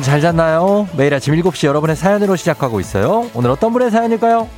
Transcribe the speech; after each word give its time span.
여러분 0.00 0.02
잘 0.02 0.20
잤나요? 0.22 0.88
매일 0.96 1.12
아침 1.12 1.34
7시 1.34 1.66
여러분의 1.66 1.94
사연으로 1.94 2.34
시작하고 2.36 2.80
있어요. 2.80 3.30
오늘 3.34 3.50
어떤 3.50 3.70
분의 3.72 3.90
사연일까요? 3.90 4.48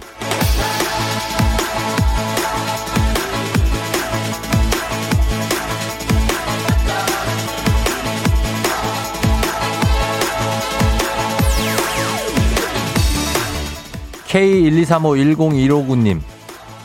K123510159님 14.28 16.20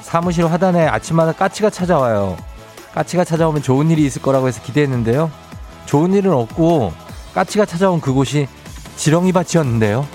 사무실 0.02 0.48
화단에 0.48 0.88
아침마다 0.88 1.32
까치가 1.32 1.70
찾아와요. 1.70 2.38
까치가 2.96 3.24
찾아오면 3.24 3.62
좋은 3.62 3.92
일이 3.92 4.04
있을 4.06 4.24
거라고 4.24 4.48
해서 4.48 4.64
기대했는데요. 4.64 5.30
좋은 5.86 6.14
일은 6.14 6.34
없고 6.34 7.08
까치가 7.38 7.66
찾아온 7.66 8.02
그곳이 8.02 8.48
지렁이 8.98 9.32
밭이었는데요. 9.32 10.06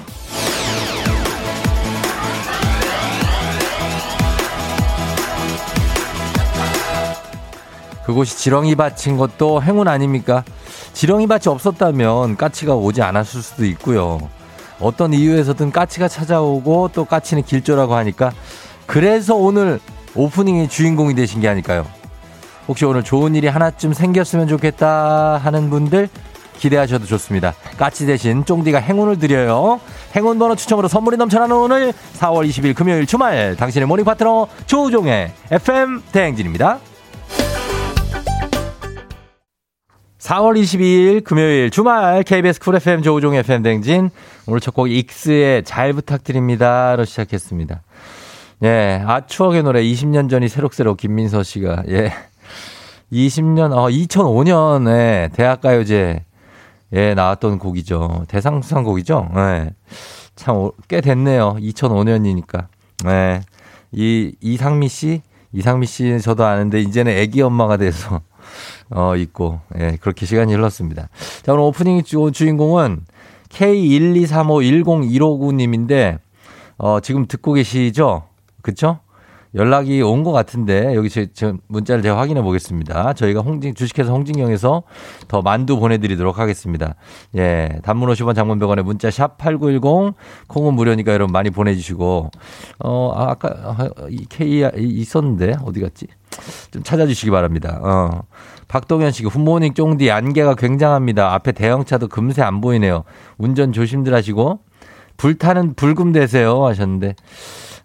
그곳이 8.05 8.37
지렁이 8.37 8.75
밭인 8.75 9.17
것도 9.17 9.63
행운 9.63 9.89
아닙니까? 9.89 10.45
지렁이 10.93 11.29
밭이 11.29 11.43
없었다면 11.47 12.37
까치가 12.37 12.75
오지 12.75 13.01
않았을 13.01 13.41
수도 13.41 13.65
있고요. 13.65 14.19
어떤 14.81 15.15
이유에서든 15.15 15.71
까치가 15.71 16.09
찾아오고 16.09 16.91
또 16.93 17.05
까치는 17.05 17.45
길조라고 17.45 17.95
하니까 17.95 18.33
그래서 18.87 19.37
오늘 19.37 19.81
오프닝의 20.15 20.69
주인공이 20.69 21.15
되신 21.15 21.41
게 21.41 21.49
아닐까요? 21.49 21.87
혹시 22.67 22.85
오늘 22.85 23.05
좋은 23.05 23.35
일이 23.37 23.47
하나쯤 23.47 23.95
생겼으면 23.95 24.49
좋겠다 24.49 25.39
하는 25.39 25.71
분들 25.71 26.09
기대하셔도 26.59 27.07
좋습니다. 27.07 27.55
까치 27.79 28.07
대신 28.07 28.45
쫑디가 28.45 28.79
행운을 28.79 29.19
드려요. 29.19 29.81
행운 30.15 30.39
번호 30.39 30.55
추첨으로 30.55 30.89
선물이 30.89 31.17
넘쳐나는 31.17 31.57
오늘 31.57 31.93
4월 32.19 32.49
20일 32.49 32.75
금요일 32.75 33.07
주말 33.07 33.57
당신의 33.57 33.87
morning 33.89 34.05
파트너 34.05 34.47
조우종의 34.67 35.33
FM 35.51 36.03
대행진입니다. 36.13 36.79
4월 40.19 40.57
22일 40.61 41.25
금요일 41.25 41.71
주말 41.71 42.23
KBS 42.23 42.61
쿨 42.61 42.77
FM 42.77 43.03
조우종 43.03 43.35
FM 43.35 43.63
대행진 43.63 44.11
오늘 44.47 44.61
첫 44.61 44.73
곡 44.75 44.89
익스의 44.89 45.65
잘 45.65 45.93
부탁드립니다로 45.93 47.05
시작했습니다. 47.05 47.83
예, 48.63 49.03
아 49.05 49.23
추억의 49.27 49.65
노래 49.65 49.83
20년 49.83 50.31
전이 50.31 50.49
새록새록 50.49 50.97
김민서 50.99 51.43
씨가 51.43 51.83
예. 51.89 52.13
20년 53.13 53.73
어 53.73 53.89
2005년에 53.89 55.33
대학가요제 55.35 56.25
예, 56.95 57.15
나왔던 57.15 57.59
곡이죠. 57.59 58.27
대상 58.29 58.61
수상 58.61 58.85
곡이죠. 58.85 59.31
예. 59.37 59.71
참, 60.37 60.71
꽤 60.89 61.01
됐네요. 61.01 61.57
2005년이니까. 61.59 62.67
예. 63.07 63.41
이, 63.93 64.35
이상미 64.41 64.89
씨? 64.89 65.23
이상미 65.53 65.87
씨 65.87 66.21
저도 66.21 66.45
아는데, 66.45 66.81
이제는 66.81 67.13
애기 67.13 67.41
엄마가 67.43 67.79
돼서, 67.79 68.21
어, 68.91 69.17
있고, 69.17 69.61
예, 69.79 69.97
그렇게 70.01 70.27
시간이 70.27 70.53
흘렀습니다. 70.55 71.09
자, 71.43 71.53
오늘 71.53 71.65
오프닝 71.65 72.05
주, 72.05 72.31
주인공은 72.33 73.05
K123510159님인데, 73.49 76.19
어, 76.79 77.01
지금 77.01 77.27
듣고 77.27 77.55
계시죠? 77.55 78.23
그쵸? 78.61 79.01
연락이 79.55 80.01
온 80.01 80.23
것 80.23 80.33
같은데 80.33 80.95
여기 80.95 81.11
제, 81.11 81.27
제 81.33 81.53
문자를 81.69 82.03
제가 82.03 82.17
확인해 82.19 82.43
보겠습니다. 82.43 83.13
저희가 83.15 83.41
홍진 83.41 83.75
주식회사 83.75 84.13
홍진경에서 84.13 84.83
더 85.29 85.43
만두 85.43 85.79
보내드리도록 85.79 86.39
하겠습니다. 86.39 86.95
예, 87.37 87.69
단문 87.83 88.09
50원 88.11 88.35
장문 88.35 88.59
100원에 88.59 88.83
문자 88.83 89.11
샵 89.11 89.37
#8910 89.39 90.15
콩은 90.49 90.75
무료니까 90.75 91.13
여러분 91.13 91.33
많이 91.33 91.51
보내주시고 91.51 92.31
어 92.85 93.13
아, 93.15 93.31
아까 93.33 93.89
이 94.09 94.25
K 94.29 94.71
있었는데 94.77 95.57
어디 95.65 95.81
갔지? 95.81 96.07
좀 96.71 96.83
찾아주시기 96.83 97.31
바랍니다. 97.31 97.79
어. 97.83 98.23
박동현 98.69 99.11
씨, 99.13 99.23
굿모닝 99.25 99.75
쫑디 99.75 100.11
안개가 100.11 100.55
굉장합니다. 100.55 101.35
앞에 101.35 101.53
대형차도 101.53 102.09
금세 102.09 102.41
안 102.41 102.63
보이네요. 102.63 103.05
운전 103.37 103.73
조심들 103.73 104.15
하시고 104.15 104.61
불타는 105.19 105.75
불금 105.75 106.13
되세요 106.13 106.65
하셨는데. 106.65 107.15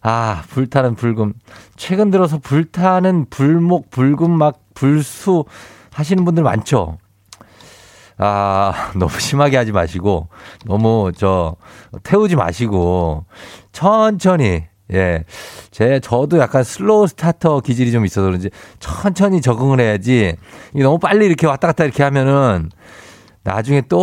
아, 0.01 0.43
불타는 0.49 0.95
불금. 0.95 1.33
최근 1.75 2.11
들어서 2.11 2.37
불타는 2.37 3.27
불목, 3.29 3.89
불금 3.89 4.31
막 4.31 4.59
불수 4.73 5.45
하시는 5.91 6.23
분들 6.23 6.43
많죠? 6.43 6.97
아, 8.17 8.91
너무 8.97 9.19
심하게 9.19 9.57
하지 9.57 9.71
마시고, 9.71 10.27
너무 10.65 11.11
저, 11.15 11.55
태우지 12.03 12.35
마시고, 12.35 13.25
천천히, 13.71 14.63
예. 14.93 15.23
제, 15.71 15.99
저도 15.99 16.39
약간 16.39 16.63
slow 16.63 17.07
starter 17.07 17.59
기질이 17.59 17.91
좀 17.91 18.05
있어서 18.05 18.25
그런지 18.27 18.49
천천히 18.79 19.41
적응을 19.41 19.79
해야지, 19.79 20.35
이 20.73 20.79
너무 20.79 20.97
빨리 20.97 21.25
이렇게 21.25 21.45
왔다 21.45 21.67
갔다 21.67 21.83
이렇게 21.83 22.03
하면은, 22.03 22.69
나중에 23.47 23.81
또, 23.87 23.97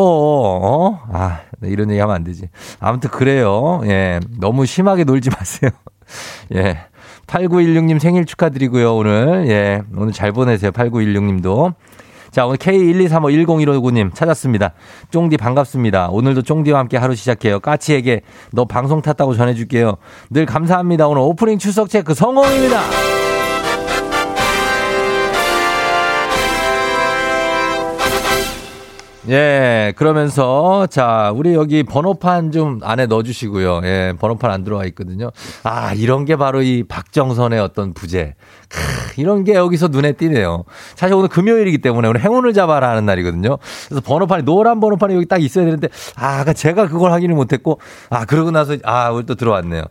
어? 0.63 1.03
아, 1.13 1.41
이런 1.63 1.91
얘기 1.91 2.01
하면 2.01 2.17
안 2.17 2.25
되지. 2.25 2.49
아무튼 2.81 3.11
그래요. 3.11 3.83
예. 3.85 4.19
너무 4.41 4.65
심하게 4.65 5.05
놀지 5.05 5.29
마세요. 5.29 5.71
예. 6.57 6.79
8916님 7.27 7.99
생일 7.99 8.25
축하드리고요, 8.25 8.97
오늘. 8.97 9.45
예. 9.49 9.83
오늘 9.97 10.15
잘 10.15 10.33
보내세요, 10.33 10.71
8916님도. 10.71 11.75
자, 12.31 12.47
오늘 12.47 12.57
K123510159님 12.57 14.15
찾았습니다. 14.15 14.73
쫑디 15.11 15.37
반갑습니다. 15.37 16.09
오늘도 16.09 16.41
쫑디와 16.41 16.79
함께 16.79 16.97
하루 16.97 17.15
시작해요. 17.15 17.61
까치에게 17.61 18.23
너 18.53 18.65
방송 18.65 19.03
탔다고 19.03 19.35
전해줄게요. 19.35 19.97
늘 20.31 20.47
감사합니다. 20.47 21.07
오늘 21.07 21.21
오프닝 21.21 21.59
출석 21.59 21.91
체크 21.91 22.15
성공입니다. 22.15 23.24
예, 29.27 29.95
그러면서, 29.97 30.87
자, 30.87 31.33
우리 31.35 31.55
여기 31.55 31.83
번호판 31.83 32.53
좀 32.53 32.81
안에 32.83 33.07
넣어 33.07 33.23
주시고요. 33.23 33.81
예, 33.85 34.13
번호판 34.21 34.51
안 34.51 34.65
들어와 34.65 34.85
있거든요. 34.87 35.31
아, 35.63 35.95
이런 35.95 36.27
게 36.27 36.37
바로 36.37 36.61
이 36.61 36.83
박정선의 36.83 37.59
어떤 37.59 37.95
부재. 37.95 38.35
크, 38.69 38.79
이런 39.19 39.45
게 39.45 39.55
여기서 39.55 39.89
눈에 39.89 40.13
띄네요. 40.13 40.65
사실 40.95 41.15
오늘 41.15 41.29
금요일이기 41.29 41.79
때문에 41.79 42.09
오늘 42.09 42.21
행운을 42.21 42.53
잡아라 42.53 42.91
하는 42.91 43.07
날이거든요. 43.07 43.57
그래서 43.89 44.03
번호판이, 44.03 44.45
노란 44.45 44.79
번호판이 44.81 45.15
여기 45.15 45.25
딱 45.25 45.43
있어야 45.43 45.65
되는데, 45.65 45.89
아, 46.17 46.45
제가 46.53 46.89
그걸 46.89 47.11
확인을 47.11 47.35
못 47.35 47.55
했고, 47.55 47.81
아, 48.11 48.27
그러고 48.27 48.51
나서, 48.51 48.77
아, 48.85 49.09
오늘 49.09 49.25
또 49.25 49.37
들어왔네요. 49.37 49.85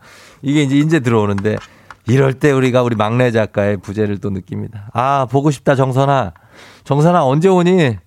이게 0.43 0.61
이제 0.61 0.77
인제 0.77 0.99
들어오는데, 0.99 1.57
이럴 2.05 2.33
때 2.33 2.51
우리가 2.51 2.83
우리 2.83 2.95
막내 2.95 3.31
작가의 3.31 3.77
부재를 3.77 4.19
또 4.19 4.29
느낍니다. 4.29 4.89
아, 4.93 5.25
보고 5.31 5.49
싶다, 5.49 5.73
정선아. 5.73 6.33
정선아, 6.83 7.25
언제 7.25 7.49
오니? 7.49 7.97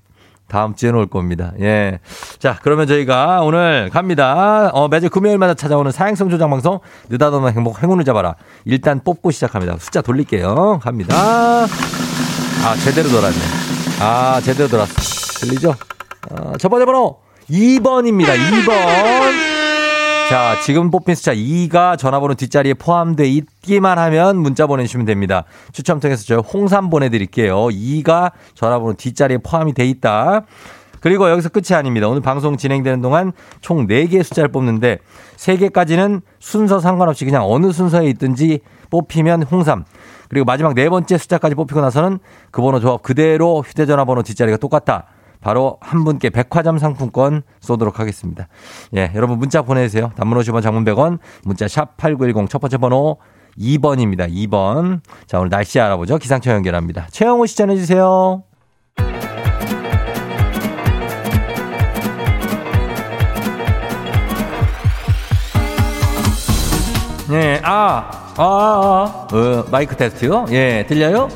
다음 0.49 0.75
주에는 0.75 0.99
올 0.99 1.07
겁니다. 1.07 1.53
예. 1.61 1.99
자, 2.39 2.59
그러면 2.63 2.87
저희가 2.87 3.43
오늘 3.43 3.91
갑니다. 3.93 4.71
어, 4.73 4.89
매주 4.89 5.11
금요일마다 5.11 5.55
찾아오는 5.55 5.91
사행성 5.91 6.31
조장 6.31 6.51
방송, 6.51 6.79
느닷없는 7.09 7.53
행복, 7.53 7.83
행운을 7.83 8.05
잡아라. 8.05 8.37
일단 8.65 9.01
뽑고 9.03 9.31
시작합니다. 9.31 9.77
숫자 9.79 10.03
돌릴게요. 10.03 10.81
갑니다. 10.83 11.17
아, 11.17 11.67
제대로 12.85 13.09
돌았네. 13.09 13.37
아, 14.01 14.41
제대로 14.43 14.69
돌았어. 14.69 14.95
들리죠? 15.41 15.75
어, 16.31 16.53
첫 16.59 16.69
번째 16.69 16.87
번호 16.87 17.19
2번입니다. 17.51 18.37
2번. 18.37 19.46
자, 20.29 20.61
지금 20.61 20.91
뽑힌 20.91 21.15
숫자 21.15 21.33
2가 21.33 21.97
전화번호 21.97 22.35
뒷자리에 22.35 22.75
포함되어 22.75 23.27
있기만 23.27 23.97
하면 23.97 24.39
문자 24.39 24.67
보내주시면 24.67 25.07
됩니다. 25.07 25.45
추첨 25.71 26.01
통해서 26.01 26.25
저 26.27 26.39
홍삼 26.39 26.91
보내드릴게요. 26.91 27.67
2가 27.67 28.33
전화번호 28.55 28.95
뒷자리에 28.95 29.39
포함이 29.39 29.73
돼 29.75 29.87
있다. 29.87 30.43
그리고 31.01 31.31
여기서 31.31 31.51
끝이 31.51 31.77
아닙니다. 31.77 32.09
오늘 32.09 32.23
방송 32.23 32.57
진행되는 32.57 33.01
동안 33.03 33.33
총 33.61 33.87
4개의 33.87 34.25
숫자를 34.25 34.51
뽑는데 34.51 34.99
3개까지는 35.37 36.23
순서 36.41 36.81
상관없이 36.81 37.25
그냥 37.25 37.45
어느 37.45 37.71
순서에 37.71 38.09
있든지 38.09 38.61
뽑히면 38.91 39.45
홍삼. 39.45 39.85
그리고 40.29 40.45
마지막 40.45 40.75
네 40.75 40.89
번째 40.89 41.19
숫자까지 41.19 41.55
뽑히고 41.55 41.81
나서는 41.81 42.19
그 42.51 42.63
번호 42.63 42.81
조합 42.81 43.03
그대로 43.03 43.63
휴대전화 43.63 44.05
번호 44.05 44.25
뒷자리가 44.25 44.57
똑같다. 44.57 45.07
바로 45.47 45.79
한 45.81 46.03
분께 46.03 46.29
백화점 46.29 46.77
상품권 46.77 47.43
쏘도록 47.61 48.01
하겠습니다. 48.01 48.49
예, 48.97 49.13
여러분 49.15 49.39
문자 49.39 49.63
보내주세요. 49.63 50.11
단문 50.17 50.37
50원 50.41 50.61
장문 50.61 50.85
100원, 50.85 51.21
문자 51.45 51.69
샵 51.69 51.97
8910 51.99 52.51
첫 52.51 52.59
번째 52.59 52.79
번호 52.79 53.19
2번입니다. 53.57 54.29
2번. 54.29 55.03
자, 55.29 55.39
오늘 55.39 55.51
날씨 55.51 55.79
알아보죠. 55.79 56.19
기상청 56.19 56.53
연결합니다. 56.55 57.07
최영우 57.13 57.47
씨 57.47 57.57
전해주세요. 57.57 58.43
예, 67.31 67.61
아, 67.63 68.35
아, 68.37 68.43
아, 68.43 69.29
어, 69.33 69.65
마이크 69.71 69.95
테스트요? 69.95 70.47
예, 70.51 70.85
들려요? 70.89 71.29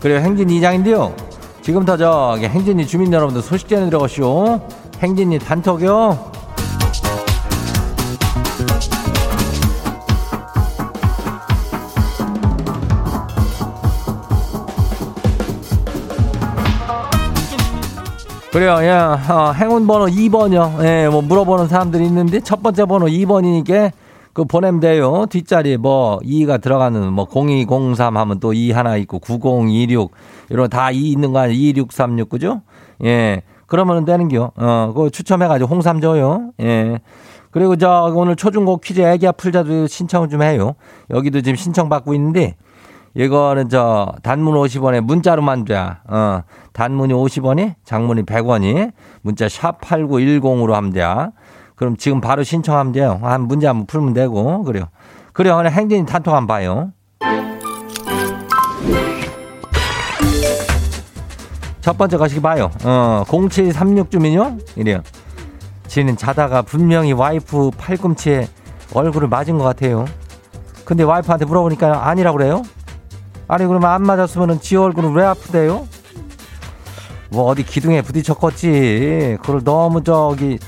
그래요, 0.00 0.20
행진 0.20 0.48
이장인데요. 0.48 1.14
지금 1.62 1.84
터저 1.84 2.38
행진이 2.40 2.86
주민 2.86 3.12
여러분들 3.12 3.42
소식 3.42 3.68
전해드려가시오. 3.68 4.60
행진이 5.00 5.38
단톡이요. 5.38 6.30
그래요, 18.52 18.78
예, 18.80 18.90
어, 18.90 19.52
행운 19.52 19.86
번호 19.86 20.06
2번이요. 20.06 20.84
예, 20.84 21.08
뭐 21.08 21.22
물어보는 21.22 21.68
사람들이 21.68 22.04
있는데 22.06 22.40
첫 22.40 22.62
번째 22.62 22.84
번호 22.86 23.06
2번이니까 23.06 23.92
그 24.40 24.44
보내면 24.46 24.80
돼요. 24.80 25.26
뒷자리 25.28 25.76
뭐 25.76 26.18
2가 26.20 26.62
들어가는 26.62 27.12
뭐 27.12 27.26
0203 27.26 28.16
하면 28.16 28.40
또 28.40 28.54
2 28.54 28.72
하나 28.72 28.96
있고 28.96 29.18
9026 29.18 30.12
이런 30.48 30.70
다 30.70 30.90
2 30.90 31.10
있는 31.10 31.32
거 31.32 31.40
아니에요? 31.40 31.58
2636 31.58 32.28
그죠? 32.30 32.62
예. 33.04 33.42
그러면 33.66 34.06
되는겨. 34.06 34.52
어, 34.56 34.92
그거 34.94 35.10
추첨해가지고 35.10 35.68
홍삼 35.68 36.00
줘요. 36.00 36.52
예. 36.62 37.00
그리고 37.50 37.76
저 37.76 38.10
오늘 38.16 38.34
초중고 38.34 38.78
퀴즈 38.78 39.02
애기야 39.02 39.32
풀자도 39.32 39.88
신청 39.88 40.30
좀 40.30 40.42
해요. 40.42 40.72
여기도 41.10 41.42
지금 41.42 41.56
신청 41.56 41.90
받고 41.90 42.14
있는데 42.14 42.56
이거는 43.14 43.68
저 43.68 44.14
단문 44.22 44.54
50원에 44.54 45.02
문자로만 45.02 45.66
돼. 45.66 45.74
어. 45.76 46.42
단문이 46.72 47.12
50원이, 47.12 47.74
장문이 47.84 48.22
100원이, 48.22 48.92
문자 49.20 49.50
샵 49.50 49.80
8910으로 49.82 50.72
하면 50.72 50.92
돼. 50.92 51.02
그럼 51.80 51.96
지금 51.96 52.20
바로 52.20 52.42
신청하면 52.42 52.92
돼요. 52.92 53.18
한 53.22 53.48
문제 53.48 53.66
한번 53.66 53.86
풀면 53.86 54.12
되고, 54.12 54.64
그래요. 54.64 54.88
그래요. 55.32 55.56
오늘 55.56 55.72
행진이 55.72 56.04
단톡 56.04 56.34
한번 56.34 56.46
봐요. 56.46 56.92
첫 61.80 61.96
번째 61.96 62.18
가시기 62.18 62.42
봐요. 62.42 62.70
어, 62.84 63.24
0736 63.26 64.10
주민요? 64.10 64.58
이래요. 64.76 65.00
지는 65.86 66.18
자다가 66.18 66.60
분명히 66.60 67.14
와이프 67.14 67.70
팔꿈치에 67.78 68.46
얼굴을 68.92 69.28
맞은 69.28 69.56
것 69.56 69.64
같아요. 69.64 70.04
근데 70.84 71.02
와이프한테 71.02 71.46
물어보니까 71.46 72.08
아니라고 72.10 72.36
그래요? 72.36 72.62
아니 73.48 73.64
그러면 73.66 73.88
안 73.90 74.02
맞았으면 74.02 74.60
지 74.60 74.76
얼굴은 74.76 75.14
왜 75.14 75.24
아프대요? 75.24 75.88
뭐 77.30 77.44
어디 77.44 77.62
기둥에 77.62 78.02
부딪혔겠지. 78.02 79.38
그걸 79.40 79.64
너무 79.64 80.04
저기 80.04 80.58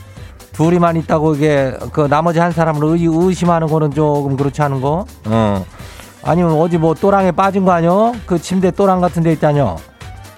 둘이만 0.62 0.96
있다고 0.96 1.34
이게 1.34 1.76
그 1.92 2.02
나머지 2.08 2.38
한 2.38 2.52
사람을 2.52 2.84
의, 2.84 3.04
의심하는 3.10 3.66
거는 3.66 3.90
조금 3.90 4.36
그렇지 4.36 4.62
않은 4.62 4.80
거? 4.80 5.04
어. 5.26 5.66
아니면 6.22 6.52
어디 6.52 6.78
뭐 6.78 6.94
또랑에 6.94 7.32
빠진 7.32 7.64
거 7.64 7.72
아니요? 7.72 8.12
그 8.26 8.38
침대 8.40 8.70
또랑 8.70 9.00
같은 9.00 9.24
데 9.24 9.32
있다뇨? 9.32 9.76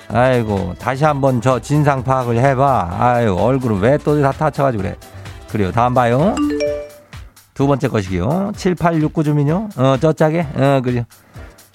아이고 0.08 0.74
다시 0.78 1.04
한번 1.04 1.42
저 1.42 1.58
진상 1.60 2.02
파악을 2.02 2.38
해봐. 2.38 2.96
아유 2.98 3.36
얼굴을 3.38 3.80
왜 3.80 3.98
또 3.98 4.20
다 4.22 4.32
다쳐가지고 4.32 4.82
그래. 4.82 4.96
그래요. 5.50 5.70
다음 5.72 5.92
봐요. 5.92 6.34
두 7.52 7.66
번째 7.66 7.88
것이요. 7.88 8.52
7869 8.56 9.24
주민요. 9.24 9.68
어, 9.76 9.96
저 10.00 10.12
짝에. 10.14 10.46
어, 10.56 10.80
그래요. 10.82 11.02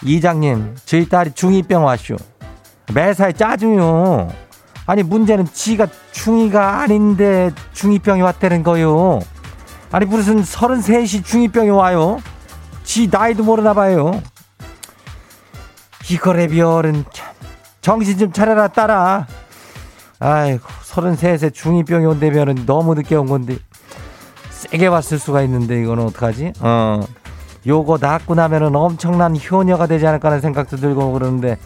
이장님, 0.04 0.76
저희 0.86 1.08
딸이 1.08 1.32
중2병 1.32 1.86
왔쇼. 1.86 2.16
매사에 2.94 3.32
짜증요. 3.34 4.28
아니, 4.90 5.04
문제는 5.04 5.46
지가 5.54 5.86
중2가 6.14 6.80
아닌데 6.80 7.52
중2병이 7.76 8.24
왔다는 8.24 8.64
거요. 8.64 9.20
아니, 9.92 10.08
무슨 10.08 10.42
33이 10.42 11.22
중2병이 11.22 11.78
와요. 11.78 12.18
지 12.84 13.08
나이도 13.08 13.44
모르나 13.44 13.76
봐요. 13.76 14.20
이거래 16.10 16.48
별은 16.48 17.06
참. 17.14 17.28
정신 17.82 18.18
좀 18.18 18.32
차려라, 18.32 18.70
딸아. 18.70 19.28
아이고, 20.18 20.68
33세 20.68 21.52
중2병이 21.52 22.10
온다면은 22.10 22.66
너무 22.66 22.96
늦게 22.96 23.16
온 23.16 23.28
건데. 23.28 23.60
세게 24.50 24.88
왔을 24.88 25.20
수가 25.20 25.44
있는데, 25.44 25.84
이거는 25.84 26.06
어떡하지? 26.06 26.54
어. 26.62 27.02
요거 27.68 28.00
낳고 28.02 28.34
나면은 28.34 28.76
엄청난 28.76 29.38
효녀가 29.38 29.86
되지 29.86 30.08
않을까 30.08 30.30
하는 30.30 30.42
생각도 30.42 30.78
들고 30.78 31.12
그러는데, 31.12 31.60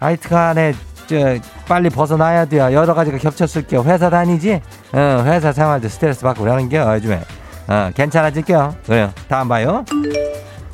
하여튼간에, 0.00 0.74
저, 1.06 1.36
빨리 1.66 1.90
벗어나야 1.90 2.44
돼요. 2.46 2.72
여러 2.72 2.94
가지가 2.94 3.18
겹쳤을게요. 3.18 3.82
회사 3.84 4.10
다니지? 4.10 4.60
어, 4.92 5.22
회사 5.26 5.52
생활도 5.52 5.88
스트레스 5.88 6.22
받고 6.22 6.42
그러는 6.44 6.68
게 6.68 6.78
요즘에. 6.78 7.22
어, 7.68 7.90
괜찮아질게요. 7.94 8.76
그래요. 8.86 9.12
다음 9.28 9.48
봐요. 9.48 9.84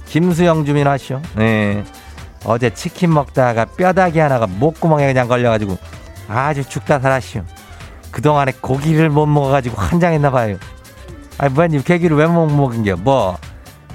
김수영 0.06 0.64
주민 0.64 0.86
하시오. 0.86 1.20
네. 1.36 1.84
어제 2.44 2.70
치킨 2.70 3.12
먹다가 3.12 3.64
뼈다귀 3.66 4.18
하나가 4.18 4.46
목구멍에 4.46 5.06
그냥 5.06 5.28
걸려가지고 5.28 5.76
아주 6.28 6.64
죽다 6.64 6.98
살았시오. 6.98 7.42
그동안에 8.10 8.52
고기를 8.60 9.08
못 9.10 9.26
먹어가지고 9.26 9.76
환장했나 9.80 10.30
봐요. 10.30 10.56
아니, 11.38 11.52
뭐님 11.54 11.82
고기를 11.82 12.16
왜 12.16 12.26
못 12.26 12.46
먹은겨? 12.46 12.96
뭐? 12.96 13.38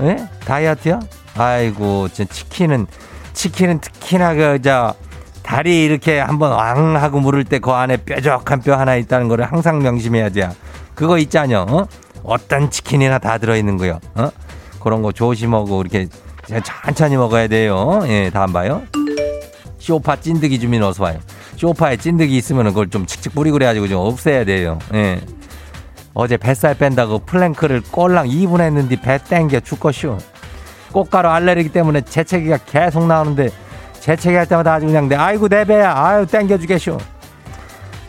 예? 0.01 0.27
다이어트요? 0.45 0.99
아이고, 1.37 2.07
저 2.13 2.23
치킨은, 2.23 2.87
치킨은 3.33 3.79
특히나 3.79 4.33
그, 4.35 4.61
저, 4.61 4.93
다리 5.45 5.85
이렇게 5.85 6.19
한번 6.19 6.51
왕 6.51 6.95
하고 6.97 7.19
물을 7.19 7.43
때 7.43 7.59
그 7.59 7.71
안에 7.71 7.97
뾰족한 7.97 8.61
뼈 8.61 8.75
하나 8.75 8.95
있다는 8.95 9.27
거를 9.27 9.45
항상 9.45 9.79
명심해야 9.79 10.29
돼요. 10.29 10.51
그거 10.95 11.17
있잖요. 11.19 11.65
어? 11.69 11.87
어떤 12.23 12.69
치킨이나 12.71 13.19
다 13.19 13.37
들어있는 13.37 13.77
거요. 13.77 13.99
어? 14.15 14.29
그런 14.81 15.01
거 15.01 15.11
조심하고 15.11 15.81
이렇게 15.81 16.07
천천히 16.63 17.15
먹어야 17.17 17.47
돼요. 17.47 18.01
예, 18.07 18.29
다음 18.31 18.53
봐요. 18.53 18.81
쇼파 19.79 20.15
찐득이 20.17 20.59
주민 20.59 20.81
어서 20.83 21.03
와요. 21.03 21.19
쇼파에 21.57 21.97
찐득이 21.97 22.35
있으면 22.37 22.65
그걸 22.65 22.89
좀 22.89 23.05
칙칙 23.05 23.33
뿌리고 23.35 23.53
그래가지고 23.53 23.87
좀 23.87 23.99
없애야 24.05 24.45
돼요. 24.45 24.79
예. 24.93 25.21
어제 26.13 26.37
뱃살 26.37 26.75
뺀다고 26.77 27.19
plank를 27.19 27.83
꼴랑 27.91 28.27
2분 28.27 28.61
했는데 28.61 28.95
배 28.99 29.19
땡겨 29.23 29.59
죽겠쇼. 29.59 30.17
꽃가루 30.91 31.29
알레르기 31.29 31.69
때문에 31.69 32.01
재채기가 32.01 32.57
계속 32.65 33.05
나오는데 33.05 33.49
재채기 34.05 34.37
할 34.37 34.45
때마다 34.45 34.75
아주 34.75 34.85
그냥 34.85 35.09
내 35.09 35.15
아이고 35.15 35.49
내 35.49 35.65
배야 35.65 35.91
아유 35.97 36.27
땡겨 36.27 36.59
죽겠쇼. 36.59 36.99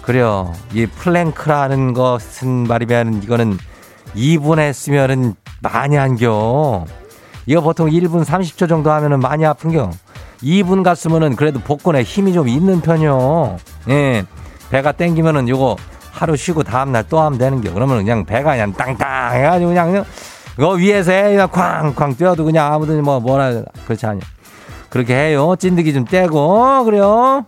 그래요. 0.02 0.52
이 0.74 0.84
plank라는 0.84 1.94
것은 1.94 2.48
말이면 2.68 3.22
이거는 3.22 3.56
2분 4.14 4.58
했으면은 4.58 5.34
많이 5.62 5.96
땡겨. 5.96 6.84
이거 7.46 7.60
보통 7.62 7.88
1분 7.88 8.26
30초 8.26 8.68
정도 8.68 8.90
하면은 8.90 9.20
많이 9.20 9.46
아픈겨. 9.46 9.90
2분 10.42 10.82
갔으면은 10.84 11.34
그래도 11.34 11.60
복근에 11.60 12.02
힘이 12.02 12.34
좀 12.34 12.46
있는 12.46 12.82
편이요. 12.82 13.56
예. 13.88 14.26
배가 14.68 14.92
땡기면은 14.92 15.48
요거 15.48 15.76
하루 16.12 16.36
쉬고 16.36 16.62
다음날 16.62 17.04
또 17.08 17.20
하면 17.20 17.38
되는겨. 17.38 17.72
그러면 17.72 17.96
그냥 17.96 18.26
배가 18.26 18.50
그냥 18.50 18.74
땅땅 18.74 19.32
해가지고 19.32 19.70
그냥 19.70 20.04
그 20.56 20.78
위에서 20.78 21.10
그냥 21.10 21.48
쾅쾅 21.50 22.16
뛰어도 22.16 22.44
그냥 22.44 22.70
아무든 22.70 23.02
뭐 23.02 23.18
뭐라 23.18 23.62
그렇지 23.86 24.04
않냐. 24.04 24.20
그렇게 24.96 25.14
해요. 25.14 25.54
찐득이 25.58 25.92
좀 25.92 26.06
떼고 26.06 26.84
그래요. 26.84 27.44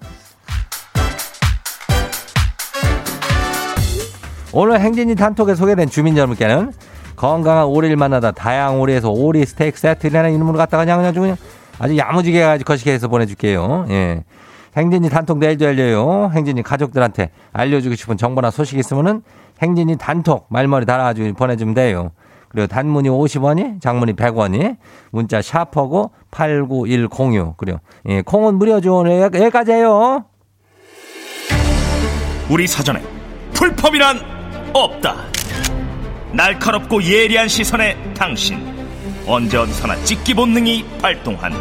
오늘 4.53 4.79
행진이 4.81 5.15
단톡에 5.15 5.55
소개된 5.55 5.89
주민 5.89 6.15
여러분께는 6.19 6.75
건강한 7.17 7.65
오리를 7.65 7.97
만나다 7.97 8.33
다양한 8.33 8.79
오리에서 8.79 9.09
오리 9.09 9.47
스테이크 9.47 9.79
세트라는 9.79 10.35
이름으로 10.35 10.59
갖다가 10.59 10.85
그냥 10.85 11.03
아주 11.03 11.21
그냥 11.21 11.37
아주 11.79 11.97
야무지게 11.97 12.43
가지고 12.43 12.69
거시기해서 12.69 13.09
보내줄게요. 13.09 13.87
예. 13.89 14.25
행진이 14.77 15.09
단톡 15.09 15.39
내일도 15.39 15.65
열려요. 15.65 16.31
행진이 16.35 16.63
가족들한테 16.63 17.31
알려주고 17.55 17.95
싶은 17.95 18.19
정보나 18.19 18.51
소식 18.51 18.79
있으면은 18.79 19.23
행진이 19.63 19.97
단톡 19.97 20.49
말머리 20.51 20.85
달아가지고 20.85 21.33
보내주면 21.33 21.73
돼요. 21.73 22.11
그리고 22.49 22.67
단문이 22.67 23.09
50원이, 23.09 23.81
장문이 23.81 24.15
100원이, 24.15 24.77
문자 25.11 25.43
샤퍼고 25.43 26.13
89106. 26.31 27.57
그래요. 27.57 27.79
예, 28.09 28.23
콩은 28.23 28.57
무료죠. 28.57 28.97
오늘 28.97 29.21
여기까지 29.21 29.73
해요. 29.73 30.25
우리 32.49 32.67
사전에 32.67 33.03
풀펌이란 33.53 34.21
없다. 34.73 35.17
날카롭고 36.33 37.03
예리한 37.03 37.49
시선에 37.49 37.97
당신 38.15 38.59
언제 39.27 39.57
어디서나 39.59 39.97
찍기 40.05 40.35
본능이 40.35 40.85
발동한다. 41.01 41.61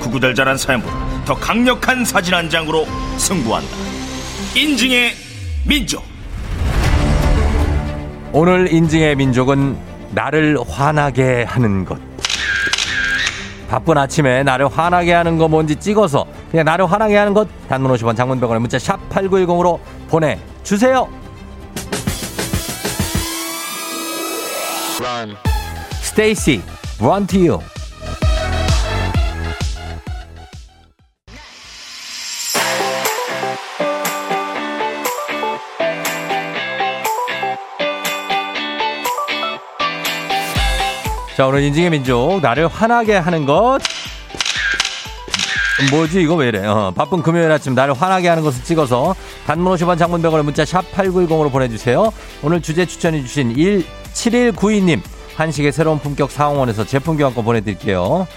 구구절절한 0.00 0.56
사연보다 0.56 1.24
더 1.24 1.34
강력한 1.34 2.04
사진 2.04 2.34
한 2.34 2.50
장으로 2.50 2.86
승부한다. 3.18 3.70
인증의 4.56 5.12
민족. 5.66 6.11
오늘 8.34 8.72
인증의 8.72 9.16
민족은 9.16 9.76
나를 10.12 10.56
화나게 10.66 11.44
하는 11.44 11.84
것. 11.84 11.98
바쁜 13.68 13.96
아침에 13.98 14.42
나를 14.42 14.68
화나게 14.68 15.12
하는 15.12 15.38
거 15.38 15.48
뭔지 15.48 15.76
찍어서 15.76 16.26
그냥 16.50 16.64
나를 16.66 16.90
화나게 16.90 17.16
하는 17.16 17.32
것 17.32 17.48
단문 17.68 17.90
50원 17.92 18.16
장문 18.16 18.40
100원에 18.40 18.58
문자 18.58 18.78
샵 18.78 18.98
8910으로 19.10 19.78
보내주세요. 20.08 21.08
스테이시 26.02 26.62
run 27.00 27.26
to 27.26 27.40
you. 27.40 27.71
자, 41.42 41.48
오늘 41.48 41.64
인증의 41.64 41.90
민족, 41.90 42.38
나를 42.40 42.68
화나게 42.68 43.16
하는 43.16 43.44
것. 43.46 43.80
뭐지, 45.90 46.22
이거 46.22 46.36
왜 46.36 46.46
이래? 46.46 46.64
어, 46.64 46.92
바쁜 46.94 47.20
금요일 47.20 47.50
아침 47.50 47.74
나를 47.74 47.94
화나게 47.94 48.28
하는 48.28 48.44
것을 48.44 48.62
찍어서 48.62 49.16
단문 49.44 49.74
50원 49.74 49.98
장문 49.98 50.22
100원의 50.22 50.42
문자 50.44 50.64
샵 50.64 50.88
8910으로 50.92 51.50
보내주세요. 51.50 52.12
오늘 52.44 52.62
주제 52.62 52.86
추천해 52.86 53.20
주신 53.22 53.56
17192님 53.56 55.00
한식의 55.34 55.72
새로운 55.72 55.98
품격 55.98 56.30
상황원에서 56.30 56.86
제품 56.86 57.16
교환권 57.16 57.44
보내드릴게요. 57.44 58.28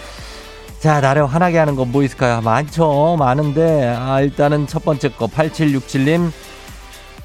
자, 0.79 0.99
나를 0.99 1.27
화나게 1.27 1.59
하는 1.59 1.75
건 1.75 1.91
뭐 1.91 2.01
있을까요? 2.01 2.41
많죠. 2.41 3.17
많은데, 3.19 3.95
아, 3.95 4.19
일단은 4.21 4.65
첫 4.65 4.83
번째 4.83 5.09
거, 5.09 5.27
8767님. 5.27 6.31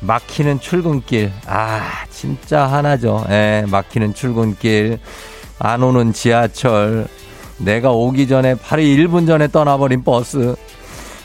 막히는 0.02 0.60
출근길. 0.60 1.32
아, 1.46 2.04
진짜 2.10 2.66
하나죠. 2.66 3.24
예, 3.30 3.64
막히는 3.66 4.12
출근길. 4.12 4.98
안 5.60 5.82
오는 5.82 6.12
지하철. 6.12 7.06
내가 7.58 7.90
오기 7.92 8.26
전에, 8.26 8.54
바로 8.54 8.82
1분 8.82 9.26
전에 9.26 9.46
떠나버린 9.48 10.02
버스. 10.02 10.56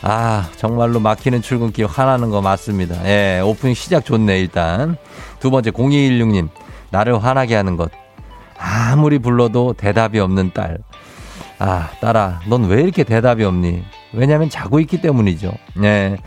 아, 0.02 0.50
정말로 0.58 1.00
막히는 1.00 1.42
출근길 1.42 1.88
화나는 1.88 2.30
거 2.30 2.42
맞습니다. 2.42 3.04
예, 3.08 3.40
오프닝 3.40 3.74
시작 3.74 4.04
좋네, 4.06 4.40
일단. 4.42 4.98
두 5.40 5.50
번째, 5.50 5.72
0216님. 5.72 6.50
나를 6.92 7.24
화나게 7.24 7.56
하는 7.56 7.78
것. 7.78 7.90
아무리 8.58 9.18
불러도 9.20 9.74
대답이 9.78 10.20
없는 10.20 10.52
딸. 10.54 10.78
아, 11.58 11.90
딸아, 12.02 12.42
넌 12.50 12.66
왜 12.66 12.82
이렇게 12.82 13.04
대답이 13.06 13.44
없니? 13.46 13.84
왜냐면 14.14 14.50
자고 14.50 14.82
있기 14.82 15.02
때문이죠. 15.02 15.54
네. 15.76 16.18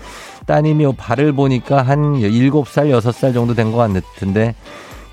따님이 0.47 0.97
발을 0.97 1.33
보니까 1.35 1.83
한 1.83 2.15
7살, 2.15 2.91
6살 2.91 3.35
정도 3.35 3.55
된 3.55 3.71
것 3.71 3.77
같은데, 3.77 4.55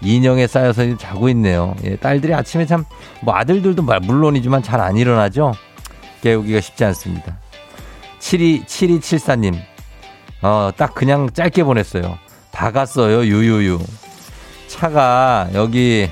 인형에 0.02 0.48
쌓여서 0.48 0.98
자고 0.98 1.30
있네요. 1.30 1.76
예, 1.84 1.96
딸들이 1.96 2.34
아침에 2.34 2.66
참, 2.66 2.86
뭐 3.22 3.36
아들들도 3.36 3.82
물론이지만 3.82 4.62
잘 4.64 4.80
안 4.82 4.98
일어나죠? 4.98 5.54
깨우기가 6.22 6.62
쉽지 6.62 6.84
않습니다. 6.86 7.38
72, 8.20 8.64
7274님, 8.66 9.56
어, 10.42 10.72
딱 10.76 10.94
그냥 10.96 11.30
짧게 11.32 11.64
보냈어요. 11.64 12.18
박았어요, 12.52 13.26
유유유. 13.26 13.80
차가 14.68 15.48
여기, 15.54 16.10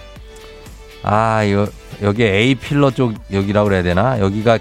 아, 1.04 1.44
이거, 1.44 1.68
여기 2.02 2.24
A 2.24 2.56
필러 2.56 2.92
쪽 2.92 3.13
여기라고 3.32 3.70
그래야 3.70 3.84
되나? 3.84 4.20
여기가 4.20 4.54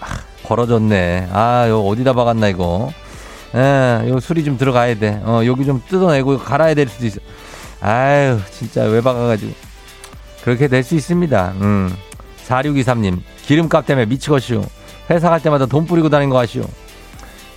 아, 0.00 0.06
벌어졌네. 0.44 1.28
아, 1.32 1.66
요 1.68 1.80
어디다 1.82 2.12
박았나 2.12 2.48
이거. 2.48 2.90
예, 3.54 4.08
요 4.08 4.20
수리 4.20 4.44
좀 4.44 4.56
들어가야 4.56 4.94
돼. 4.98 5.20
어, 5.24 5.42
여기 5.44 5.64
좀 5.64 5.82
뜯어내고 5.88 6.38
갈아야 6.38 6.74
될 6.74 6.88
수도 6.88 7.06
있어. 7.06 7.20
아유, 7.80 8.38
진짜 8.50 8.82
왜 8.84 9.00
박아가지고. 9.00 9.52
그렇게 10.44 10.68
될 10.68 10.82
수 10.82 10.94
있습니다. 10.94 11.52
음. 11.60 11.94
4623님, 12.46 13.20
기름값 13.46 13.86
때문에 13.86 14.06
미치겠슈. 14.06 14.62
회사 15.10 15.28
갈 15.30 15.40
때마다 15.42 15.66
돈 15.66 15.86
뿌리고 15.86 16.08
다닌 16.08 16.30
거 16.30 16.38
아시오. 16.38 16.64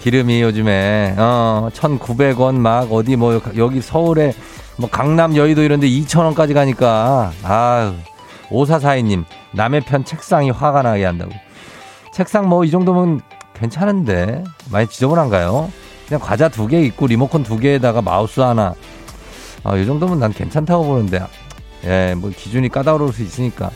기름이 0.02 0.42
요즘에, 0.42 1.16
어, 1.18 1.70
1,900원 1.74 2.56
막 2.56 2.92
어디 2.92 3.16
뭐, 3.16 3.42
여기 3.58 3.80
서울에 3.82 4.34
뭐 4.78 4.90
강남 4.90 5.36
여의도 5.36 5.62
이런데 5.64 5.88
2,000원까지 5.88 6.54
가니까, 6.54 7.32
아유. 7.44 7.94
오사사이님, 8.50 9.24
남의 9.54 9.82
편 9.82 10.04
책상이 10.04 10.52
화가 10.52 10.82
나게 10.84 11.06
한다고. 11.06 11.32
책상 12.14 12.48
뭐 12.48 12.64
이 12.66 12.70
정도면 12.70 13.22
괜찮은데 13.56 14.44
많이 14.70 14.88
지저분한가요? 14.88 15.72
그냥 16.08 16.20
과자 16.22 16.50
두 16.50 16.68
개 16.68 16.82
있고 16.82 17.08
리모컨 17.08 17.42
두 17.44 17.58
개에다가 17.58 18.02
마우스 18.02 18.42
하나. 18.42 18.76
아, 19.64 19.76
이 19.78 19.86
정도면 19.86 20.20
난 20.20 20.34
괜찮다고 20.34 20.84
보는데. 20.84 21.22
예, 21.86 22.16
뭐 22.18 22.30
기준이 22.36 22.70
까다로울 22.70 23.14
수 23.14 23.24
있으니까. 23.24 23.72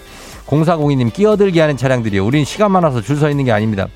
0402님 0.48 1.12
끼어들게 1.12 1.60
하는 1.60 1.76
차량들이요. 1.78 2.26
우린 2.26 2.46
시간 2.46 2.72
많아서 2.72 3.02
줄 3.02 3.18
서 3.18 3.30
있는 3.30 3.46
게 3.46 3.52
아닙니다. 3.52 3.88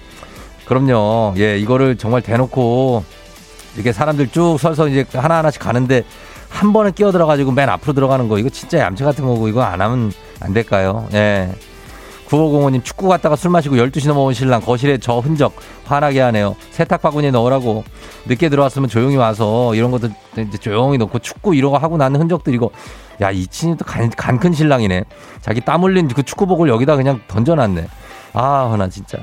그럼요. 0.66 1.34
예, 1.38 1.58
이거를 1.58 1.98
정말 1.98 2.22
대놓고 2.22 3.04
이렇게 3.76 3.94
사람들 3.94 4.30
쭉 4.30 4.58
서서 4.60 4.88
이제 4.90 5.06
하나하나씩 5.14 5.62
가는데 5.62 6.04
한 6.50 6.74
번에 6.74 6.92
끼어 6.92 7.12
들어가지고 7.14 7.52
맨 7.52 7.70
앞으로 7.70 7.94
들어가는 7.94 8.28
거 8.28 8.38
이거 8.38 8.50
진짜 8.50 8.80
얌체 8.80 9.06
같은 9.06 9.26
거고 9.26 9.48
이거 9.48 9.62
안 9.62 9.80
하면 9.82 10.12
안 10.42 10.54
될까요? 10.54 11.08
예. 11.14 11.52
9505님 12.32 12.84
축구 12.84 13.10
갔다가 13.10 13.36
술 13.36 13.52
마시고 13.52 13.76
12시 13.76 14.08
넘어온 14.08 14.34
신랑 14.34 14.62
거실에 14.62 14.98
저 14.98 15.20
흔적 15.20 15.54
화나게 15.86 16.22
하네요. 16.22 16.56
세탁 16.72 17.02
바구니에 17.02 17.32
넣으라고 17.32 17.84
늦게 18.26 18.48
들어왔으면 18.48 18.88
조용히 18.88 19.18
와서 19.18 19.76
이런 19.76 19.92
것도 19.92 20.08
이제 20.38 20.58
조용히 20.58 20.98
넣고 20.98 21.20
축구 21.20 21.52
거 21.60 21.78
하고 21.78 21.98
나는 21.98 22.22
흔적들 22.22 22.54
이거 22.54 22.70
야 23.22 23.30
이친이 23.32 23.76
또 23.78 23.86
간 23.86 24.40
큰 24.40 24.54
신랑이네. 24.54 25.04
자기 25.42 25.60
땀 25.62 25.84
흘린 25.84 26.08
그 26.08 26.24
축구복을 26.24 26.70
여기다 26.70 26.96
그냥 26.96 27.20
던져놨네. 27.28 27.86
아, 28.34 28.76
나 28.78 28.88
진짜. 28.88 29.18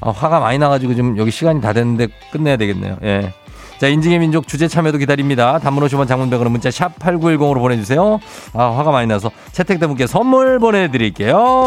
아, 0.00 0.10
화가 0.10 0.40
많이 0.40 0.58
나가지고 0.58 0.94
지금 0.94 1.16
여기 1.18 1.30
시간이 1.30 1.60
다 1.60 1.72
됐는데 1.72 2.08
끝내야 2.32 2.56
되겠네요. 2.56 2.96
예. 3.04 3.32
자, 3.80 3.86
인증의 3.88 4.18
민족 4.18 4.46
주제 4.48 4.68
참여도 4.68 4.98
기다립니다. 4.98 5.58
단문 5.58 5.84
50원 5.86 6.06
장문백으로 6.08 6.50
문자 6.50 6.70
샵 6.70 6.98
8910으로 6.98 7.58
보내주세요. 7.60 8.20
아, 8.52 8.64
화가 8.76 8.90
많이 8.90 9.06
나서 9.06 9.30
채택된 9.52 9.88
분께 9.88 10.06
선물 10.06 10.58
보내드릴게요. 10.58 11.66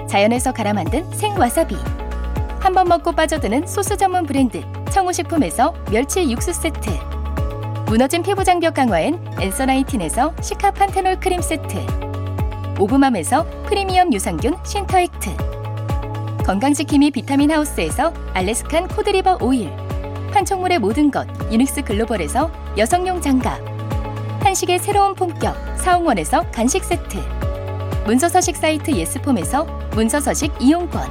자연에서 0.11 0.51
갈아 0.51 0.73
만든 0.73 1.09
생와사비. 1.13 1.77
한 2.59 2.73
번 2.73 2.89
먹고 2.89 3.13
빠져드는 3.13 3.65
소스 3.65 3.95
전문 3.95 4.25
브랜드 4.25 4.61
청우식품에서 4.91 5.73
멸치 5.89 6.29
육수 6.29 6.51
세트. 6.51 6.89
무너진 7.85 8.21
피부 8.21 8.43
장벽 8.43 8.73
강화엔 8.73 9.37
엔서나이틴에서 9.39 10.33
시카판테놀 10.41 11.19
크림 11.21 11.41
세트. 11.41 11.77
오브맘에서 12.77 13.45
프리미엄 13.67 14.11
유산균 14.11 14.57
신터액트. 14.65 15.29
건강지킴이 16.45 17.11
비타민 17.11 17.49
하우스에서 17.49 18.13
Alaskan 18.33 18.89
cod 18.89 19.07
liver 19.07 19.37
oil. 19.41 19.71
판촉물의 20.33 20.79
모든 20.79 21.09
것 21.09 21.25
유닉스 21.49 21.83
글로벌에서 21.83 22.51
여성용 22.77 23.21
장갑. 23.21 23.61
한식의 24.43 24.79
새로운 24.79 25.15
품격 25.15 25.55
사옹원에서 25.77 26.51
간식 26.51 26.83
세트 26.83 27.17
문서서식 28.11 28.57
사이트 28.57 28.91
예스폼에서 28.91 29.63
문서서식 29.95 30.51
이용권. 30.59 31.01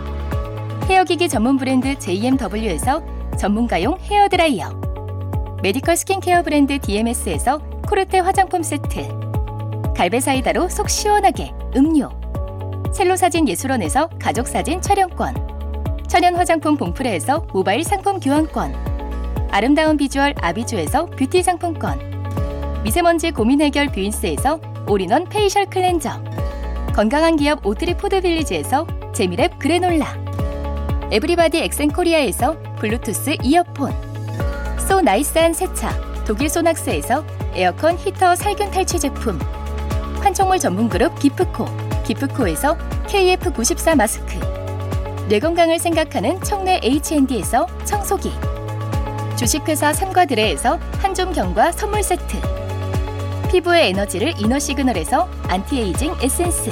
헤어기기 0.85 1.30
전문 1.30 1.57
브랜드 1.57 1.99
JMW에서 1.99 3.02
전문가용 3.38 3.97
헤어드라이어. 3.99 4.69
메디컬 5.62 5.97
스킨케어 5.97 6.42
브랜드 6.42 6.78
DMS에서 6.78 7.59
코르테 7.88 8.19
화장품 8.19 8.62
세트. 8.62 9.09
갈베사이다로 9.97 10.69
속 10.69 10.90
시원하게 10.90 11.54
음료. 11.75 12.11
첼로사진 12.92 13.49
예술원에서 13.49 14.11
가족사진 14.21 14.83
촬영권. 14.83 16.04
천연 16.07 16.37
화장품 16.37 16.76
봉프레에서 16.76 17.47
모바일 17.54 17.83
상품 17.83 18.21
교환권. 18.21 19.49
아름다운 19.50 19.97
비주얼 19.97 20.35
아비주에서 20.38 21.07
뷰티 21.07 21.42
상품권. 21.42 21.99
미세먼지 22.85 23.30
고민 23.30 23.62
해결 23.62 23.87
뷰인스에서 23.87 24.61
올인원 24.87 25.30
페이셜 25.30 25.64
클렌저 25.64 26.29
건강한 26.94 27.37
기업 27.37 27.64
오트리 27.64 27.97
푸드빌리지에서 27.97 28.87
재미랩 29.12 29.59
그래놀라. 29.59 30.06
에브리바디 31.11 31.59
엑센코리아에서 31.59 32.56
블루투스 32.78 33.37
이어폰. 33.42 33.92
so 34.88 35.00
nice한 35.00 35.52
세차 35.54 35.90
독일 36.25 36.49
소낙스에서 36.49 37.25
에어컨 37.54 37.97
히터 37.97 38.35
살균 38.37 38.70
탈취 38.70 38.99
제품. 38.99 39.38
판촉물 40.23 40.59
전문 40.59 40.88
그룹 40.88 41.18
기프코. 41.18 41.66
기프코에서 42.04 42.76
KF94 43.06 43.97
마스크. 43.97 44.38
뇌 45.28 45.38
건강을 45.38 45.78
생각하는 45.78 46.40
청내 46.42 46.80
H&D에서 46.82 47.66
청소기. 47.85 48.32
주식회사 49.37 49.92
삼과드레에서 49.92 50.78
한종경과 51.00 51.73
선물 51.73 52.02
세트 52.02 52.59
피부의 53.50 53.88
에너지를 53.88 54.35
이너 54.38 54.59
시그널에서 54.59 55.28
안티에이징 55.49 56.14
에센스 56.23 56.71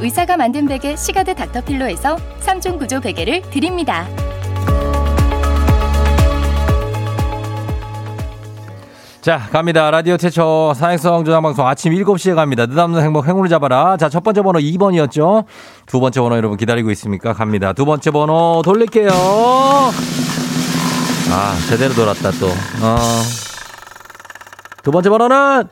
의사가 0.00 0.36
만든 0.36 0.66
베개 0.66 0.96
시가드 0.96 1.34
닥터필로에서 1.34 2.16
3중 2.40 2.78
구조 2.78 3.00
베개를 3.00 3.42
드립니다. 3.50 4.06
자, 9.22 9.38
갑니다. 9.52 9.90
라디오 9.92 10.16
최초 10.16 10.74
사행성 10.74 11.24
조장방송 11.24 11.66
아침 11.66 11.94
7시에 11.94 12.34
갑니다. 12.34 12.66
느담는 12.66 13.00
행복 13.00 13.28
행운을 13.28 13.48
잡아라. 13.48 13.96
자, 13.96 14.08
첫 14.08 14.24
번째 14.24 14.42
번호 14.42 14.58
2번이었죠. 14.58 15.44
두 15.86 16.00
번째 16.00 16.20
번호 16.20 16.36
여러분 16.36 16.58
기다리고 16.58 16.90
있습니까? 16.90 17.32
갑니다. 17.32 17.72
두 17.72 17.84
번째 17.84 18.10
번호 18.10 18.62
돌릴게요. 18.64 19.10
아, 21.30 21.56
제대로 21.68 21.94
돌았다, 21.94 22.32
또. 22.32 22.48
어. 22.82 23.51
두 24.82 24.90
번째 24.90 25.10
번호는 25.10 25.64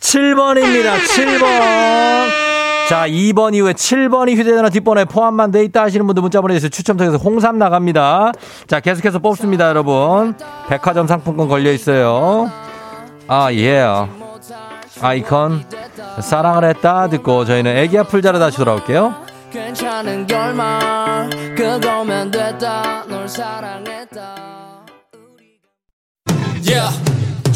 7번입니다. 0.00 0.96
7번. 0.98 2.48
자, 2.88 3.06
2번 3.06 3.54
이후에 3.54 3.72
7번이 3.72 4.36
휴대전화 4.36 4.70
뒷번호에 4.70 5.04
포함만 5.04 5.50
돼 5.50 5.62
있다 5.64 5.82
하시는 5.82 6.06
분들 6.06 6.22
문자 6.22 6.40
보내주세요. 6.40 6.70
추첨 6.70 6.96
통해서 6.96 7.16
홍삼 7.18 7.58
나갑니다. 7.58 8.32
자, 8.66 8.80
계속해서 8.80 9.18
뽑습니다, 9.18 9.68
여러분. 9.68 10.34
백화점 10.68 11.06
상품권 11.06 11.48
걸려 11.48 11.72
있어요. 11.72 12.50
아, 13.26 13.52
예. 13.52 13.84
아이콘. 15.00 15.64
사랑을 16.20 16.64
했다 16.64 17.08
듣고 17.08 17.44
저희는 17.44 17.76
애기 17.76 17.98
아플 17.98 18.22
자로 18.22 18.38
다시 18.38 18.56
돌아올게요. 18.56 19.28
괜찮은 19.50 20.26
결말 20.26 21.30
그거면 21.56 22.30
됐다 22.30 23.04
널 23.08 23.26
사랑했다 23.26 24.20
yeah. 26.66 27.07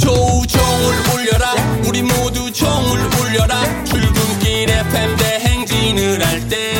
조우종을 0.02 0.94
울려라. 1.14 1.54
우리 1.86 2.02
모두 2.02 2.52
종을 2.52 2.98
울려라. 3.20 3.62
출근길 3.84 4.68
FM 4.68 5.16
대행진을 5.16 6.26
할때 6.26 6.71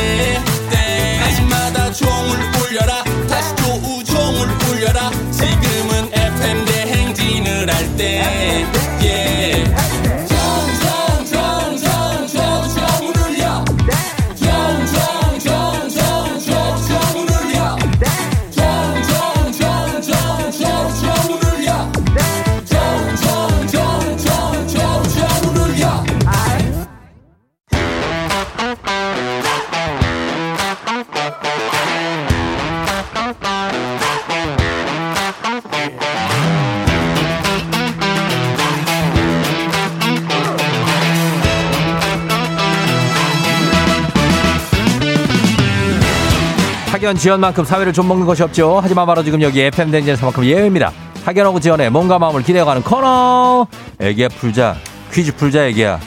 학연 47.13 47.17
지연만큼 47.19 47.63
사회를 47.63 47.93
좀 47.93 48.07
먹는 48.07 48.25
것이 48.25 48.41
없죠. 48.41 48.79
하지만 48.81 49.05
바로 49.05 49.23
지금 49.23 49.39
여기 49.43 49.61
FM 49.61 49.91
댕진에서만큼 49.91 50.45
예외입니다. 50.45 50.91
학연하고 51.23 51.59
지연의 51.59 51.91
몸과 51.91 52.17
마음을 52.17 52.41
기대어가는 52.41 52.81
코너. 52.81 53.67
애기야 53.99 54.29
풀자. 54.29 54.75
퀴즈 55.11 55.35
풀자 55.35 55.67
애기야. 55.67 55.99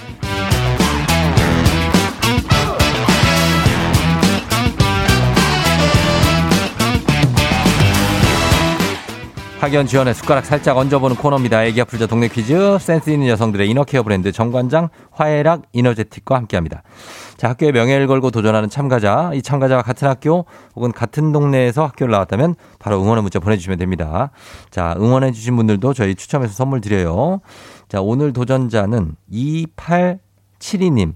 학연 9.61 9.87
지원의 9.87 10.15
숟가락 10.15 10.45
살짝 10.45 10.77
얹어보는 10.77 11.17
코너입니다. 11.17 11.65
애기 11.65 11.81
아플자 11.81 12.07
동네 12.07 12.29
퀴즈 12.29 12.79
센스 12.81 13.11
있는 13.11 13.29
여성들의 13.29 13.69
이너케어 13.71 14.03
브랜드 14.03 14.33
정관장 14.33 14.89
화해락 15.13 15.63
이너제틱과 15.73 16.35
함께합니다. 16.35 16.83
자 17.37 17.51
학교의 17.51 17.73
명예를 17.73 18.07
걸고 18.07 18.31
도전하는 18.31 18.69
참가자 18.69 19.31
이 19.35 19.43
참가자와 19.43 19.83
같은 19.83 20.09
학교 20.09 20.47
혹은 20.75 20.93
같은 20.93 21.33
동네에서 21.33 21.85
학교를 21.85 22.13
나왔다면 22.13 22.55
바로 22.79 23.01
응원의 23.03 23.23
문자 23.23 23.39
보내주시면 23.39 23.79
됩니다. 23.79 24.31
자 24.71 24.95
응원해 24.99 25.33
주신 25.33 25.57
분들도 25.57 25.93
저희 25.95 26.15
추첨해서 26.15 26.55
선물 26.55 26.81
드려요. 26.81 27.41
자 27.89 28.01
오늘 28.01 28.33
도전자는 28.33 29.17
2872님 29.33 31.15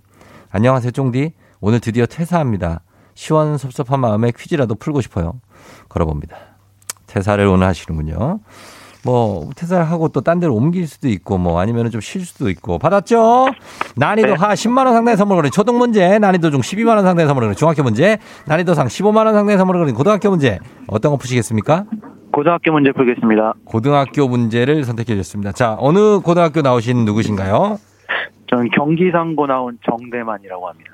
안녕하세요 0.50 0.90
쫑디 0.92 1.33
오늘 1.61 1.80
드디어 1.80 2.06
퇴사합니다. 2.06 2.83
시원섭섭한 3.14 4.00
마음에 4.00 4.33
퀴즈라도 4.37 4.74
풀고 4.74 5.00
싶어요. 5.00 5.40
걸어봅니다. 5.88 6.37
퇴사를 7.06 7.44
오늘 7.46 7.66
하시는군요. 7.66 8.40
뭐 9.04 9.48
퇴사를 9.56 9.82
하고 9.90 10.08
또 10.08 10.20
딴 10.20 10.40
데로 10.40 10.54
옮길 10.54 10.86
수도 10.86 11.08
있고 11.08 11.38
뭐 11.38 11.60
아니면 11.60 11.90
좀 11.90 12.00
쉴 12.00 12.24
수도 12.24 12.50
있고 12.50 12.78
받았죠? 12.78 13.46
난이도 13.96 14.28
네. 14.28 14.34
하 14.34 14.52
10만 14.54 14.84
원 14.84 14.92
상당의 14.94 15.16
선물을 15.16 15.38
거는 15.42 15.50
초등 15.50 15.78
문제, 15.78 16.18
난이도 16.18 16.50
중 16.50 16.60
12만 16.60 16.88
원 16.96 17.02
상당의 17.04 17.26
선물을 17.26 17.46
거는 17.48 17.56
중학교 17.56 17.82
문제, 17.82 18.18
난이도 18.46 18.74
상 18.74 18.86
15만 18.86 19.24
원 19.24 19.32
상당의 19.34 19.56
선물을 19.58 19.80
거는 19.80 19.94
고등학교 19.94 20.30
문제. 20.30 20.58
어떤 20.86 21.12
거 21.12 21.16
푸시겠습니까? 21.16 21.84
고등학교 22.32 22.72
문제 22.72 22.92
풀겠습니다. 22.92 23.54
고등학교 23.64 24.28
문제를 24.28 24.84
선택해 24.84 25.14
주셨습니다. 25.14 25.52
자, 25.52 25.76
어느 25.80 26.20
고등학교 26.20 26.60
나오신 26.62 27.04
누구신가요? 27.04 27.78
저는 28.48 28.70
경기상고 28.70 29.46
나온 29.46 29.78
정대만이라고 29.84 30.68
합니다. 30.68 30.90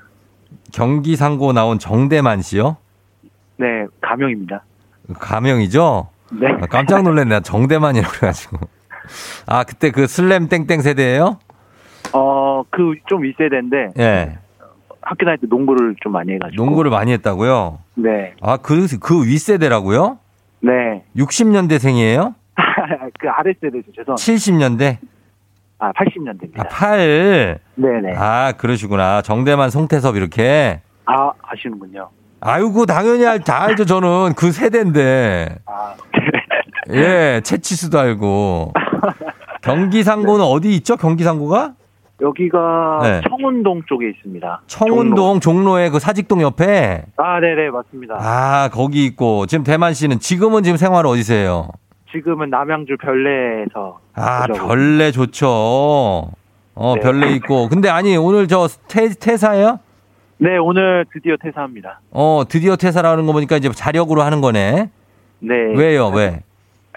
경기상고 0.73 1.53
나온 1.53 1.77
정대만 1.79 2.41
씨요? 2.41 2.77
네, 3.57 3.85
가명입니다. 4.01 4.63
가명이죠? 5.13 6.07
네. 6.31 6.47
아, 6.61 6.65
깜짝 6.67 7.03
놀랐네. 7.03 7.41
정대만이라고 7.41 8.13
그래가지고. 8.13 8.57
아, 9.45 9.63
그때 9.63 9.91
그 9.91 10.07
슬램 10.07 10.49
땡땡 10.49 10.81
세대예요 10.81 11.39
어, 12.13 12.63
그좀 12.69 13.23
윗세대인데. 13.23 13.93
예. 13.99 14.37
학교 15.01 15.25
다닐 15.25 15.39
때 15.39 15.47
농구를 15.49 15.95
좀 16.01 16.11
많이 16.11 16.33
해가지고. 16.33 16.63
농구를 16.63 16.91
많이 16.91 17.11
했다고요? 17.13 17.79
네. 17.95 18.33
아, 18.41 18.57
그, 18.57 18.87
그 18.99 19.25
윗세대라고요? 19.25 20.19
네. 20.61 21.03
60년대생이에요? 21.15 22.35
그 23.19 23.29
아랫세대죠, 23.29 23.91
죄송합니다. 23.95 24.15
70년대? 24.15 24.97
아, 25.79 25.91
80년대입니다. 25.93 26.59
아, 26.59 26.63
8? 26.63 27.59
네네. 27.75 28.13
아, 28.17 28.53
그러시구나. 28.57 29.21
정대만, 29.21 29.69
송태섭 29.69 30.15
이렇게? 30.17 30.81
아, 31.05 31.31
아시는군요. 31.41 32.09
아이고 32.39 32.85
당연히 32.85 33.25
알, 33.25 33.39
다 33.39 33.63
알죠 33.63 33.85
저는 33.85 34.33
그 34.35 34.51
세대인데. 34.51 35.57
아. 35.65 35.95
예, 36.91 37.41
채치수도 37.43 37.99
알고. 37.99 38.73
경기상고는 39.63 40.45
네. 40.45 40.51
어디 40.51 40.75
있죠? 40.77 40.95
경기상고가? 40.95 41.73
여기가 42.21 42.99
네. 43.03 43.21
청운동 43.29 43.83
쪽에 43.87 44.09
있습니다. 44.09 44.61
청운동 44.67 45.39
종로. 45.39 45.77
의그 45.77 45.99
사직동 45.99 46.41
옆에. 46.41 47.03
아, 47.17 47.39
네 47.39 47.53
네 47.55 47.69
맞습니다. 47.69 48.15
아 48.19 48.69
거기 48.71 49.05
있고 49.05 49.45
지금 49.45 49.63
대만 49.63 49.93
씨는 49.93 50.19
지금은 50.19 50.63
지금 50.63 50.77
생활 50.77 51.05
어디세요? 51.05 51.69
지금은 52.11 52.49
남양주 52.49 52.97
별내에서. 53.01 53.99
아 54.15 54.47
별내 54.47 55.11
좋죠. 55.11 56.31
어 56.79 56.93
네. 56.95 57.01
별내 57.01 57.31
있고 57.35 57.69
근데 57.69 57.89
아니 57.89 58.15
오늘 58.17 58.47
저 58.47 58.67
퇴, 58.87 59.09
퇴사예요? 59.09 59.79
네, 60.39 60.57
오늘 60.57 61.05
드디어 61.11 61.35
퇴사합니다. 61.41 61.99
어, 62.11 62.43
드디어 62.47 62.75
퇴사라는 62.75 63.25
거 63.25 63.33
보니까 63.33 63.57
이제 63.57 63.69
자력으로 63.71 64.21
하는 64.21 64.39
거네. 64.41 64.89
네. 65.39 65.55
왜요, 65.75 66.09
왜? 66.09 66.41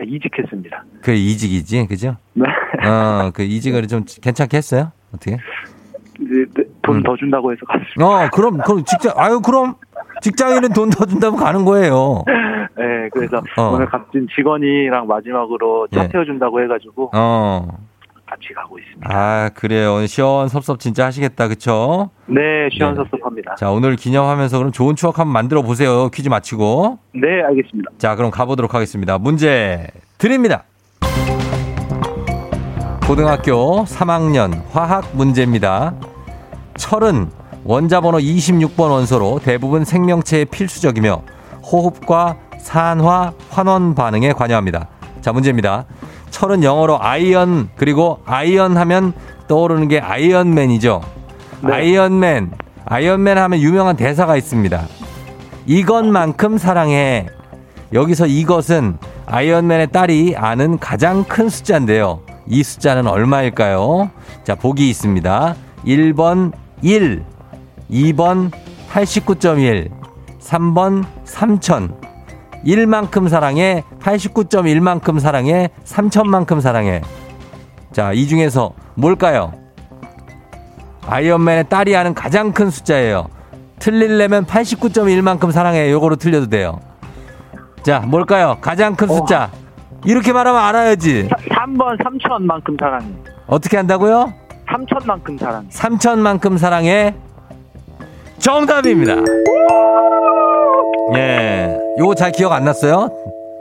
아, 0.01 0.05
이직했습니다. 0.07 0.85
그 1.03 1.13
이직이지, 1.13 1.87
그죠? 1.87 2.17
네. 2.33 2.45
어, 2.87 3.31
그 3.35 3.43
이직을 3.43 3.87
좀 3.87 4.05
괜찮게 4.23 4.57
했어요? 4.57 4.93
어떻게? 5.15 5.33
네, 6.19 6.45
돈더 6.83 7.13
음. 7.13 7.17
준다고 7.17 7.53
해서 7.53 7.61
갔습니다. 7.67 8.05
어, 8.07 8.29
그럼, 8.33 8.59
그럼 8.59 8.85
직장, 8.85 9.13
아유, 9.17 9.41
그럼 9.41 9.75
직장인은 10.23 10.73
돈 10.73 10.91
더 10.91 11.05
준다고 11.07 11.37
가는 11.37 11.65
거예요. 11.65 12.25
네, 12.77 13.09
그래서 13.13 13.43
어. 13.59 13.73
오늘 13.75 13.87
값진 13.87 14.27
직원이랑 14.35 15.07
마지막으로 15.07 15.89
차 15.93 16.03
네. 16.03 16.09
태워준다고 16.09 16.63
해가지고. 16.63 17.11
어. 17.15 17.69
같이 18.41 18.55
가고 18.55 18.79
있습니다. 18.79 19.09
아, 19.09 19.51
그래요. 19.55 20.05
시원섭섭 20.07 20.81
진짜 20.81 21.05
하시겠다. 21.07 21.49
그쵸? 21.49 22.11
네, 22.27 22.41
시원섭섭합니다. 22.73 23.53
네. 23.53 23.57
자, 23.59 23.71
오늘 23.71 23.97
기념하면서 23.97 24.59
그럼 24.59 24.73
좋은 24.73 24.97
추억 24.97 25.19
한번 25.19 25.33
만들어 25.35 25.63
보세요. 25.63 26.09
퀴즈 26.09 26.29
마치고. 26.29 26.99
네, 27.15 27.43
알겠습니다. 27.49 27.91
자, 27.99 28.17
그럼 28.17 28.31
가보도록 28.31 28.75
하겠습니다. 28.75 29.19
문제 29.19 29.87
드립니다. 30.19 30.65
고등학교 33.07 33.85
3학년 33.85 34.63
화학 34.71 35.15
문제입니다. 35.17 35.95
철은 36.77 37.29
원자번호 37.65 38.19
26번 38.19 38.91
원소로 38.91 39.41
대부분 39.43 39.85
생명체에 39.85 40.47
필수적이며 40.47 41.23
호흡과 41.71 42.37
산화, 42.59 43.33
환원 43.51 43.95
반응에 43.95 44.33
관여합니다. 44.33 44.89
자, 45.21 45.33
문제입니다. 45.33 45.85
철은 46.31 46.63
영어로 46.65 47.03
아이언 47.03 47.71
그리고 47.77 48.21
아이언 48.25 48.77
하면 48.77 49.13
떠오르는 49.49 49.89
게 49.89 50.01
아이언맨이죠. 50.01 51.01
네. 51.63 51.73
아이언맨. 51.73 52.53
아이언맨 52.87 53.39
하면 53.39 53.61
유명한 53.61 53.97
대사가 53.97 54.37
있습니다. 54.37 54.83
이것만큼 55.67 56.59
사랑해. 56.59 57.27
여기서 57.93 58.27
이것은 58.27 58.99
아이언맨의 59.27 59.89
딸이 59.93 60.35
아는 60.37 60.79
가장 60.79 61.25
큰 61.25 61.49
숫자인데요. 61.49 62.21
이 62.47 62.63
숫자는 62.63 63.07
얼마일까요? 63.07 64.11
자, 64.45 64.55
보기 64.55 64.89
있습니다. 64.91 65.55
1번 65.85 66.53
1, 66.83 67.25
2번 67.91 68.51
89.1, 68.91 69.91
3번 70.41 71.05
3000, 71.25 71.95
1만큼 72.65 73.29
사랑해, 73.29 73.85
89.1만큼 74.01 75.19
사랑해, 75.21 75.71
3천만큼 75.85 76.61
사랑해. 76.61 77.01
자, 77.93 78.13
이 78.13 78.27
중에서 78.27 78.73
뭘까요? 78.95 79.53
아이언맨의 81.07 81.69
딸이 81.69 81.95
하는 81.95 82.15
가장 82.15 82.53
큰 82.53 82.71
숫자예요. 82.71 83.29
틀릴려면 83.79 84.45
89.1만큼 84.45 85.51
사랑해. 85.51 85.91
요거로 85.91 86.17
틀려도 86.17 86.49
돼요. 86.49 86.81
자, 87.83 88.01
뭘까요? 88.01 88.59
가장 88.61 88.95
큰 88.95 89.09
숫자. 89.09 89.51
어. 89.53 90.01
이렇게 90.05 90.33
말하면 90.33 90.61
알아야지. 90.61 91.29
3번 91.29 91.99
3천만큼 91.99 92.79
사랑해. 92.79 93.07
어떻게 93.47 93.77
한다고요? 93.77 94.33
3천만큼 94.69 95.39
사랑해. 95.39 95.69
3천만큼 95.69 96.59
사랑해. 96.59 97.15
정답입니다. 98.39 99.15
예. 101.17 101.50
요거 102.01 102.15
잘 102.15 102.33
기억 102.33 102.53
안 102.53 102.65
났어요? 102.65 103.11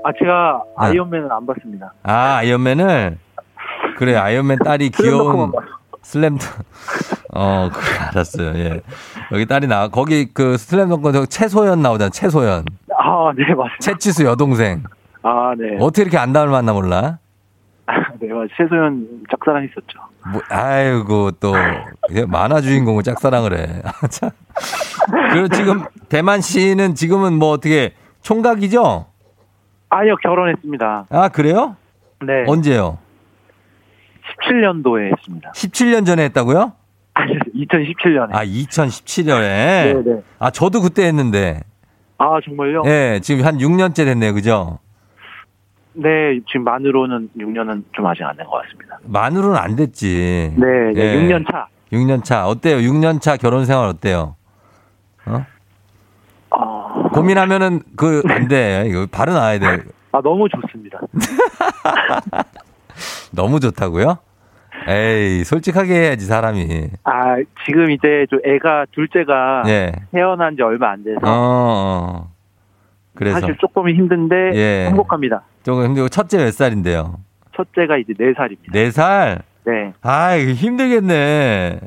아, 0.02 0.12
제가 0.18 0.64
아. 0.78 0.86
아이언맨을 0.86 1.30
안 1.30 1.46
봤습니다. 1.46 1.94
아, 2.04 2.38
아이언맨을? 2.38 3.18
그래, 3.98 4.16
아이언맨 4.16 4.60
딸이 4.60 4.92
귀여운 4.96 5.52
슬램덩. 6.02 6.48
어, 7.36 7.70
그래, 7.72 8.00
알았어요. 8.08 8.58
예. 8.60 8.82
여기 9.34 9.46
딸이 9.46 9.68
나, 9.68 9.90
거기 9.90 10.34
그 10.34 10.56
슬램덩크 10.58 11.28
채소연 11.28 11.82
나오잖아, 11.82 12.12
채소연. 12.12 12.64
아, 12.98 13.32
네, 13.36 13.44
맞습니다. 13.44 13.76
채치수 13.82 14.24
여동생. 14.24 14.84
아, 15.22 15.54
네. 15.58 15.76
어떻게 15.82 16.04
이렇게 16.04 16.18
안 16.18 16.32
닮았나 16.32 16.72
몰라? 16.72 17.18
아, 17.88 17.94
네, 18.22 18.32
맞아. 18.32 18.48
채소연 18.56 19.06
짝사랑 19.32 19.66
있었죠. 19.66 20.00
뭐, 20.32 20.42
아이고, 20.50 21.32
또, 21.42 21.54
만화 22.30 22.62
주인공을 22.62 23.04
짝사랑을 23.04 23.58
해. 23.58 23.82
그리고 25.34 25.50
지금, 25.50 25.84
대만 26.08 26.40
씨는 26.40 26.96
지금은 26.96 27.34
뭐 27.34 27.50
어떻게, 27.52 27.94
총각이죠? 28.22 29.06
아니요, 29.90 30.16
결혼했습니다. 30.18 31.06
아, 31.10 31.30
그래요? 31.30 31.76
네. 32.22 32.44
언제요? 32.48 32.98
17년도에 34.44 35.12
했습니다. 35.18 35.52
17년 35.52 36.06
전에 36.06 36.24
했다고요? 36.26 36.74
아니, 37.16 37.34
2017년에. 37.40 38.34
아, 38.34 38.46
2017년에? 38.46 39.42
네 39.42 39.94
네. 40.06 40.22
아, 40.38 40.52
저도 40.52 40.82
그때 40.82 41.06
했는데. 41.08 41.62
아, 42.18 42.38
정말요? 42.46 42.84
네, 42.84 43.20
지금 43.22 43.46
한 43.46 43.58
6년째 43.58 44.06
됐네요, 44.06 44.34
그죠? 44.34 44.80
네, 45.94 46.40
지금 46.48 46.64
만으로는 46.66 47.30
6년은 47.38 47.84
좀 47.94 48.06
아직 48.06 48.24
안 48.24 48.36
된 48.38 48.46
것 48.46 48.62
같습니다. 48.64 49.00
만으로는 49.04 49.58
안 49.58 49.76
됐지. 49.76 50.54
네, 50.56 50.66
네, 50.94 50.94
네. 50.94 51.18
6년 51.28 51.50
차. 51.52 51.68
6년 51.92 52.24
차. 52.24 52.48
어때요? 52.48 52.78
6년 52.78 53.20
차 53.20 53.36
결혼 53.38 53.66
생활 53.66 53.88
어때요? 53.88 54.36
어? 55.26 55.46
어... 56.90 57.10
고민하면은 57.10 57.82
그, 57.96 58.24
안 58.28 58.48
돼. 58.48 58.86
이거 58.88 59.06
바로 59.12 59.34
나와야 59.34 59.60
돼. 59.60 59.84
아, 60.12 60.22
너무 60.22 60.48
좋습니다. 60.50 61.00
너무 63.32 63.60
좋다고요? 63.60 64.18
에이, 64.88 65.44
솔직하게 65.44 65.94
해야지, 65.94 66.26
사람이. 66.26 66.90
아, 67.04 67.36
지금 67.66 67.92
이제 67.92 68.26
좀 68.30 68.40
애가, 68.44 68.88
둘째가. 68.92 69.64
예. 69.68 69.92
태어난 70.12 70.56
지 70.56 70.62
얼마 70.62 70.92
안 70.92 71.04
돼서. 71.04 71.20
어, 71.24 71.28
어. 71.28 72.32
그래서. 73.16 73.40
사실 73.40 73.56
조금 73.60 73.90
힘든데. 73.90 74.52
예. 74.56 74.86
행복합니다. 74.88 75.44
조금 75.64 75.86
힘들고, 75.86 76.10
첫째 76.10 76.38
몇 76.38 76.54
살인데요? 76.54 77.20
첫째가 77.56 77.98
이제 77.98 78.14
4살입니다. 78.14 78.72
4살? 78.72 79.42
네. 79.66 79.94
아, 80.02 80.36
이거 80.36 80.52
힘들겠네. 80.54 81.80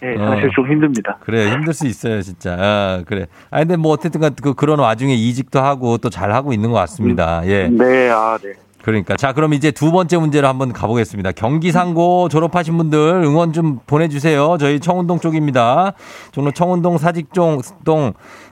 네, 0.00 0.16
사실 0.16 0.46
어. 0.46 0.50
좀 0.54 0.70
힘듭니다. 0.70 1.18
그래, 1.20 1.50
힘들 1.50 1.72
수 1.74 1.86
있어요, 1.86 2.22
진짜. 2.22 2.56
아, 2.58 3.02
그래. 3.06 3.26
아, 3.50 3.58
근데 3.60 3.76
뭐 3.76 3.92
어쨌든 3.92 4.20
그, 4.42 4.54
그런 4.54 4.78
와중에 4.78 5.14
이직도 5.14 5.60
하고 5.60 5.98
또 5.98 6.08
잘 6.10 6.32
하고 6.32 6.52
있는 6.52 6.70
것 6.70 6.78
같습니다. 6.78 7.42
예. 7.46 7.68
네, 7.68 8.10
아, 8.10 8.38
네. 8.42 8.52
그러니까 8.82 9.16
자 9.16 9.32
그럼 9.34 9.52
이제 9.52 9.70
두 9.70 9.92
번째 9.92 10.16
문제로 10.18 10.48
한번 10.48 10.72
가보겠습니다. 10.72 11.32
경기상고 11.32 12.28
졸업하신 12.30 12.78
분들 12.78 12.98
응원 13.24 13.52
좀 13.52 13.80
보내주세요. 13.86 14.56
저희 14.58 14.80
청운동 14.80 15.18
쪽입니다. 15.20 15.92
종로 16.32 16.52
청운동 16.52 16.96
사직동 16.96 17.60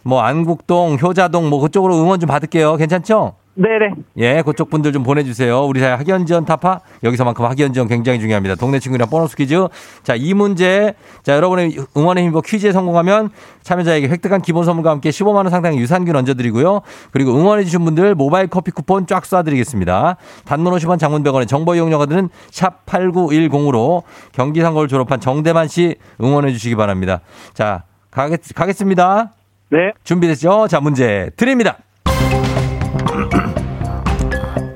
뭐 0.03 0.21
안국동 0.23 0.99
효자동 1.01 1.49
뭐 1.49 1.61
그쪽으로 1.61 1.97
응원 1.97 2.21
좀 2.21 2.29
받을게요. 2.29 2.77
괜찮죠? 2.77 3.37
네네. 3.57 3.95
예, 4.19 4.43
그쪽 4.43 4.69
분들 4.69 4.93
좀 4.93 5.03
보내주세요. 5.03 5.65
우리 5.65 5.81
사회 5.81 5.93
학연 5.93 6.27
지원 6.27 6.45
타파 6.45 6.81
여기서만큼 7.03 7.45
학연 7.47 7.73
지원 7.73 7.89
굉장히 7.89 8.21
중요합니다. 8.21 8.55
동네 8.55 8.79
친구랑 8.79 9.09
보너스 9.09 9.35
퀴즈. 9.35 9.67
자, 10.03 10.15
이 10.15 10.35
문제. 10.35 10.95
자, 11.23 11.35
여러분의 11.35 11.77
응원의 11.97 12.25
힘으로 12.25 12.43
퀴즈에 12.43 12.73
성공하면 12.73 13.31
참여자에게 13.63 14.09
획득한 14.09 14.43
기본 14.43 14.65
선물과 14.65 14.91
함께 14.91 15.09
15만 15.09 15.37
원 15.37 15.49
상당의 15.49 15.79
유산균 15.79 16.15
얹어드리고요. 16.15 16.83
그리고 17.13 17.35
응원해주신 17.35 17.83
분들 17.85 18.15
모바일 18.15 18.49
커피 18.49 18.71
쿠폰 18.71 19.07
쫙 19.07 19.23
쏴드리겠습니다. 19.23 20.17
단문 20.45 20.75
50원 20.75 20.99
장문 20.99 21.23
100원의 21.23 21.49
정보 21.49 21.75
이용료가 21.75 22.07
드는 22.07 22.29
샵 22.51 22.85
8910으로 22.85 24.03
경기상고를 24.33 24.89
졸업한 24.89 25.19
정대만 25.19 25.69
씨 25.69 25.97
응원해주시기 26.21 26.77
바랍니다. 26.77 27.21
자, 27.55 27.85
가겠, 28.11 28.41
가겠습니다. 28.55 29.33
네. 29.71 29.93
준비됐죠? 30.05 30.69
자, 30.69 30.81
문제 30.81 31.31
드립니다. 31.37 31.79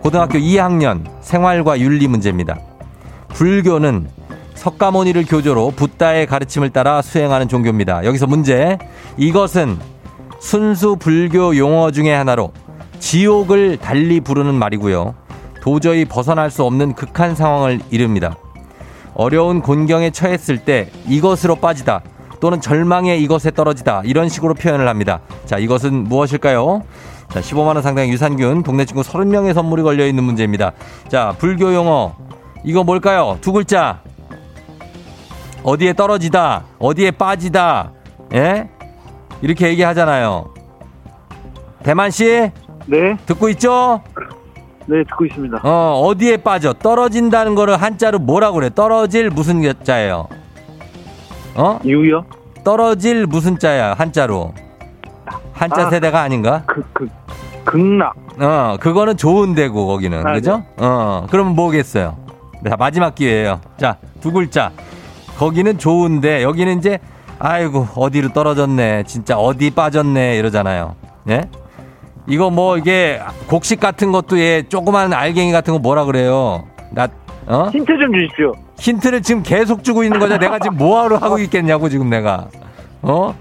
고등학교 0.01 0.39
2학년 0.39 1.05
생활과 1.21 1.79
윤리 1.79 2.09
문제입니다. 2.09 2.59
불교는 3.29 4.09
석가모니를 4.55 5.25
교조로 5.27 5.73
붓다의 5.77 6.27
가르침을 6.27 6.71
따라 6.71 7.03
수행하는 7.03 7.49
종교입니다. 7.49 8.05
여기서 8.05 8.27
문제. 8.27 8.79
이것은 9.17 9.79
순수 10.39 10.97
불교 10.97 11.57
용어 11.57 11.91
중의 11.91 12.17
하나로 12.17 12.53
지옥을 12.99 13.77
달리 13.77 14.21
부르는 14.21 14.55
말이고요. 14.55 15.15
도저히 15.63 16.07
벗어날 16.07 16.51
수 16.51 16.65
없는 16.65 16.95
극한 16.95 17.35
상황을 17.35 17.81
이릅니다. 17.91 18.37
어려운 19.15 19.61
곤경에 19.61 20.11
처했을 20.11 20.59
때 20.65 20.91
이것으로 21.07 21.57
빠지다 21.57 22.03
또는 22.41 22.63
절망에 22.63 23.19
이것에 23.19 23.51
떨어지다 23.51 24.03
이런 24.05 24.31
식으로 24.31 24.55
표현을 24.55 24.89
합니다. 24.89 25.21
자, 25.45 25.59
이것은 25.59 26.05
무엇일까요? 26.05 26.83
자, 27.31 27.41
15만원 27.41 27.81
상당의 27.83 28.11
유산균, 28.11 28.63
동네 28.65 28.85
친구 28.85 29.03
30명의 29.03 29.55
선물이 29.55 29.83
걸려있는 29.83 30.23
문제입니다. 30.25 30.73
자, 31.09 31.35
불교 31.39 31.73
용어. 31.73 32.15
이거 32.65 32.83
뭘까요? 32.83 33.39
두 33.41 33.53
글자. 33.53 34.01
어디에 35.63 35.93
떨어지다, 35.93 36.65
어디에 36.79 37.11
빠지다, 37.13 37.93
예? 38.35 38.69
이렇게 39.43 39.69
얘기하잖아요. 39.69 40.53
대만씨? 41.83 42.51
네. 42.87 43.17
듣고 43.27 43.49
있죠? 43.51 44.01
네, 44.87 45.05
듣고 45.05 45.27
있습니다. 45.27 45.61
어, 45.63 46.01
어디에 46.05 46.39
빠져? 46.39 46.73
떨어진다는 46.73 47.55
거를 47.55 47.77
한자로 47.81 48.19
뭐라고 48.19 48.55
그래? 48.57 48.71
떨어질 48.75 49.31
무슨 49.31 49.63
자예요? 49.85 50.27
어? 51.55 51.79
이유요? 51.85 52.25
떨어질 52.65 53.27
무슨 53.27 53.59
자야, 53.59 53.95
한자로? 53.95 54.55
한자 55.53 55.87
아, 55.87 55.91
세대가 55.91 56.21
아닌가? 56.21 56.63
그, 56.67 56.83
그, 56.93 57.09
극락. 57.65 58.15
어, 58.41 58.77
그거는 58.81 59.17
좋은 59.17 59.55
데고, 59.55 59.87
거기는. 59.87 60.27
아, 60.27 60.33
그죠? 60.33 60.59
네. 60.59 60.85
어, 60.85 61.27
그러면 61.31 61.55
뭐겠어요? 61.55 62.17
자, 62.69 62.77
마지막 62.77 63.15
기회예요. 63.15 63.61
자, 63.79 63.97
두 64.21 64.33
글자. 64.33 64.71
거기는 65.39 65.79
좋은데, 65.79 66.43
여기는 66.43 66.79
이제, 66.79 66.99
아이고, 67.39 67.89
어디로 67.95 68.33
떨어졌네. 68.33 69.05
진짜 69.05 69.37
어디 69.37 69.71
빠졌네. 69.71 70.37
이러잖아요. 70.37 70.97
예? 71.31 71.43
이거 72.27 72.51
뭐, 72.51 72.77
이게, 72.79 73.21
곡식 73.49 73.81
같은 73.81 74.13
것도 74.13 74.39
예, 74.39 74.63
조그만 74.69 75.13
알갱이 75.13 75.53
같은 75.53 75.73
거 75.73 75.79
뭐라 75.79 76.05
그래요? 76.05 76.65
나, 76.91 77.09
어? 77.47 77.69
힌트 77.73 77.87
좀 77.99 78.13
주십시오. 78.13 78.53
힌트를 78.79 79.23
지금 79.23 79.43
계속 79.43 79.85
주고 79.85 80.05
있는 80.05 80.19
거죠. 80.19 80.39
내가 80.39 80.59
지금 80.59 80.77
뭐하러 80.77 81.17
하고 81.17 81.39
있겠냐고, 81.39 81.89
지금 81.89 82.09
내가. 82.11 82.49
어? 83.03 83.35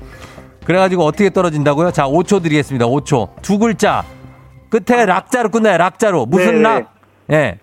그래가지고 0.66 1.04
어떻게 1.04 1.30
떨어진다고요? 1.30 1.92
자, 1.92 2.06
5초 2.06 2.44
드리겠습니다. 2.44 2.86
5초. 2.86 3.42
두 3.42 3.58
글자. 3.58 4.04
끝에 4.70 5.06
락자로 5.06 5.50
끝나요. 5.50 5.78
락자로. 5.78 6.26
무슨 6.26 6.58
네. 6.58 6.62
락? 6.62 6.94
예. 7.32 7.36
네. 7.36 7.60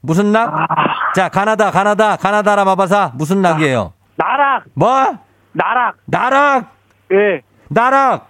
무슨 0.00 0.32
락? 0.32 0.52
아... 0.54 0.66
자, 1.14 1.28
가나다, 1.28 1.70
가나다, 1.70 2.16
가나다라 2.16 2.64
마바사. 2.64 3.12
무슨 3.14 3.42
락이에요? 3.42 3.92
나락. 4.16 4.64
뭐? 4.74 5.18
나락. 5.52 5.96
나락. 6.06 6.72
예. 7.12 7.16
네. 7.16 7.42
나락. 7.68 8.28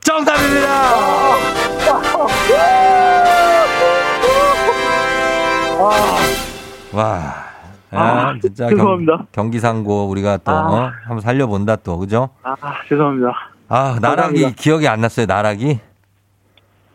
정답입니다. 0.00 0.68
와. 6.92 7.50
아, 7.92 7.98
아 7.98 8.38
진짜 8.40 8.68
죄송합니다. 8.68 9.26
경, 9.32 9.50
기상고 9.50 10.08
우리가 10.08 10.36
또 10.38 10.52
아. 10.52 10.60
어? 10.60 10.92
한번 11.04 11.20
살려본다 11.20 11.76
또 11.76 11.98
그죠? 11.98 12.30
아 12.42 12.54
죄송합니다. 12.88 13.49
아 13.70 13.96
나락이 14.00 14.16
감사합니다. 14.40 14.50
기억이 14.56 14.88
안 14.88 15.00
났어요 15.00 15.26
나락이. 15.26 15.78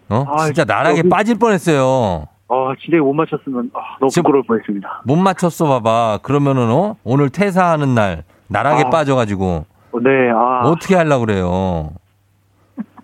어 0.10 0.26
아, 0.28 0.46
진짜 0.46 0.66
나락에 0.66 1.00
여기... 1.00 1.10
빠질 1.10 1.40
뻔했어요. 1.40 2.26
어 2.48 2.74
진짜 2.80 2.98
못 2.98 3.14
맞췄으면 3.14 3.72
아, 3.74 3.80
너무 4.00 4.12
부끄러울 4.14 4.44
뻔했습니다. 4.46 5.02
못 5.06 5.16
맞췄어 5.16 5.68
봐봐. 5.68 6.20
그러면은 6.22 6.70
어 6.70 6.96
오늘 7.04 7.30
퇴사하는 7.30 7.96
날 7.96 8.24
나락에 8.48 8.84
아. 8.86 8.90
빠져가지고. 8.90 9.66
어, 9.94 10.00
네. 10.02 10.10
아. 10.32 10.62
어떻게 10.68 10.96
하려 10.96 11.18
고 11.20 11.26
그래요? 11.26 11.92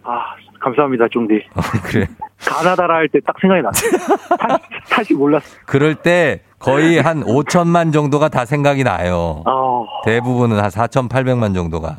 아 0.04 0.20
감사합니다, 0.60 1.08
쫑디. 1.10 1.34
어, 1.56 1.62
그래. 1.86 2.08
가나다라 2.46 2.96
할 2.96 3.08
때 3.08 3.20
딱 3.26 3.36
생각이 3.40 3.62
났어요. 3.62 3.92
다시, 4.38 4.64
다시 4.90 5.14
몰랐어. 5.14 5.46
그럴 5.66 5.96
때 5.96 6.42
거의 6.60 7.00
한 7.00 7.24
5천만 7.24 7.94
정도가 7.94 8.30
다 8.30 8.46
생각이 8.46 8.84
나요. 8.84 9.44
어... 9.48 9.86
대부분은 10.06 10.60
한 10.60 10.70
4,800만 10.70 11.56
정도가. 11.56 11.98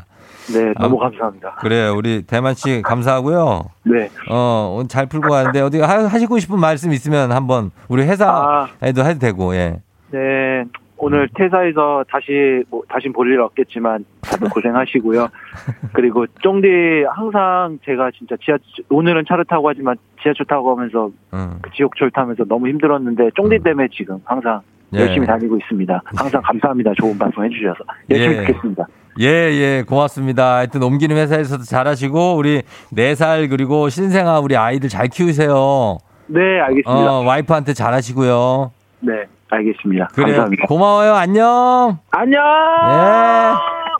네, 0.52 0.72
너무 0.78 0.96
아, 1.00 1.08
감사합니다. 1.08 1.56
그래요. 1.60 1.94
우리 1.96 2.22
대만 2.22 2.54
씨 2.54 2.82
감사하고요. 2.82 3.62
네. 3.84 4.08
어, 4.30 4.74
오늘 4.76 4.88
잘 4.88 5.06
풀고 5.06 5.28
가는데 5.28 5.60
어디 5.60 5.80
하시고 5.80 6.38
싶은 6.38 6.58
말씀 6.58 6.92
있으면 6.92 7.32
한번 7.32 7.70
우리 7.88 8.02
회사에도 8.02 8.32
아, 8.32 8.68
해도 8.82 9.18
되고, 9.18 9.54
예. 9.54 9.80
네. 10.10 10.64
오늘 11.04 11.28
퇴사해서 11.34 12.04
다시 12.08 12.62
뭐 12.70 12.82
다시 12.88 13.08
볼 13.08 13.28
일 13.32 13.40
없겠지만 13.40 14.04
다들 14.20 14.48
고생하시고요. 14.50 15.26
그리고 15.94 16.26
쫑디 16.42 16.68
항상 17.12 17.78
제가 17.84 18.12
진짜 18.16 18.36
지하 18.44 18.56
오늘은 18.88 19.24
차를 19.26 19.44
타고 19.46 19.68
하지만 19.68 19.96
지하철 20.22 20.46
타고 20.46 20.76
가면서 20.76 21.10
음. 21.34 21.58
그 21.60 21.70
지옥철 21.72 22.12
타면서 22.12 22.44
너무 22.44 22.68
힘들었는데 22.68 23.30
쫑디 23.34 23.56
음. 23.56 23.62
때문에 23.64 23.88
지금 23.92 24.18
항상 24.24 24.60
예. 24.94 25.00
열심히 25.00 25.26
다니고 25.26 25.56
있습니다. 25.58 26.02
항상 26.04 26.40
감사합니다. 26.40 26.92
좋은 26.96 27.18
방송 27.18 27.44
해주셔서 27.46 27.78
열심히 28.08 28.36
예. 28.36 28.40
듣겠습니다. 28.46 28.86
예, 29.20 29.26
예, 29.26 29.84
고맙습니다. 29.86 30.56
하여튼 30.56 30.82
옮기는 30.82 31.16
회사에서도 31.16 31.64
잘하시고 31.64 32.36
우리 32.36 32.62
4살 32.94 33.50
그리고 33.50 33.88
신생아 33.88 34.40
우리 34.40 34.56
아이들 34.56 34.88
잘 34.88 35.08
키우세요. 35.08 35.98
네, 36.26 36.60
알겠습니다. 36.60 37.12
어, 37.12 37.22
와이프한테 37.24 37.74
잘하시고요. 37.74 38.72
네. 39.00 39.12
알겠습니다. 39.52 40.08
그래 40.14 40.28
감사합니다. 40.28 40.66
고마워요. 40.66 41.14
안녕. 41.14 41.98
안녕. 42.10 42.40
예. 42.40 43.54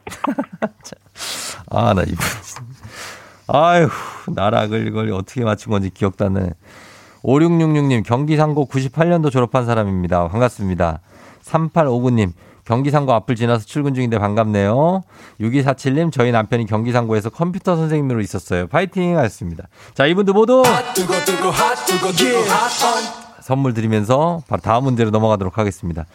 아, 1.71 1.93
나 1.95 2.03
이분. 2.03 2.17
아유, 3.49 3.89
나락을 4.35 4.87
이걸 4.87 5.13
어떻게 5.13 5.45
맞춘 5.45 5.73
건지 5.73 5.91
기억도 5.93 6.25
안 6.27 6.33
나네. 6.35 6.51
5666님, 7.23 8.03
경기 8.05 8.37
상고 8.37 8.67
98년도 8.67 9.31
졸업한 9.31 9.67
사람입니다. 9.67 10.29
반갑습니다. 10.29 11.01
3859님, 11.43 12.33
경기상고 12.73 13.13
앞을 13.13 13.37
지나서 13.37 13.67
출근 13.67 13.93
중인데 13.93 14.19
반갑네요. 14.19 15.03
6247님, 15.41 16.11
저희 16.11 16.33
남편이 16.33 16.65
경기상고에서 16.65 17.29
컴퓨터 17.29 17.77
선생님으로 17.77 18.21
있었어요. 18.23 18.67
파이팅 18.67 19.19
하셨습니다. 19.19 19.69
자, 19.93 20.07
이분들 20.07 20.33
모두. 20.33 20.63
선물 23.43 23.75
드리면서 23.75 24.43
바로 24.49 24.63
다음 24.63 24.85
문제로 24.85 25.11
넘어가도록 25.11 25.59
하겠습니다. 25.59 26.07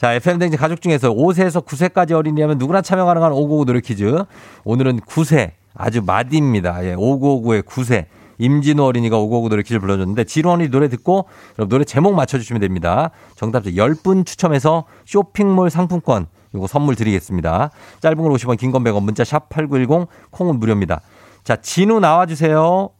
자, 0.00 0.12
FM댕지 0.14 0.56
가족 0.56 0.80
중에서 0.80 1.10
5세에서 1.10 1.64
9세까지 1.64 2.12
어린이라면 2.12 2.58
누구나 2.58 2.82
참여 2.82 3.04
가능한 3.04 3.30
5959 3.30 3.64
노래 3.66 3.80
퀴즈. 3.80 4.24
오늘은 4.64 5.00
9세, 5.00 5.52
아주 5.76 6.02
마디입니다. 6.04 6.86
예, 6.86 6.96
5959의 6.96 7.62
9세. 7.62 8.06
임진우 8.40 8.82
어린이가 8.82 9.16
5959 9.18 9.48
노래 9.50 9.62
퀴즈 9.62 9.78
불러줬는데, 9.78 10.24
진우 10.24 10.50
어린이 10.50 10.70
노래 10.70 10.88
듣고, 10.88 11.28
여러분 11.58 11.68
노래 11.68 11.84
제목 11.84 12.14
맞춰주시면 12.14 12.60
됩니다. 12.60 13.10
정답자 13.36 13.70
10분 13.70 14.26
추첨해서 14.26 14.86
쇼핑몰 15.04 15.70
상품권, 15.70 16.26
이거 16.54 16.66
선물 16.66 16.96
드리겠습니다. 16.96 17.70
짧은 18.00 18.16
걸 18.16 18.32
50원, 18.32 18.58
긴 18.58 18.72
건 18.72 18.82
100원, 18.82 19.02
문자 19.02 19.22
샵 19.22 19.48
8910, 19.50 20.08
콩은 20.30 20.58
무료입니다. 20.58 21.00
자, 21.44 21.56
진우 21.56 22.00
나와주세요. 22.00 22.90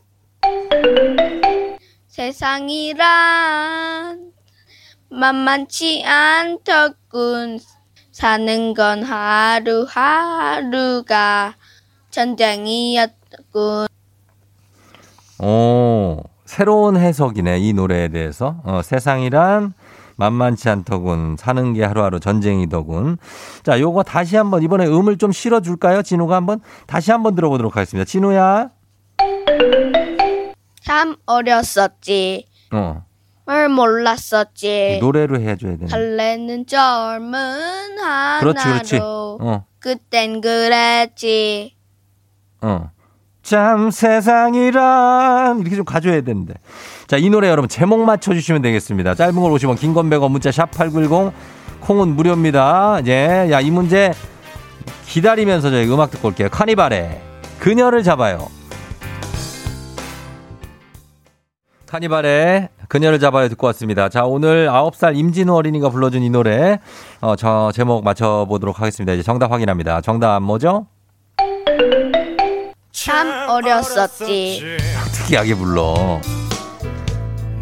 세상이란 2.06 3.00
만만치 5.10 6.04
않더군 6.04 7.58
사는 8.12 8.74
건 8.74 9.02
하루하루가 9.02 10.74
전쟁이었군. 12.10 13.86
오, 15.42 16.22
새로운 16.44 16.96
해석이네, 16.96 17.58
이 17.60 17.72
노래에 17.72 18.08
대해서. 18.08 18.56
어, 18.64 18.82
세상이란 18.82 19.72
만만치 20.16 20.68
않더군. 20.68 21.36
사는 21.38 21.72
게 21.72 21.84
하루하루 21.84 22.20
전쟁이더군. 22.20 23.16
자, 23.62 23.80
요거 23.80 24.02
다시 24.02 24.36
한번, 24.36 24.62
이번에 24.62 24.86
음을 24.86 25.16
좀 25.16 25.32
실어 25.32 25.60
줄까요? 25.60 26.02
진우가 26.02 26.36
한번? 26.36 26.60
다시 26.86 27.10
한번 27.10 27.34
들어보도록 27.34 27.76
하겠습니다. 27.76 28.04
진우야. 28.04 28.70
참 30.82 31.16
어렸었지. 31.24 32.46
어. 32.72 33.04
뭘 33.46 33.68
몰랐었지. 33.68 34.98
노래로 35.00 35.40
해 35.40 35.56
줘야 35.56 35.72
되는. 35.72 35.88
설레는 35.88 36.66
젊은 36.66 37.34
하나로. 37.98 38.40
그렇지, 38.40 38.64
그렇지. 38.64 38.98
어. 39.02 39.64
그땐 39.78 40.40
그랬지. 40.40 41.74
어. 42.60 42.90
참 43.50 43.90
세상이란 43.90 45.58
이렇게 45.58 45.74
좀 45.74 45.84
가져야 45.84 46.20
되는데. 46.20 46.54
자, 47.08 47.16
이 47.16 47.28
노래 47.30 47.48
여러분 47.48 47.68
제목 47.68 47.98
맞춰 48.04 48.32
주시면 48.32 48.62
되겠습니다. 48.62 49.16
짧은 49.16 49.34
걸 49.34 49.50
오시면 49.50 49.74
긴건 49.74 50.08
100원 50.08 50.30
문자 50.30 50.52
샵 50.52 50.70
8910 50.70 51.32
콩은 51.80 52.14
무료입니다. 52.14 53.00
예. 53.08 53.48
야, 53.50 53.60
이 53.60 53.72
문제 53.72 54.12
기다리면서 55.06 55.72
저희 55.72 55.92
음악 55.92 56.12
듣고 56.12 56.28
올게요. 56.28 56.48
카니발의 56.48 57.20
그녀를 57.58 58.04
잡아요. 58.04 58.46
카니발의 61.88 62.68
그녀를 62.86 63.18
잡아요 63.18 63.48
듣고 63.48 63.66
왔습니다. 63.66 64.08
자, 64.08 64.26
오늘 64.26 64.68
9살 64.68 65.16
임진우 65.16 65.52
어린이가 65.52 65.88
불러준 65.88 66.22
이 66.22 66.30
노래, 66.30 66.78
어, 67.20 67.34
저 67.34 67.72
제목 67.74 68.04
맞춰보도록 68.04 68.78
하겠습니다. 68.78 69.12
이제 69.12 69.24
정답 69.24 69.50
확인합니다. 69.50 70.02
정답 70.02 70.38
뭐죠? 70.38 70.86
참 73.02 73.48
어렸었지. 73.48 74.76
특이하게 75.12 75.54
불러. 75.54 76.20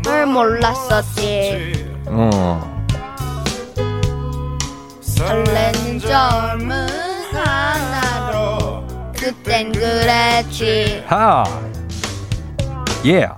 뭘 0.02 0.26
몰랐었지. 0.26 1.92
어. 2.06 2.84
설레는 5.00 6.00
젊은 6.00 6.88
하나로 7.32 8.84
그땐 9.16 9.70
그랬지. 9.70 11.04
하. 11.06 11.44
예. 13.04 13.10
Yeah. 13.12 13.34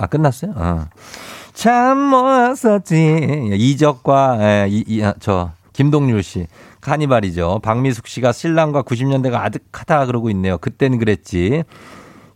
아, 0.00 0.06
끝났어요? 0.08 0.52
어. 0.56 0.86
참 1.52 2.10
멋었지. 2.10 3.50
이적과, 3.52 4.38
예, 4.40 4.66
이, 4.68 4.82
이, 4.88 5.04
아, 5.04 5.14
저, 5.20 5.52
김동률 5.72 6.24
씨. 6.24 6.48
카니발이죠. 6.84 7.60
박미숙 7.62 8.06
씨가 8.06 8.32
신랑과 8.32 8.82
90년대가 8.82 9.36
아득하다 9.36 10.06
그러고 10.06 10.30
있네요. 10.30 10.58
그땐 10.58 10.98
그랬지. 10.98 11.64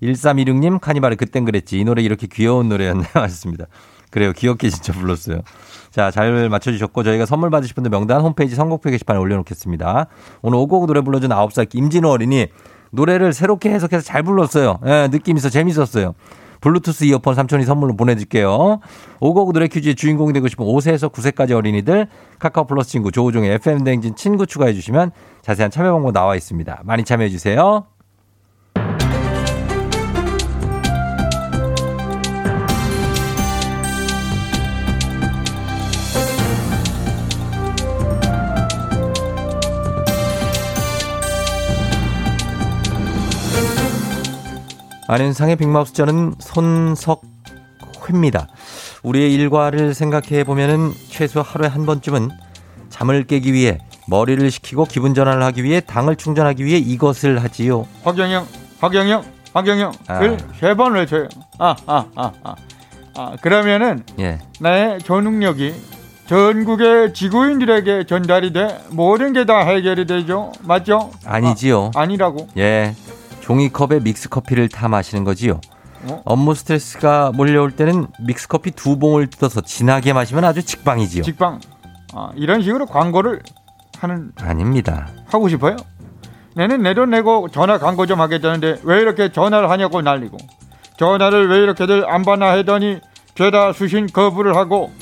1316님, 0.02 0.80
카니발이 0.80 1.16
그땐 1.16 1.44
그랬지. 1.44 1.78
이 1.78 1.84
노래 1.84 2.02
이렇게 2.02 2.26
귀여운 2.26 2.68
노래였나요? 2.68 3.08
하셨습니다. 3.14 3.66
그래요. 4.10 4.32
귀엽게 4.32 4.70
진짜 4.70 4.92
불렀어요. 4.94 5.42
자, 5.90 6.10
잘 6.10 6.48
맞춰주셨고, 6.48 7.02
저희가 7.02 7.26
선물 7.26 7.50
받으실 7.50 7.74
분들 7.74 7.90
명단 7.90 8.22
홈페이지 8.22 8.54
선곡표 8.54 8.90
게시판에 8.90 9.20
올려놓겠습니다. 9.20 10.06
오늘 10.40 10.58
오곡 10.58 10.86
노래 10.86 11.02
불러준 11.02 11.30
9살 11.30 11.68
김진호 11.68 12.08
어린이 12.08 12.46
노래를 12.90 13.34
새롭게 13.34 13.70
해석해서 13.70 14.02
잘 14.02 14.22
불렀어요. 14.22 14.78
예, 14.86 15.08
느낌 15.10 15.36
있어 15.36 15.50
재밌었어요. 15.50 16.14
블루투스 16.60 17.04
이어폰 17.04 17.34
삼촌이 17.34 17.64
선물로 17.64 17.96
보내줄게요. 17.96 18.80
오고구 19.20 19.52
노래 19.52 19.68
퀴즈의 19.68 19.94
주인공이 19.94 20.32
되고 20.32 20.48
싶은 20.48 20.64
5세에서 20.64 21.12
9세까지 21.12 21.52
어린이들 21.52 22.08
카카오 22.38 22.66
플러스 22.66 22.90
친구 22.90 23.12
조우종의 23.12 23.52
FM 23.54 23.84
댕진 23.84 24.16
친구 24.16 24.46
추가해 24.46 24.72
주시면 24.74 25.12
자세한 25.42 25.70
참여 25.70 25.92
방법 25.92 26.12
나와 26.12 26.36
있습니다. 26.36 26.82
많이 26.84 27.04
참여해 27.04 27.28
주세요. 27.30 27.86
안현상의 45.10 45.56
빅마우스 45.56 45.94
저는 45.94 46.34
손석회입니다. 46.38 48.46
우리의 49.02 49.32
일과를 49.32 49.94
생각해 49.94 50.44
보면은 50.44 50.92
최소 51.08 51.40
하루에 51.40 51.66
한 51.66 51.86
번쯤은 51.86 52.28
잠을 52.90 53.24
깨기 53.24 53.54
위해 53.54 53.78
머리를 54.06 54.50
식히고 54.50 54.84
기분 54.84 55.14
전환을 55.14 55.42
하기 55.44 55.64
위해 55.64 55.80
당을 55.80 56.16
충전하기 56.16 56.62
위해 56.62 56.76
이것을 56.78 57.42
하지요. 57.42 57.86
박영영, 58.04 58.46
박영영, 58.80 59.24
박영영. 59.54 59.92
아. 60.08 60.20
세 60.60 60.74
번을 60.74 61.06
쳐요. 61.06 61.26
아, 61.58 61.74
아, 61.86 62.04
아, 62.14 62.32
아. 62.44 62.54
아 63.16 63.36
그러면은 63.40 64.04
예. 64.20 64.38
나의 64.60 64.98
초능력이 65.00 65.74
전국의 66.26 67.14
지구인들에게 67.14 68.04
전달이 68.04 68.52
돼 68.52 68.78
모든 68.90 69.32
게 69.32 69.46
다 69.46 69.60
해결이 69.60 70.06
되죠. 70.06 70.52
맞죠? 70.64 71.10
아니지요. 71.24 71.92
아, 71.94 72.02
아니라고. 72.02 72.46
예. 72.58 72.94
종이컵에 73.48 74.00
믹스커피를 74.00 74.68
타 74.68 74.88
마시는 74.88 75.24
거지요. 75.24 75.62
어? 76.02 76.22
업무 76.26 76.54
스트레스가 76.54 77.32
몰려올 77.34 77.70
때는 77.70 78.06
믹스커피 78.20 78.72
두 78.72 78.98
봉을 78.98 79.28
뜯어서 79.28 79.62
진하게 79.62 80.12
마시면 80.12 80.44
아주 80.44 80.62
직방이지요. 80.62 81.22
직방. 81.22 81.58
아, 82.12 82.30
이런 82.34 82.62
식으로 82.62 82.84
광고를 82.84 83.40
하는 84.00 84.32
아닙니다. 84.38 85.08
하고 85.28 85.48
싶어요? 85.48 85.76
내는 86.56 86.82
내돈 86.82 87.08
내고 87.08 87.48
전화 87.48 87.78
광고 87.78 88.04
좀 88.04 88.20
하겠다는데 88.20 88.80
왜 88.82 89.00
이렇게 89.00 89.32
전화를 89.32 89.70
하냐고 89.70 90.02
난리고 90.02 90.36
전화를 90.98 91.48
왜 91.48 91.58
이렇게들 91.58 92.08
안 92.10 92.24
받나 92.24 92.50
했더니 92.52 93.00
죄다 93.34 93.72
수신 93.72 94.08
거부를 94.08 94.56
하고 94.56 94.92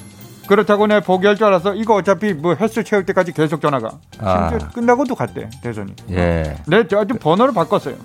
그렇다고 0.47 0.87
내 0.87 1.01
포기할 1.01 1.35
줄 1.35 1.47
알았어. 1.47 1.75
이거 1.75 1.95
어차피 1.95 2.33
뭐 2.33 2.55
횟수 2.55 2.85
채울 2.85 3.05
때까지 3.05 3.33
계속 3.33 3.61
전화가. 3.61 3.91
아. 4.21 4.51
심지어 4.51 4.69
끝나고도 4.69 5.17
갔대 5.17 5.51
대선이. 5.63 5.95
예. 6.13 6.57
내 6.69 6.85
아주 6.95 7.15
번호를 7.19 7.53
바꿨어요. 7.53 7.97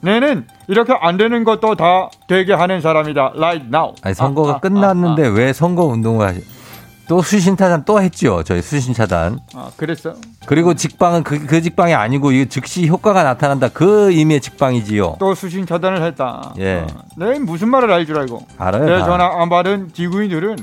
내는 0.00 0.46
이렇게 0.68 0.92
안 1.00 1.16
되는 1.16 1.44
것도 1.44 1.74
다 1.74 2.08
되게 2.28 2.52
하는 2.52 2.80
사람이다. 2.80 3.32
Right 3.36 3.66
now. 3.66 3.94
아니 4.02 4.14
선거가 4.14 4.52
아, 4.52 4.56
아, 4.56 4.60
끝났는데 4.60 5.24
아, 5.24 5.28
아. 5.28 5.32
왜 5.32 5.52
선거 5.52 5.84
운동을 5.84 6.26
하시? 6.26 6.44
또 7.08 7.22
수신 7.22 7.56
차단 7.56 7.84
또 7.86 8.02
했죠. 8.02 8.42
저희 8.44 8.60
수신 8.60 8.92
차단. 8.92 9.38
아, 9.54 9.70
그랬어? 9.78 10.14
그리고 10.46 10.74
직방은 10.74 11.22
그, 11.22 11.46
그 11.46 11.62
직방이 11.62 11.94
아니고 11.94 12.32
이 12.32 12.46
즉시 12.46 12.86
효과가 12.86 13.22
나타난다. 13.22 13.70
그 13.70 14.12
의미의 14.12 14.40
직방이지요. 14.42 15.16
또 15.18 15.34
수신 15.34 15.64
차단을 15.66 16.02
했다. 16.02 16.52
예. 16.58 16.80
어. 16.80 16.86
내 17.16 17.38
무슨 17.38 17.70
말을 17.70 17.90
알 17.90 18.04
줄 18.06 18.18
알고. 18.18 18.46
알아요. 18.58 18.84
내 18.84 18.98
전화 19.04 19.40
안 19.42 19.48
받은 19.48 19.92
지구인들은 19.94 20.56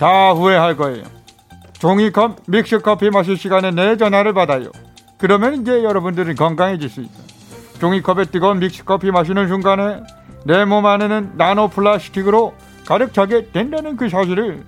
다 0.00 0.32
후회할 0.32 0.76
거예요. 0.76 1.04
종이컵 1.78 2.38
믹스 2.48 2.78
커피 2.80 3.10
마실 3.10 3.36
시간에 3.36 3.70
내 3.70 3.96
전화를 3.96 4.32
받아요. 4.34 4.70
그러면 5.18 5.62
이제 5.62 5.84
여러분들은 5.84 6.34
건강해질 6.34 6.88
수 6.88 7.00
있다. 7.02 7.12
종이컵에 7.88 8.24
뜨거운 8.26 8.60
믹스 8.60 8.82
커피 8.84 9.10
마시는 9.10 9.46
순간에 9.46 10.00
내 10.46 10.64
몸 10.64 10.86
안에는 10.86 11.32
나노 11.36 11.68
플라스틱으로 11.68 12.54
가득 12.86 13.12
차게 13.12 13.50
된다는 13.52 13.96
그 13.98 14.08
사실을 14.08 14.62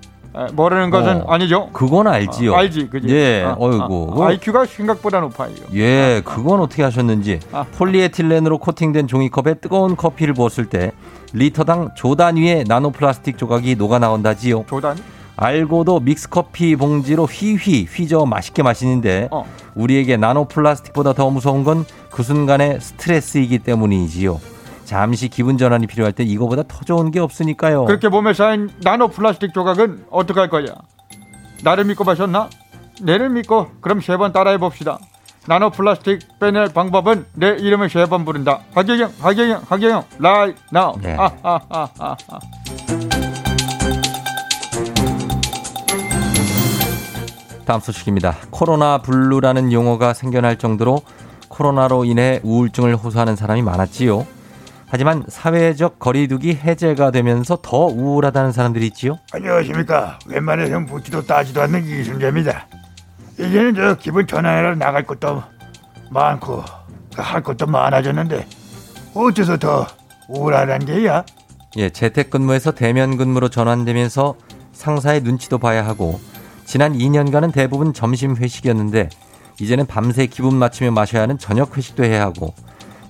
모르는 0.53 0.91
것은 0.91 1.23
어, 1.23 1.25
아니죠. 1.31 1.69
그건 1.73 2.05
알지요. 2.05 2.53
어, 2.53 2.57
알지, 2.57 2.89
그지? 2.89 3.07
예, 3.09 3.41
어, 3.43 3.55
어이구. 3.59 4.23
아, 4.23 4.27
IQ가 4.27 4.65
생각보다 4.65 5.19
높아요. 5.21 5.49
예, 5.73 6.21
그건 6.23 6.59
어떻게 6.59 6.83
하셨는지. 6.83 7.39
아. 7.51 7.65
폴리에틸렌으로 7.75 8.59
코팅된 8.59 9.07
종이컵에 9.07 9.55
뜨거운 9.55 9.95
커피를 9.95 10.35
부었을 10.35 10.65
때 10.67 10.91
리터당 11.33 11.89
조단 11.95 12.37
위에 12.37 12.65
나노 12.67 12.91
플라스틱 12.91 13.39
조각이 13.39 13.75
녹아 13.77 13.97
나온다지요. 13.97 14.65
조단? 14.69 14.95
알고도 15.37 15.99
믹스커피 16.01 16.75
봉지로 16.75 17.25
휘휘 17.25 17.85
휘저 17.89 18.25
맛있게 18.25 18.63
마시는데 18.63 19.29
어. 19.31 19.45
우리에게 19.75 20.17
나노 20.17 20.45
플라스틱보다 20.45 21.13
더 21.13 21.29
무서운 21.29 21.63
건 21.63 21.85
그 22.11 22.23
순간의 22.23 22.81
스트레스이기 22.81 23.59
때문이지요. 23.59 24.41
잠시 24.85 25.27
기분 25.27 25.59
전환이 25.59 25.85
필요할 25.85 26.13
때 26.13 26.23
이거보다 26.23 26.63
더 26.67 26.79
좋은 26.83 27.11
게 27.11 27.19
없으니까요. 27.19 27.85
그렇게 27.85 28.09
몸에 28.09 28.33
쌓인 28.33 28.71
나노 28.81 29.09
플라스틱 29.09 29.53
조각은 29.53 30.05
어떻게 30.09 30.39
할 30.39 30.49
거야? 30.49 30.65
나를 31.63 31.83
믿고 31.85 32.03
마셨나? 32.03 32.49
내를 33.03 33.29
믿고 33.29 33.67
그럼 33.81 34.01
세 34.01 34.17
번 34.17 34.33
따라해 34.33 34.57
봅시다. 34.57 34.97
나노 35.45 35.69
플라스틱 35.69 36.21
빼낼 36.39 36.73
방법은 36.73 37.27
내 37.35 37.49
이름을 37.49 37.91
세 37.91 38.07
번 38.07 38.25
부른다. 38.25 38.61
허경영, 38.73 39.11
허경영, 39.19 39.61
허경영, 39.69 40.03
right 40.17 40.55
now. 40.71 40.95
네. 40.99 41.13
아, 41.19 41.29
아, 41.43 41.59
아, 41.69 41.87
아, 41.99 42.15
아. 42.31 42.39
다음 47.67 47.81
소식입니다. 47.81 48.37
코로나 48.49 48.99
블루라는 48.99 49.73
용어가 49.73 50.13
생겨날 50.13 50.55
정도로 50.55 51.01
코로나로 51.49 52.05
인해 52.05 52.39
우울증을 52.43 52.95
호소하는 52.95 53.35
사람이 53.35 53.61
많았지요. 53.61 54.25
하지만 54.87 55.25
사회적 55.27 55.99
거리두기 55.99 56.55
해제가 56.55 57.11
되면서 57.11 57.57
더 57.61 57.87
우울하다는 57.87 58.53
사람들이 58.53 58.87
있지요. 58.87 59.19
안녕하십니까. 59.33 60.17
웬만해서 60.27 60.79
묻지도 60.79 61.25
따지도 61.25 61.61
않는 61.63 61.83
이순재입니다. 61.83 62.67
이제는 63.33 63.75
저 63.75 63.95
기분 63.95 64.25
전환하러 64.25 64.75
나갈 64.75 65.03
것도 65.03 65.43
많고 66.09 66.63
할 67.17 67.43
것도 67.43 67.65
많아졌는데 67.65 68.47
어째서 69.13 69.57
더 69.57 69.85
우울하단 70.29 70.85
게야? 70.85 71.25
예, 71.75 71.89
재택근무에서 71.89 72.71
대면 72.71 73.17
근무로 73.17 73.49
전환되면서 73.49 74.35
상사의 74.71 75.19
눈치도 75.19 75.57
봐야 75.57 75.85
하고 75.85 76.17
지난 76.67 76.93
2년간은 76.97 77.53
대부분 77.53 77.93
점심 77.93 78.35
회식이었는데 78.35 79.07
이제는 79.61 79.85
밤새 79.85 80.25
기분 80.27 80.55
맞추며 80.57 80.91
마셔야 80.91 81.21
하는 81.21 81.37
저녁 81.37 81.77
회식도 81.77 82.03
해야 82.03 82.23
하고 82.23 82.53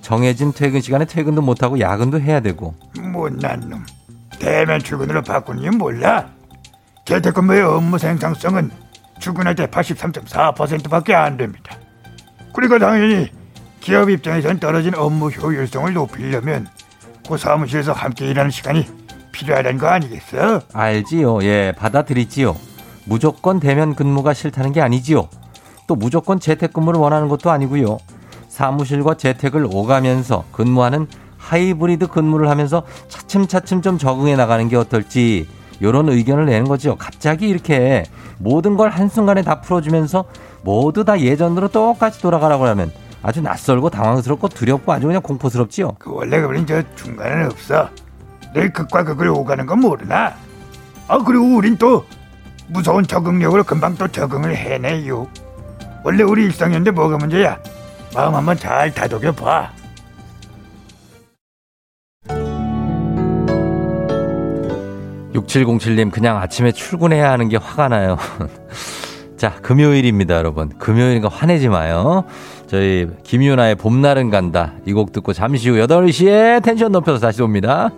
정해진 0.01 0.53
퇴근 0.53 0.79
시간에 0.79 1.05
퇴근도 1.05 1.41
못하고 1.41 1.79
야근도 1.79 2.21
해야 2.21 2.39
되고. 2.39 2.75
못난 3.01 3.59
놈. 3.67 3.83
대면 4.39 4.79
출근으로 4.79 5.23
바꾸니 5.23 5.69
몰라. 5.71 6.29
재택근무의 7.05 7.63
업무 7.63 7.97
생산성은 7.97 8.69
출근할 9.19 9.55
때 9.55 9.65
83.4%밖에 9.65 11.15
안 11.15 11.35
됩니다. 11.35 11.77
그리고 12.53 12.77
당연히 12.77 13.31
기업 13.79 14.09
입장에선 14.09 14.59
떨어진 14.59 14.93
업무 14.93 15.29
효율성을 15.29 15.91
높이려면 15.93 16.67
그 17.27 17.37
사무실에서 17.37 17.91
함께 17.91 18.27
일하는 18.27 18.51
시간이 18.51 18.85
필요하다는 19.31 19.79
거 19.79 19.87
아니겠어? 19.87 20.61
알지요. 20.73 21.43
예 21.43 21.73
받아들이지요 21.75 22.55
무조건 23.07 23.59
대면 23.59 23.95
근무가 23.95 24.33
싫다는 24.33 24.73
게 24.73 24.81
아니지요. 24.81 25.29
또 25.87 25.95
무조건 25.95 26.39
재택근무를 26.39 26.99
원하는 26.99 27.29
것도 27.29 27.49
아니고요. 27.49 27.97
사무실과 28.49 29.15
재택을 29.15 29.65
오가면서 29.65 30.43
근무하는 30.51 31.07
하이브리드 31.37 32.07
근무를 32.07 32.49
하면서 32.49 32.83
차츰차츰 33.07 33.81
좀 33.81 33.97
적응해 33.97 34.35
나가는 34.35 34.67
게 34.67 34.75
어떨지 34.75 35.47
이런 35.79 36.09
의견을 36.09 36.45
내는 36.45 36.67
거죠. 36.67 36.95
갑자기 36.97 37.47
이렇게 37.47 38.03
모든 38.39 38.75
걸 38.75 38.89
한순간에 38.89 39.43
다 39.43 39.61
풀어주면서 39.61 40.25
모두 40.63 41.05
다 41.05 41.19
예전으로 41.19 41.69
똑같이 41.69 42.21
돌아가라고 42.21 42.65
하면 42.67 42.91
아주 43.21 43.41
낯설고 43.41 43.89
당황스럽고 43.89 44.49
두렵고 44.49 44.91
아주 44.91 45.07
그냥 45.07 45.21
공포스럽지요. 45.21 45.93
그 45.99 46.11
원래 46.13 46.41
그런 46.41 46.65
저 46.67 46.81
중간에는 46.95 47.45
없어. 47.45 47.89
늘 48.53 48.73
극과 48.73 49.03
극을 49.03 49.29
오가는 49.29 49.65
건 49.65 49.79
모르나? 49.79 50.33
아 51.07 51.17
그리고 51.19 51.55
우린 51.55 51.77
또 51.77 52.03
무서운 52.67 53.05
적응력으로 53.05 53.63
금방 53.63 53.95
또 53.95 54.07
적응을 54.07 54.55
해내요. 54.55 55.27
원래 56.03 56.23
우리 56.23 56.43
일상인데 56.45 56.91
뭐가 56.91 57.17
문제야? 57.17 57.59
마음 58.13 58.35
한번 58.35 58.57
잘 58.57 58.93
다독여 58.93 59.31
봐. 59.33 59.71
육칠공칠님 65.33 66.09
그냥 66.11 66.37
아침에 66.37 66.71
출근해야 66.71 67.31
하는 67.31 67.49
게 67.49 67.57
화가 67.57 67.89
나요. 67.89 68.17
자, 69.37 69.53
금요일입니다, 69.61 70.35
여러분. 70.35 70.69
금요일인가 70.79 71.29
화내지 71.29 71.69
마요. 71.69 72.23
저희 72.65 73.07
김유나의 73.23 73.75
봄날은 73.75 74.31
간다. 74.31 74.73
이 74.87 74.93
곡 74.93 75.11
듣고 75.11 75.31
잠시 75.33 75.69
후 75.69 75.75
8시에 75.75 76.63
텐션 76.63 76.91
높여서 76.91 77.19
다시 77.19 77.43
옵니다. 77.43 77.91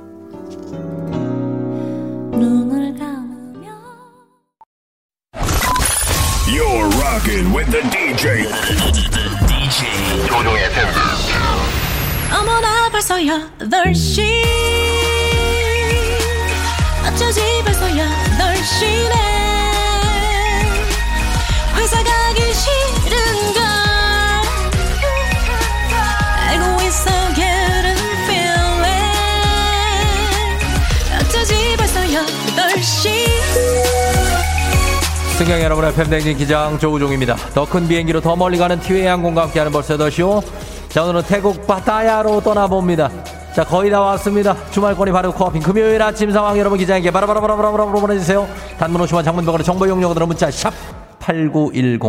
승경 35.49 35.63
여러분의 35.63 35.93
팬댕진 35.95 36.37
기장 36.37 36.77
조우종입니다. 36.77 37.35
더 37.55 37.65
큰 37.65 37.87
비행기로 37.87 38.21
더 38.21 38.35
멀리 38.35 38.55
가는 38.55 38.79
티웨이 38.79 39.07
항공과 39.07 39.45
함께하는 39.45 39.71
벌써 39.71 39.97
더쇼. 39.97 40.43
자 40.89 41.01
오늘은 41.01 41.23
태국 41.23 41.65
바타야로 41.65 42.41
떠나봅니다. 42.41 43.09
자 43.55 43.63
거의 43.63 43.89
다 43.89 43.99
왔습니다. 43.99 44.55
주말권이 44.69 45.11
바로 45.11 45.31
코앞인 45.31 45.63
금요일 45.63 45.99
아침 46.03 46.31
상황 46.31 46.55
여러분 46.59 46.77
기장에게 46.77 47.09
바라바라바라바라바라 47.09 47.85
보내주세요. 47.85 48.47
단문 48.77 49.01
50원 49.01 49.23
장문병원의 49.25 49.65
정보 49.65 49.89
용역으로 49.89 50.27
문자 50.27 50.51
샵 50.51 50.71
8910 51.17 51.99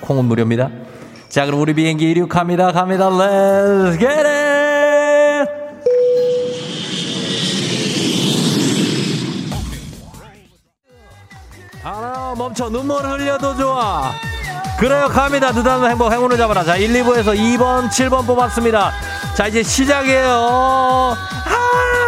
콩은 0.00 0.24
무료입니다. 0.24 0.70
자 1.28 1.44
그럼 1.44 1.60
우리 1.60 1.74
비행기 1.74 2.10
이륙합니다. 2.10 2.72
갑니다. 2.72 3.10
Let's! 3.10 4.49
멈춰 12.40 12.70
눈물 12.70 13.04
흘려도 13.04 13.54
좋아. 13.54 14.12
그래요 14.78 15.08
갑니다. 15.08 15.52
느닷없는 15.52 15.90
행복 15.90 16.10
행운을 16.10 16.38
잡아라. 16.38 16.64
자 16.64 16.74
1, 16.74 16.90
2부에서 16.90 17.36
2번 17.36 17.90
7번 17.90 18.26
뽑았습니다. 18.26 18.92
자 19.34 19.46
이제 19.46 19.62
시작이에요. 19.62 20.26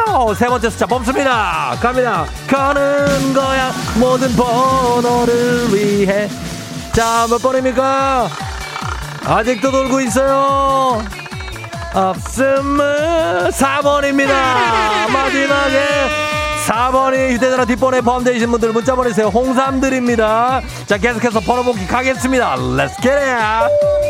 아, 0.09 0.35
세 0.35 0.47
번째 0.47 0.70
숫자 0.70 0.87
뽑습니다. 0.87 1.76
갑니다. 1.83 2.24
가는 2.49 3.35
거야. 3.35 3.72
모든 3.97 4.35
번호를 4.35 5.66
위해. 5.74 6.30
자 6.95 7.26
몇 7.28 7.37
번입니까? 7.43 8.28
아직도 9.26 9.70
돌고 9.70 10.01
있어요. 10.01 11.05
없음은 11.93 13.51
4번입니다. 13.51 14.33
마지막에 15.12 16.32
4번이 16.66 17.34
휴대전화 17.34 17.64
뒷번에 17.64 18.00
포함되어 18.00 18.46
분들 18.46 18.72
문자 18.72 18.94
보내세요. 18.94 19.28
홍삼 19.28 19.80
드립니다. 19.80 20.60
자, 20.86 20.96
계속해서 20.96 21.40
번호 21.40 21.64
복기 21.64 21.86
가겠습니다. 21.86 22.56
Let's 22.56 23.00
get 23.02 23.14
it! 23.14 24.02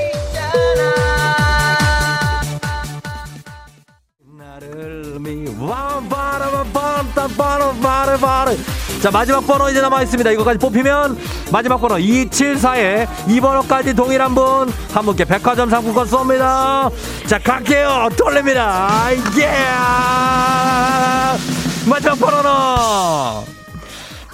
자 9.03 9.11
마지막 9.11 9.44
번호 9.44 9.68
이제 9.68 9.80
남아있습니다 9.80 10.30
이거까지 10.30 10.61
뽑히면 10.61 11.18
마지막 11.50 11.78
번호 11.78 11.96
274에 11.96 13.09
2번호까지 13.26 13.96
동일한 13.96 14.32
분 14.32 14.72
한 14.92 15.07
분께 15.07 15.24
백화점 15.24 15.70
상품권 15.70 16.07
쏩니다 16.07 16.92
자 17.26 17.38
갈게요 17.38 18.11
돌립니다 18.16 19.09
예 19.38 19.48
마지막 21.87 22.14
번호는 22.18 22.51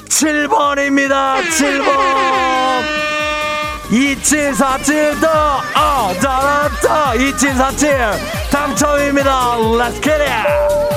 7번입니다 0.09 1.41
7번 1.51 2.99
2747 3.91 5.19
더, 5.21 5.63
어, 5.75 6.13
잘했다. 6.21 7.15
2747 7.15 8.51
당첨입니다. 8.51 9.57
Let's 9.57 9.95
get 10.03 10.23
it! 10.23 10.89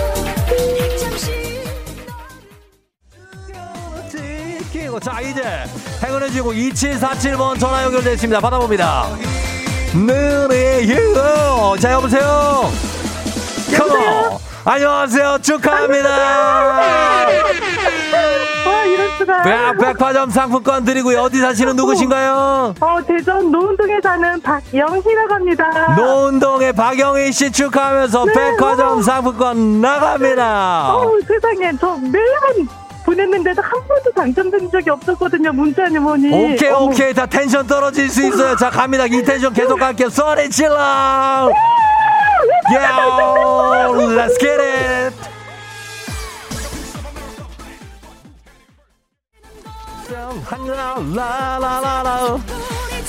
자, 5.02 5.20
이제 5.22 5.42
행운의 6.04 6.32
주고 6.32 6.52
2747번 6.52 7.58
전화 7.60 7.84
연결됐습니다. 7.84 8.42
받아봅니다. 8.42 9.08
느리 9.94 10.90
유. 10.90 11.16
자, 11.80 11.94
여보세요? 11.94 12.70
여보세요? 13.74 14.51
안녕하세요. 14.64 15.40
축하합니다. 15.42 16.10
와, 18.68 18.84
이럴 18.86 19.10
수가. 19.18 19.42
백, 19.42 19.78
백화점 19.78 20.30
상품권 20.30 20.86
드리고요. 20.86 21.22
어디 21.22 21.40
사시는 21.40 21.76
누구신가요? 21.76 22.76
어, 22.80 22.98
대전 23.08 23.52
노은동에 23.52 24.00
사는 24.04 24.40
박영희라고 24.42 25.34
합니다. 25.34 25.96
노은동의 25.98 26.74
박영희 26.74 27.32
씨 27.32 27.52
축하하면서 27.52 28.26
네, 28.26 28.34
백화점 28.34 29.00
어. 29.00 29.02
상품권 29.02 29.82
나갑니다. 29.82 30.96
어, 30.96 31.12
세상에. 31.28 31.72
저 31.80 31.96
매번 31.98 32.68
보냈는데도 33.04 33.62
한 33.64 33.72
번도 33.72 34.12
당첨된 34.16 34.70
적이 34.72 34.90
없었거든요. 34.92 35.52
문자니 35.54 35.98
뭐니. 35.98 36.28
오케이, 36.54 36.70
어머. 36.70 36.86
오케이. 36.86 37.14
다 37.16 37.26
텐션 37.26 37.66
떨어질 37.66 38.08
수 38.10 38.24
있어요. 38.28 38.56
자, 38.56 38.70
갑니다. 38.70 39.06
이 39.08 39.24
텐션 39.24 39.52
계속 39.54 39.80
갈게요. 39.80 40.10
소리 40.10 40.48
질러! 40.52 41.50
야, 42.76 43.88
let's 43.90 44.40
get 44.40 44.60
it! 44.62 45.32
라라라라 51.16 52.38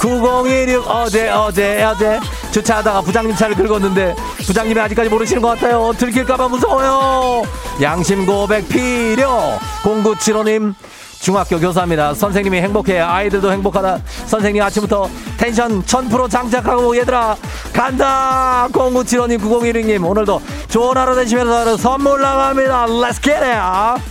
9016 0.01 0.87
어제 0.89 1.29
어제 1.31 1.83
어제. 1.83 2.21
주차하다가 2.51 3.01
부장님 3.03 3.35
차를 3.37 3.55
긁었는데 3.55 4.15
부장님이 4.47 4.81
아직까지 4.81 5.09
모르시는 5.09 5.41
것 5.41 5.49
같아요. 5.49 5.93
들킬까봐 5.97 6.49
무서워요. 6.49 7.43
양심 7.81 8.27
고백 8.27 8.69
필요. 8.69 9.59
0975님 9.83 10.75
중학교 11.23 11.57
교사입니다. 11.61 12.15
선생님이 12.15 12.61
행복해야 12.63 13.09
아이들도 13.09 13.53
행복하다. 13.53 13.99
선생님 14.27 14.61
아침부터 14.61 15.09
텐션 15.39 15.81
1000% 15.85 16.29
장착하고 16.29 16.97
얘들아 16.97 17.37
간다! 17.73 18.67
0975님 18.73 19.39
9016님 19.41 20.05
오늘도 20.05 20.43
좋은 20.67 20.97
하루 20.97 21.15
되시면서 21.15 21.77
선물 21.77 22.21
나갑니다. 22.21 22.87
Let's 22.87 23.23
get 23.23 23.37
it 23.37 24.03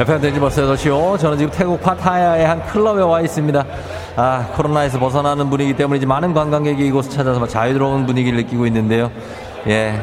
FM 0.00 0.20
댕지 0.20 0.38
벌써 0.38 0.62
8시요. 0.62 1.18
저는 1.18 1.38
지금 1.38 1.52
태국 1.52 1.80
파타야의 1.80 2.46
한 2.46 2.64
클럽에 2.66 3.02
와 3.02 3.20
있습니다. 3.20 3.64
아, 4.20 4.48
코로나에서 4.56 4.98
벗어나는 4.98 5.48
분위기 5.48 5.76
때문에 5.76 6.04
많은 6.04 6.34
관광객이 6.34 6.84
이곳을 6.88 7.12
찾아서 7.12 7.46
자유로운 7.46 8.04
분위기를 8.04 8.38
느끼고 8.38 8.66
있는데요. 8.66 9.12
예. 9.68 9.94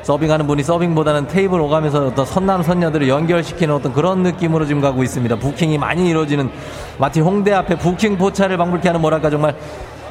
서빙하는 0.00 0.46
분이 0.46 0.62
서빙보다는 0.62 1.26
테이블 1.26 1.60
오가면서 1.60 2.06
어떤 2.06 2.24
선남 2.24 2.62
선녀들을 2.62 3.06
연결시키는 3.10 3.74
어떤 3.74 3.92
그런 3.92 4.22
느낌으로 4.22 4.64
지금 4.64 4.80
가고 4.80 5.02
있습니다. 5.02 5.36
부킹이 5.36 5.76
많이 5.76 6.08
이루어지는 6.08 6.50
마치 6.96 7.20
홍대 7.20 7.52
앞에 7.52 7.76
부킹 7.76 8.16
포차를 8.16 8.56
방불케 8.56 8.88
하는 8.88 9.02
뭐랄까 9.02 9.28
정말 9.28 9.54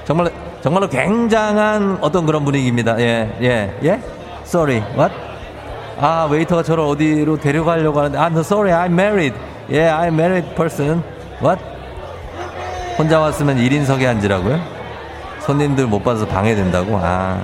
정말 0.05 0.31
정말로 0.61 0.87
굉장한 0.87 1.97
어떤 2.01 2.27
그런 2.27 2.45
분위기입니다. 2.45 2.99
예, 2.99 3.35
예, 3.41 3.75
예. 3.83 3.99
Sorry, 4.43 4.83
what? 4.95 5.11
아, 5.99 6.27
웨이터가 6.29 6.61
저를 6.61 6.83
어디로 6.83 7.39
데려가려고 7.39 7.97
하는데, 7.97 8.19
아, 8.19 8.27
no, 8.27 8.41
sorry, 8.41 8.71
I'm 8.71 8.93
married. 8.93 9.35
Yeah, 9.67 9.97
I'm 9.99 10.13
married 10.13 10.53
person. 10.53 11.01
What? 11.41 11.76
혼자 12.97 13.19
왔으면 13.19 13.57
1인석에 13.57 14.07
앉으라고요? 14.07 14.59
손님들 15.41 15.85
못 15.85 16.03
받아서 16.03 16.25
방해된다고? 16.27 16.99
아, 17.01 17.41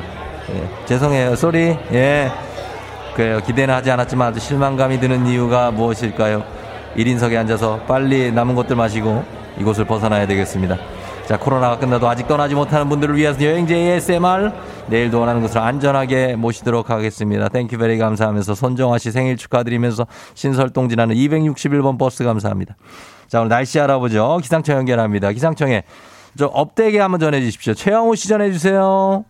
예. 0.50 0.86
죄송해요. 0.86 1.34
sorry. 1.34 1.78
예. 1.94 2.32
그래요. 3.16 3.40
기대는 3.46 3.74
하지 3.74 3.92
않았지만 3.92 4.30
아주 4.30 4.40
실망감이 4.40 5.00
드는 5.00 5.28
이유가 5.28 5.70
무엇일까요? 5.70 6.44
1인석에 6.98 7.38
앉아서 7.38 7.82
빨리 7.88 8.32
남은 8.32 8.56
것들 8.56 8.76
마시고 8.76 9.24
이곳을 9.60 9.86
벗어나야 9.86 10.26
되겠습니다. 10.26 10.78
자, 11.28 11.38
코로나가 11.38 11.78
끝나도 11.78 12.10
아직 12.10 12.28
떠나지 12.28 12.56
못하는 12.56 12.90
분들을 12.90 13.16
위해서 13.16 13.42
여행제 13.42 13.76
ASMR 13.76 14.52
내일도 14.88 15.20
원하는 15.20 15.42
곳으로 15.42 15.62
안전하게 15.62 16.36
모시도록 16.36 16.90
하겠습니다. 16.90 17.48
thank 17.48 17.78
you 17.78 17.87
very 17.87 17.98
감사하면서 17.98 18.56
손정아 18.56 18.98
씨 18.98 19.12
생일 19.12 19.38
축하드리면서 19.38 20.06
신설동 20.34 20.90
지나는 20.90 21.16
261번 21.16 21.98
버스 21.98 22.24
감사합니다. 22.24 22.76
자, 23.34 23.40
오늘 23.40 23.50
날씨 23.50 23.80
알아보죠. 23.80 24.38
기상청 24.44 24.78
연결합니다. 24.78 25.32
기상청에 25.32 25.82
저 26.38 26.46
up되게 26.46 27.00
한번 27.00 27.20
전해 27.20 27.42
주십시오. 27.42 27.74
최영우 27.74 28.16
씨 28.16 28.28
전해 28.28 28.52
주세요. 28.52 29.26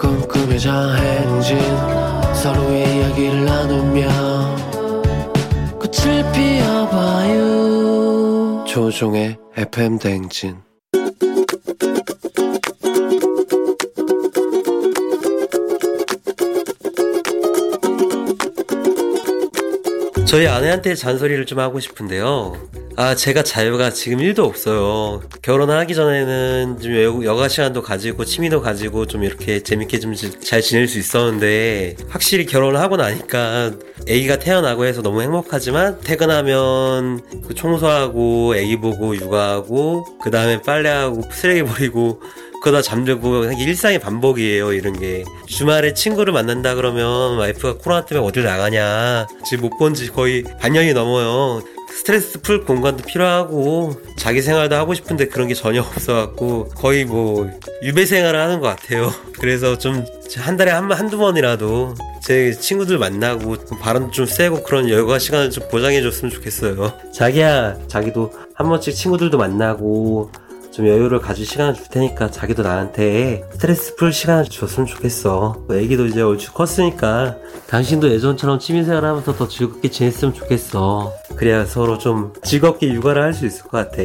꿈꾸며자 0.00 0.94
행진 0.94 1.60
서로의 2.34 2.98
이야기를 2.98 3.44
나누며 3.44 4.29
피워봐요 6.90 8.64
조종의 8.66 9.38
FM 9.56 9.98
대행진 9.98 10.56
저희 20.26 20.46
아내한테 20.46 20.94
잔소리를 20.94 21.44
좀 21.46 21.58
하고 21.58 21.80
싶은데요. 21.80 22.52
아, 23.02 23.14
제가 23.14 23.42
자유가 23.42 23.88
지금 23.88 24.18
1도 24.18 24.40
없어요. 24.40 25.22
결혼하기 25.40 25.94
전에는 25.94 26.80
좀 26.82 26.94
여- 27.02 27.24
여가 27.24 27.48
시간도 27.48 27.80
가지고 27.80 28.26
취미도 28.26 28.60
가지고 28.60 29.06
좀 29.06 29.24
이렇게 29.24 29.62
재밌게 29.62 30.00
좀 30.00 30.12
잘 30.42 30.60
지낼 30.60 30.86
수 30.86 30.98
있었는데 30.98 31.96
확실히 32.10 32.44
결혼을 32.44 32.78
하고 32.78 32.98
나니까 32.98 33.70
아기가 34.02 34.38
태어나고 34.38 34.84
해서 34.84 35.00
너무 35.00 35.22
행복하지만 35.22 35.98
퇴근하면 36.00 37.22
그 37.48 37.54
청소하고 37.54 38.52
아기 38.54 38.76
보고 38.76 39.16
육아하고 39.16 40.18
그 40.22 40.30
다음에 40.30 40.60
빨래하고 40.60 41.22
쓰레기 41.32 41.62
버리고 41.62 42.20
그러다 42.62 42.82
잠들고 42.82 43.52
일상의 43.52 43.98
반복이에요 43.98 44.74
이런 44.74 44.92
게. 45.00 45.24
주말에 45.46 45.94
친구를 45.94 46.34
만난다 46.34 46.74
그러면 46.74 47.38
와이프가 47.38 47.78
코로나 47.78 48.04
때문에 48.04 48.28
어딜 48.28 48.42
나가냐. 48.44 49.26
지금 49.46 49.70
못 49.70 49.78
본 49.78 49.94
지 49.94 50.08
거의 50.12 50.44
반년이 50.60 50.92
넘어요 50.92 51.62
스트레스 51.90 52.40
풀 52.40 52.64
공간도 52.64 53.04
필요하고 53.04 53.94
자기 54.16 54.42
생활도 54.42 54.74
하고 54.76 54.94
싶은데 54.94 55.26
그런 55.26 55.48
게 55.48 55.54
전혀 55.54 55.80
없어갖고 55.82 56.68
거의 56.70 57.04
뭐 57.04 57.50
유배 57.82 58.06
생활을 58.06 58.38
하는 58.40 58.60
것 58.60 58.68
같아요. 58.68 59.12
그래서 59.38 59.76
좀 59.78 60.04
한 60.38 60.56
달에 60.56 60.70
한, 60.70 60.90
한두 60.92 61.18
번이라도 61.18 61.94
제 62.22 62.52
친구들 62.52 62.98
만나고 62.98 63.56
바람도 63.80 64.12
좀 64.12 64.26
쐬고 64.26 64.62
그런 64.62 64.88
여가 64.88 65.18
시간을 65.18 65.50
좀 65.50 65.68
보장해 65.68 66.02
줬으면 66.02 66.30
좋겠어요. 66.30 66.92
자기야 67.12 67.78
자기도 67.88 68.32
한 68.54 68.68
번씩 68.68 68.94
친구들도 68.94 69.36
만나고 69.38 70.30
좀좀 70.80 70.88
여유를 70.88 71.20
가질 71.20 71.46
시간을 71.46 71.74
줄 71.74 71.86
테니까 71.88 72.30
자기도 72.30 72.62
나한테 72.62 73.44
스트레스 73.52 73.94
풀 73.96 74.12
시간을 74.12 74.46
줬으면 74.46 74.86
좋겠어. 74.86 75.66
애기도 75.70 76.06
이제 76.06 76.22
얼추 76.22 76.52
컸으니까 76.52 77.36
당신도 77.68 78.10
예전처럼 78.10 78.58
취미생활 78.58 79.04
하면서 79.04 79.34
더 79.34 79.46
즐겁게 79.46 79.90
지냈으면 79.90 80.34
좋겠어. 80.34 81.12
그래야 81.36 81.64
서로 81.64 81.98
좀 81.98 82.32
즐겁게 82.42 82.92
육아를 82.92 83.22
할 83.22 83.30
수 83.34 83.46
있을 83.46 83.62
것 83.64 83.70
같아. 83.70 84.02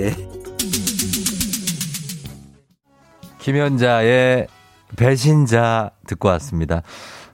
김현자의 3.39 4.47
배신자 4.95 5.91
듣고 6.07 6.27
왔습니다. 6.29 6.83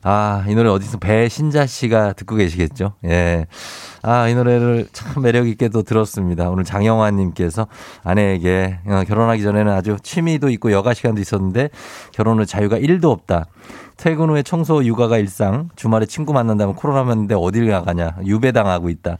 아, 0.03 0.43
이 0.47 0.55
노래 0.55 0.69
어디서 0.69 0.97
배신자 0.97 1.65
씨가 1.67 2.13
듣고 2.13 2.35
계시겠죠? 2.35 2.93
예. 3.05 3.45
아, 4.01 4.27
이 4.27 4.33
노래를 4.33 4.87
참 4.91 5.21
매력있게도 5.21 5.83
들었습니다. 5.83 6.49
오늘 6.49 6.63
장영환 6.63 7.15
님께서 7.17 7.67
아내에게 8.03 8.79
어, 8.87 9.03
결혼하기 9.07 9.43
전에는 9.43 9.71
아주 9.71 9.97
취미도 10.01 10.49
있고 10.49 10.71
여가 10.71 10.95
시간도 10.95 11.21
있었는데 11.21 11.69
결혼 12.11 12.39
후 12.39 12.45
자유가 12.45 12.77
1도 12.79 13.05
없다. 13.05 13.45
퇴근 13.97 14.29
후에 14.31 14.41
청소 14.41 14.83
육아가 14.83 15.19
일상, 15.19 15.69
주말에 15.75 16.07
친구 16.07 16.33
만난다면 16.33 16.73
코로나 16.73 17.01
였는데 17.01 17.35
어딜 17.37 17.67
나가냐, 17.69 18.15
유배당하고 18.25 18.89
있다. 18.89 19.19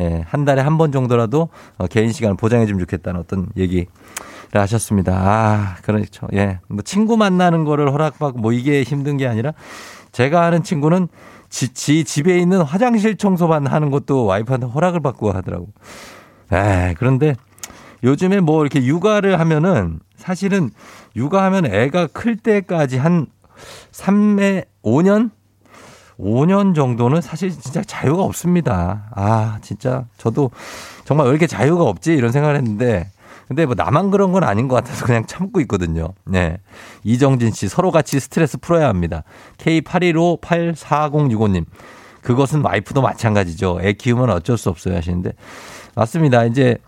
예, 0.00 0.24
한 0.26 0.46
달에 0.46 0.62
한 0.62 0.78
번 0.78 0.90
정도라도 0.92 1.50
어, 1.76 1.86
개인 1.88 2.10
시간을 2.12 2.36
보장해주면 2.38 2.80
좋겠다는 2.80 3.20
어떤 3.20 3.48
얘기. 3.58 3.86
하셨습니다. 4.54 5.14
아, 5.16 5.76
그렇죠. 5.82 6.28
예. 6.34 6.60
뭐 6.68 6.82
친구 6.82 7.16
만나는 7.16 7.64
거를 7.64 7.90
허락받고 7.90 8.38
뭐 8.38 8.52
이게 8.52 8.82
힘든 8.82 9.16
게 9.16 9.26
아니라 9.26 9.54
제가 10.12 10.44
아는 10.44 10.62
친구는 10.62 11.08
지, 11.48 11.72
지 11.74 12.04
집에 12.04 12.38
있는 12.38 12.62
화장실 12.62 13.16
청소만 13.16 13.66
하는 13.66 13.90
것도 13.90 14.24
와이프한테 14.24 14.66
허락을 14.66 15.00
받고 15.00 15.32
하더라고. 15.32 15.68
에 16.52 16.94
그런데 16.98 17.34
요즘에 18.04 18.40
뭐 18.40 18.62
이렇게 18.62 18.84
육아를 18.84 19.38
하면은 19.40 20.00
사실은 20.16 20.70
육아하면 21.16 21.66
애가 21.66 22.08
클 22.08 22.36
때까지 22.36 22.98
한 22.98 23.26
3매 23.92 24.66
5년 24.82 25.30
5년 26.18 26.74
정도는 26.74 27.20
사실 27.20 27.50
진짜 27.50 27.82
자유가 27.82 28.22
없습니다. 28.22 29.10
아, 29.14 29.58
진짜 29.62 30.04
저도 30.18 30.50
정말 31.04 31.26
왜 31.26 31.30
이렇게 31.32 31.46
자유가 31.46 31.84
없지 31.84 32.12
이런 32.12 32.32
생각을 32.32 32.56
했는데 32.56 33.10
근데 33.52 33.66
뭐 33.66 33.74
나만 33.76 34.10
그런 34.10 34.32
건 34.32 34.44
아닌 34.44 34.66
것 34.66 34.76
같아서 34.76 35.04
그냥 35.04 35.26
참고 35.26 35.60
있거든요. 35.60 36.14
네. 36.24 36.56
이정진 37.04 37.52
씨, 37.52 37.68
서로 37.68 37.90
같이 37.90 38.18
스트레스 38.18 38.56
풀어야 38.56 38.88
합니다. 38.88 39.24
K81584065님. 39.58 41.66
그것은 42.22 42.64
와이프도 42.64 43.02
마찬가지죠. 43.02 43.80
애 43.82 43.92
키우면 43.92 44.30
어쩔 44.30 44.56
수 44.56 44.70
없어요 44.70 44.96
하시는데. 44.96 45.34
맞습니다. 45.94 46.44
이제, 46.44 46.78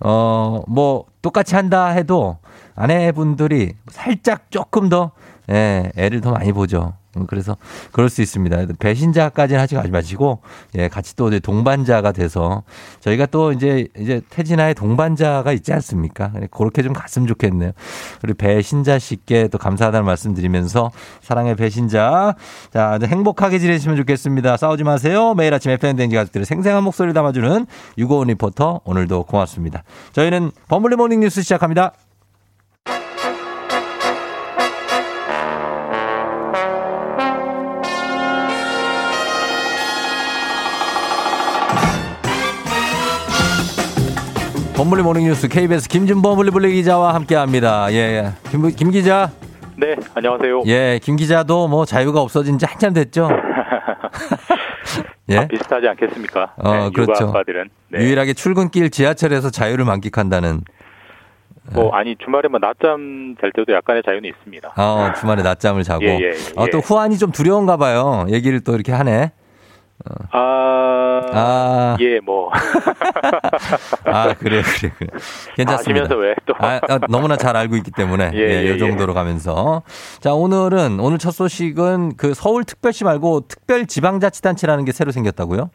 어, 0.00 0.62
뭐, 0.66 1.04
똑같이 1.20 1.56
한다 1.56 1.88
해도 1.88 2.38
아내분들이 2.74 3.74
살짝 3.88 4.50
조금 4.50 4.88
더, 4.88 5.10
예, 5.50 5.92
애를 5.94 6.22
더 6.22 6.30
많이 6.30 6.54
보죠. 6.54 6.94
음, 7.16 7.26
그래서 7.26 7.56
그럴 7.92 8.08
수 8.08 8.22
있습니다. 8.22 8.66
배신자까지는 8.78 9.60
하지 9.60 9.76
마시고 9.90 10.40
예, 10.76 10.88
같이 10.88 11.16
또 11.16 11.30
동반자가 11.38 12.12
돼서 12.12 12.62
저희가 13.00 13.26
또 13.26 13.52
이제 13.52 13.88
이제 13.98 14.20
태진아의 14.30 14.74
동반자가 14.74 15.52
있지 15.52 15.72
않습니까? 15.72 16.32
그렇게 16.50 16.82
좀 16.82 16.92
갔으면 16.92 17.26
좋겠네요. 17.26 17.72
우리 18.22 18.34
배신자 18.34 18.98
씨께 18.98 19.48
또 19.48 19.58
감사하다는 19.58 20.06
말씀드리면서 20.06 20.90
사랑의 21.20 21.56
배신자 21.56 22.34
자 22.72 22.98
행복하게 23.02 23.58
지내시면 23.58 23.96
좋겠습니다. 23.96 24.56
싸우지 24.56 24.84
마세요. 24.84 25.34
매일 25.34 25.54
아침 25.54 25.70
FM 25.72 25.96
대행진 25.96 26.16
가족들의 26.16 26.44
생생한 26.44 26.84
목소리를 26.84 27.14
담아주는 27.14 27.66
유고원 27.98 28.28
리포터 28.28 28.80
오늘도 28.84 29.24
고맙습니다. 29.24 29.82
저희는 30.12 30.50
버블리 30.68 30.96
모닝 30.96 31.20
뉴스 31.20 31.42
시작합니다. 31.42 31.92
범블리 44.76 45.04
모닝뉴스 45.04 45.46
KBS 45.46 45.88
김준범 45.88 46.36
블리블리 46.36 46.72
기자와 46.72 47.14
함께합니다. 47.14 47.92
예, 47.92 47.96
예. 47.96 48.32
김, 48.50 48.68
김 48.70 48.90
기자. 48.90 49.30
네, 49.76 49.94
안녕하세요. 50.14 50.64
예, 50.66 50.98
김 51.00 51.14
기자도 51.14 51.68
뭐 51.68 51.84
자유가 51.84 52.20
없어진 52.20 52.58
지 52.58 52.66
한참 52.66 52.92
됐죠. 52.92 53.28
예, 55.30 55.46
비슷하지 55.46 55.86
않겠습니까? 55.88 56.54
어, 56.56 56.74
네, 56.74 56.90
그렇죠. 56.92 57.28
아빠들은 57.28 57.70
네. 57.90 58.00
유일하게 58.00 58.34
출근길 58.34 58.90
지하철에서 58.90 59.50
자유를 59.50 59.84
만끽한다는. 59.84 60.62
뭐 61.72 61.94
아니 61.94 62.16
주말에 62.16 62.48
뭐 62.48 62.58
낮잠 62.58 63.36
잘 63.40 63.52
때도 63.52 63.72
약간의 63.72 64.02
자유는 64.04 64.28
있습니다. 64.28 64.74
어, 64.76 65.12
주말에 65.18 65.42
낮잠을 65.42 65.84
자고. 65.84 66.02
예, 66.04 66.08
예, 66.08 66.30
예. 66.30 66.32
어, 66.56 66.66
또 66.72 66.80
후안이 66.80 67.16
좀 67.18 67.30
두려운가 67.30 67.76
봐요. 67.76 68.26
얘기를 68.28 68.58
또 68.60 68.74
이렇게 68.74 68.90
하네. 68.90 69.30
아, 70.30 71.22
아, 71.32 71.96
예, 72.00 72.20
뭐. 72.20 72.50
아, 74.04 74.34
그래, 74.34 74.62
그래, 74.62 74.92
그래. 74.98 75.08
괜찮습니다. 75.56 76.02
아시면서 76.04 76.16
왜 76.16 76.34
또. 76.44 76.54
아, 76.58 76.78
아, 76.88 76.98
너무나 77.08 77.36
잘 77.36 77.56
알고 77.56 77.76
있기 77.76 77.90
때문에. 77.90 78.32
예, 78.34 78.38
예, 78.38 78.68
예, 78.68 78.74
이 78.74 78.78
정도로 78.78 79.14
가면서. 79.14 79.82
자, 80.20 80.34
오늘은, 80.34 81.00
오늘 81.00 81.16
첫 81.18 81.30
소식은 81.30 82.16
그 82.16 82.34
서울특별시 82.34 83.04
말고 83.04 83.48
특별지방자치단체라는 83.48 84.84
게 84.84 84.92
새로 84.92 85.10
생겼다고요? 85.10 85.70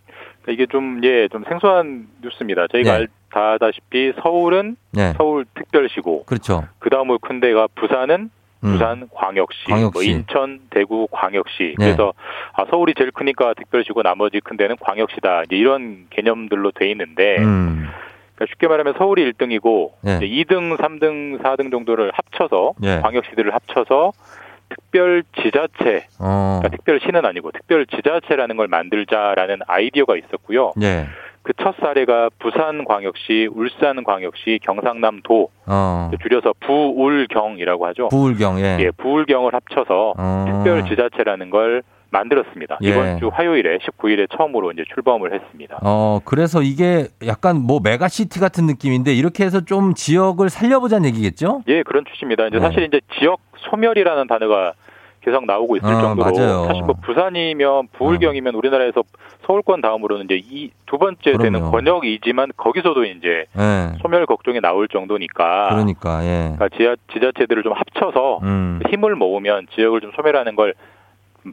이게 0.47 0.67
좀, 0.67 1.01
예, 1.03 1.27
좀 1.29 1.43
생소한 1.49 2.07
뉴스입니다. 2.23 2.67
저희가 2.71 3.01
예. 3.01 3.07
다 3.31 3.53
아다시피 3.53 4.13
서울은 4.21 4.75
예. 4.97 5.13
서울특별시고. 5.17 6.25
그렇죠. 6.25 6.65
그 6.79 6.89
다음으로 6.89 7.19
큰 7.19 7.39
데가 7.39 7.67
부산은 7.75 8.15
음. 8.21 8.38
부산 8.61 9.07
광역시, 9.13 9.65
광역시. 9.65 9.91
뭐 9.93 10.03
인천 10.03 10.59
대구 10.69 11.07
광역시 11.11 11.75
네. 11.77 11.85
그래서 11.85 12.13
아, 12.53 12.65
서울이 12.69 12.93
제일 12.97 13.11
크니까 13.11 13.53
특별시고 13.53 14.03
나머지 14.03 14.39
큰 14.41 14.57
데는 14.57 14.75
광역시다 14.79 15.43
이제 15.43 15.55
이런 15.55 16.07
개념들로 16.09 16.71
돼 16.71 16.89
있는데 16.91 17.37
음. 17.39 17.87
그러니까 18.35 18.53
쉽게 18.53 18.67
말하면 18.67 18.95
서울이 18.97 19.31
1등이고 19.31 19.91
네. 20.01 20.19
2등, 20.19 20.77
3등, 20.77 21.41
4등 21.41 21.71
정도를 21.71 22.11
합쳐서 22.13 22.73
네. 22.79 22.99
광역시들을 23.01 23.53
합쳐서 23.53 24.11
특별 24.69 25.23
지자체, 25.41 26.05
어. 26.19 26.59
그러니까 26.61 26.69
특별시는 26.69 27.25
아니고 27.25 27.51
특별 27.51 27.85
지자체라는 27.87 28.55
걸 28.55 28.67
만들자라는 28.67 29.59
아이디어가 29.67 30.15
있었고요. 30.15 30.73
네. 30.77 31.07
그 31.49 31.53
첫 31.63 31.75
사례가 31.81 32.29
부산광역시, 32.37 33.49
울산광역시, 33.51 34.59
경상남도 34.61 35.49
어. 35.65 36.11
줄여서 36.21 36.53
부울경이라고 36.59 37.87
하죠. 37.87 38.09
부울경, 38.09 38.59
예. 38.59 38.77
예 38.79 38.91
부울경을 38.91 39.55
합쳐서 39.55 40.13
어. 40.15 40.45
특별지자체라는 40.47 41.49
걸 41.49 41.81
만들었습니다. 42.11 42.77
예. 42.83 42.89
이번 42.89 43.19
주 43.19 43.29
화요일에 43.29 43.79
19일에 43.79 44.27
처음으로 44.37 44.71
이제 44.73 44.83
출범을 44.93 45.33
했습니다. 45.33 45.79
어, 45.81 46.19
그래서 46.23 46.61
이게 46.61 47.07
약간 47.25 47.57
뭐 47.57 47.79
메가시티 47.83 48.39
같은 48.39 48.67
느낌인데 48.67 49.13
이렇게 49.13 49.43
해서 49.43 49.61
좀 49.61 49.95
지역을 49.95 50.49
살려보자는 50.49 51.09
얘기겠죠? 51.09 51.63
예, 51.67 51.81
그런 51.81 52.05
취지입니다. 52.05 52.45
이제 52.47 52.57
네. 52.57 52.61
사실 52.61 52.83
이제 52.83 53.01
지역 53.19 53.39
소멸이라는 53.57 54.27
단어가 54.27 54.73
계속 55.21 55.45
나오고 55.45 55.77
있을 55.77 55.87
어, 55.87 56.01
정도로 56.01 56.31
맞아요. 56.35 56.65
사실 56.65 56.83
뭐 56.83 56.95
부산이면 57.01 57.87
부울경이면 57.93 58.55
어. 58.55 58.57
우리나라에서 58.57 59.03
서울권 59.45 59.81
다음으로는 59.81 60.25
이제 60.25 60.35
이 60.43 60.71
두 60.85 60.97
번째 60.97 61.21
그럼요. 61.33 61.43
되는 61.43 61.61
권역이지만 61.71 62.51
거기서도 62.57 63.05
이제 63.05 63.45
네. 63.55 63.91
소멸 64.01 64.25
걱정이 64.25 64.59
나올 64.59 64.87
정도니까 64.87 65.67
그러니까 65.69 66.23
예. 66.25 66.55
그러니까 66.57 66.69
지하, 66.75 66.95
지자체들을 67.13 67.61
좀 67.61 67.73
합쳐서 67.73 68.39
음. 68.41 68.79
힘을 68.89 69.15
모으면 69.15 69.67
지역을 69.75 70.01
좀 70.01 70.11
소멸하는 70.15 70.55
걸 70.55 70.73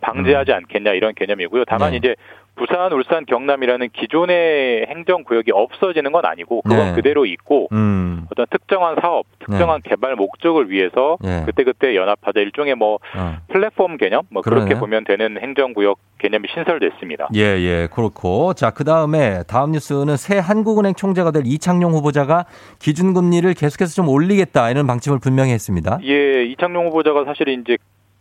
방지하지 0.00 0.52
음. 0.52 0.56
않겠냐 0.56 0.92
이런 0.92 1.12
개념이고요. 1.14 1.64
다만 1.66 1.90
네. 1.90 1.98
이제 1.98 2.16
부산, 2.56 2.92
울산, 2.92 3.24
경남이라는 3.26 3.90
기존의 3.92 4.86
행정 4.88 5.24
구역이 5.24 5.52
없어지는 5.52 6.10
건 6.10 6.24
아니고 6.24 6.62
그건 6.62 6.78
네. 6.78 6.94
그대로 6.94 7.26
있고 7.26 7.68
음. 7.72 8.26
어떤 8.32 8.46
특정한 8.50 8.96
사업, 9.00 9.26
특정한 9.38 9.82
네. 9.82 9.90
개발 9.90 10.16
목적을 10.16 10.70
위해서 10.70 11.18
네. 11.20 11.44
그때그때 11.44 11.94
연합하자 11.94 12.40
일종의 12.40 12.74
뭐 12.74 12.94
어. 13.14 13.36
플랫폼 13.48 13.98
개념 13.98 14.22
뭐 14.30 14.42
그러네. 14.42 14.64
그렇게 14.64 14.80
보면 14.80 15.04
되는 15.04 15.38
행정 15.40 15.74
구역 15.74 15.98
개념이 16.18 16.48
신설됐습니다. 16.52 17.28
예, 17.34 17.40
예. 17.40 17.88
그렇고 17.92 18.54
자, 18.54 18.70
그다음에 18.70 19.42
다음 19.46 19.72
뉴스는 19.72 20.16
새 20.16 20.38
한국은행 20.38 20.94
총재가 20.94 21.30
될 21.30 21.42
이창용 21.44 21.92
후보자가 21.92 22.46
기준금리를 22.78 23.52
계속해서 23.52 23.94
좀 23.94 24.08
올리겠다 24.08 24.70
이런 24.70 24.86
방침을 24.86 25.18
분명히 25.18 25.52
했습니다. 25.52 25.98
예, 26.04 26.44
이창용 26.44 26.86
후보자가 26.86 27.24
사실 27.26 27.48
이제 27.48 27.76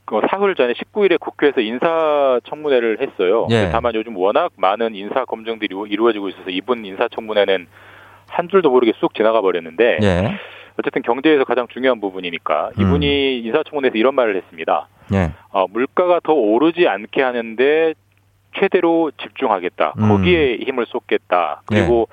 그 0.06 0.22
사흘 0.30 0.56
전에 0.56 0.74
19일에 0.74 1.20
국회에서 1.20 1.62
인사청문회를 1.62 3.00
했어요. 3.02 3.48
예. 3.50 3.70
다만 3.72 3.96
요즘 3.96 4.16
워낙 4.16 4.52
많은 4.56 4.96
인사 4.96 5.26
검증들이 5.26 5.76
이루어지고 5.90 6.30
있어서 6.30 6.50
이분 6.50 6.86
인사청문회는 6.86 7.68
한 8.28 8.50
줄도 8.50 8.70
모르게 8.70 8.94
쑥 9.00 9.16
지나가 9.16 9.42
버렸는데 9.42 10.00
예. 10.02 10.40
어쨌든 10.80 11.02
경제에서 11.02 11.44
가장 11.44 11.68
중요한 11.68 12.00
부분이니까 12.00 12.72
이분이 12.78 13.42
음. 13.42 13.48
인사청문회에서 13.48 13.98
이런 13.98 14.14
말을 14.14 14.36
했습니다. 14.36 14.88
예. 15.14 15.32
어, 15.50 15.66
물가가 15.68 16.20
더 16.24 16.34
오르지 16.34 16.88
않게 16.88 17.22
하는데 17.22 17.94
최대로 18.60 19.12
집중하겠다. 19.22 19.94
음. 19.98 20.10
거기에 20.10 20.58
힘을 20.58 20.86
쏟겠다. 20.86 21.64
그리고 21.66 22.08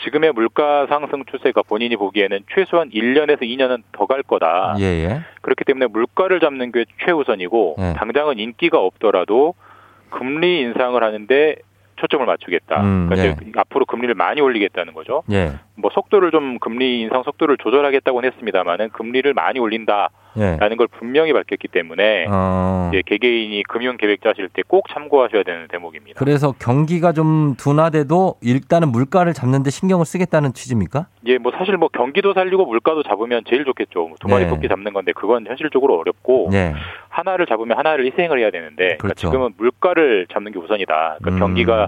지금의 0.00 0.32
물가 0.32 0.86
상승 0.88 1.24
추세가 1.24 1.62
본인이 1.62 1.96
보기에는 1.96 2.40
최소한 2.54 2.90
1년에서 2.90 3.42
2년은 3.42 3.82
더 3.92 4.06
갈 4.06 4.22
거다. 4.22 4.76
예, 4.78 4.84
예. 4.84 5.20
그렇기 5.40 5.64
때문에 5.64 5.86
물가를 5.86 6.38
잡는 6.40 6.70
게 6.70 6.84
최우선이고 7.04 7.76
예. 7.78 7.94
당장은 7.96 8.38
인기가 8.38 8.78
없더라도 8.78 9.54
금리 10.10 10.60
인상을 10.60 11.02
하는데 11.02 11.56
초점을 11.96 12.24
맞추겠다. 12.26 12.82
음, 12.82 13.08
그러니까 13.08 13.42
예. 13.44 13.52
앞으로 13.56 13.86
금리를 13.86 14.14
많이 14.14 14.40
올리겠다는 14.40 14.92
거죠. 14.92 15.22
예. 15.32 15.52
뭐 15.76 15.90
속도를 15.92 16.30
좀 16.30 16.58
금리 16.58 17.00
인상 17.00 17.22
속도를 17.22 17.56
조절하겠다고는 17.56 18.30
했습니다만은 18.32 18.90
금리를 18.90 19.32
많이 19.34 19.58
올린다 19.58 20.10
라는 20.36 20.72
예. 20.72 20.76
걸 20.76 20.86
분명히 20.88 21.32
밝혔기 21.32 21.68
때문에 21.68 22.26
어. 22.28 22.90
이제 22.92 23.02
개개인이 23.06 23.62
금융 23.68 23.96
계획 23.96 24.22
짜실 24.22 24.48
때 24.50 24.62
꼭 24.68 24.88
참고하셔야 24.92 25.42
되는 25.44 25.68
대목입니다. 25.68 26.18
그래서 26.18 26.52
경기가 26.58 27.12
좀 27.12 27.54
둔화돼도 27.56 28.36
일단은 28.42 28.88
물가를 28.90 29.32
잡는데 29.32 29.70
신경을 29.70 30.04
쓰겠다는 30.04 30.52
취지입니까? 30.54 31.06
예, 31.26 31.38
뭐 31.38 31.52
사실 31.56 31.76
뭐 31.76 31.88
경기도 31.88 32.34
살리고 32.34 32.66
물가도 32.66 33.02
잡으면 33.04 33.42
제일 33.48 33.64
좋겠죠. 33.64 34.08
뭐두 34.08 34.28
마리 34.28 34.44
네. 34.44 34.50
토끼 34.50 34.68
잡는 34.68 34.92
건데 34.92 35.12
그건 35.12 35.46
현실적으로 35.46 35.98
어렵고 35.98 36.48
네. 36.50 36.74
하나를 37.08 37.46
잡으면 37.46 37.78
하나를 37.78 38.06
희생을 38.06 38.40
해야 38.40 38.50
되는데 38.50 38.96
그러니까 38.98 39.02
그렇죠. 39.02 39.30
그러니까 39.30 39.30
지금은 39.30 39.54
물가를 39.56 40.26
잡는 40.32 40.52
게 40.52 40.58
우선이다. 40.58 41.18
그러니까 41.22 41.30
음. 41.30 41.38
경기가 41.38 41.86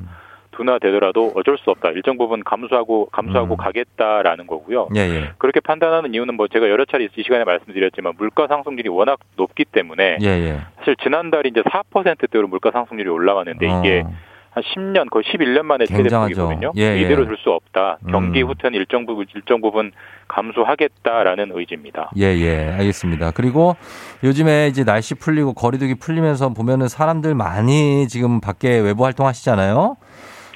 둔화되더라도 0.59 1.33
어쩔 1.37 1.57
수 1.57 1.71
없다. 1.71 1.91
일정 1.91 2.19
부분 2.19 2.43
감수하고 2.43 3.07
감수하고 3.13 3.55
음. 3.55 3.57
가겠다라는 3.57 4.47
거고요. 4.47 4.89
예, 4.97 5.01
예. 5.01 5.31
그렇게 5.39 5.61
판단하는 5.61 6.15
이유는 6.15 6.35
뭐 6.35 6.49
제가 6.49 6.69
여러 6.69 6.85
차례 6.85 7.05
이 7.05 7.09
시간에 7.23 7.45
말씀드렸지만 7.45 8.15
물가 8.19 8.49
상승률이 8.49 8.89
워낙 8.89 9.21
높기 9.37 9.65
때문에 9.65 10.19
예, 10.21 10.27
예. 10.27 10.61
사실 10.79 10.97
지난달이 10.97 11.51
이제 11.51 11.63
4%대로 11.63 12.49
물가 12.49 12.71
상승률이 12.73 13.09
올라왔는데 13.09 13.69
어. 13.69 13.81
이게 13.81 14.05
한 14.51 14.63
10년 14.63 15.11
거의 15.11 15.25
11년 15.25 15.63
만에 15.63 15.87
최대폭이거든요. 15.87 16.73
예, 16.77 16.83
예. 16.83 17.01
이대로 17.01 17.27
둘수 17.27 17.51
없다. 17.51 17.99
경기 18.11 18.43
음. 18.43 18.49
후퇴는 18.49 18.79
일정 18.79 19.07
부분 19.07 19.27
일정 19.35 19.61
부분 19.61 19.93
감수하겠다라는 20.27 21.53
의지입니다. 21.55 22.11
예, 22.17 22.25
예. 22.25 22.73
알겠습니다. 22.79 23.31
그리고 23.33 23.77
요즘에 24.25 24.69
이제 24.69 24.85
날씨 24.85 25.15
풀리고 25.15 25.53
거리두기 25.53 25.97
풀리면서 25.97 26.49
보면은 26.51 26.89
사람들 26.89 27.35
많이 27.35 28.09
지금 28.09 28.41
밖에 28.41 28.79
외부 28.81 29.05
활동하시잖아요. 29.05 29.97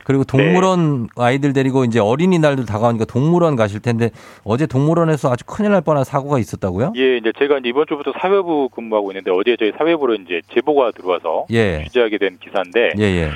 그리고 0.05 0.25
동물원 0.25 1.03
네. 1.03 1.09
아이들 1.17 1.53
데리고 1.53 1.85
이제 1.85 1.99
어린이날도 2.01 2.65
다가오니까 2.65 3.05
동물원 3.05 3.57
가실 3.57 3.81
텐데 3.81 4.11
어제 4.45 4.67
동물원에서 4.67 5.33
아주 5.33 5.45
큰일 5.45 5.73
날 5.73 5.81
뻔한 5.81 6.05
사고가 6.05 6.39
있었다고요? 6.39 6.93
예, 6.97 7.17
이제 7.19 7.33
제가 7.39 7.59
이제 7.59 7.69
이번 7.69 7.87
주부터 7.89 8.13
사회부 8.21 8.71
근무하고 8.75 9.13
있는데 9.13 9.31
어제 9.31 9.57
저희 9.59 9.73
사회부로 9.77 10.15
이제 10.15 10.41
제보가 10.53 10.93
들어와서 10.93 11.47
예. 11.51 11.85
취재하게 11.85 12.19
된 12.19 12.39
기사인데 12.43 12.95
예, 12.99 13.03
예. 13.03 13.31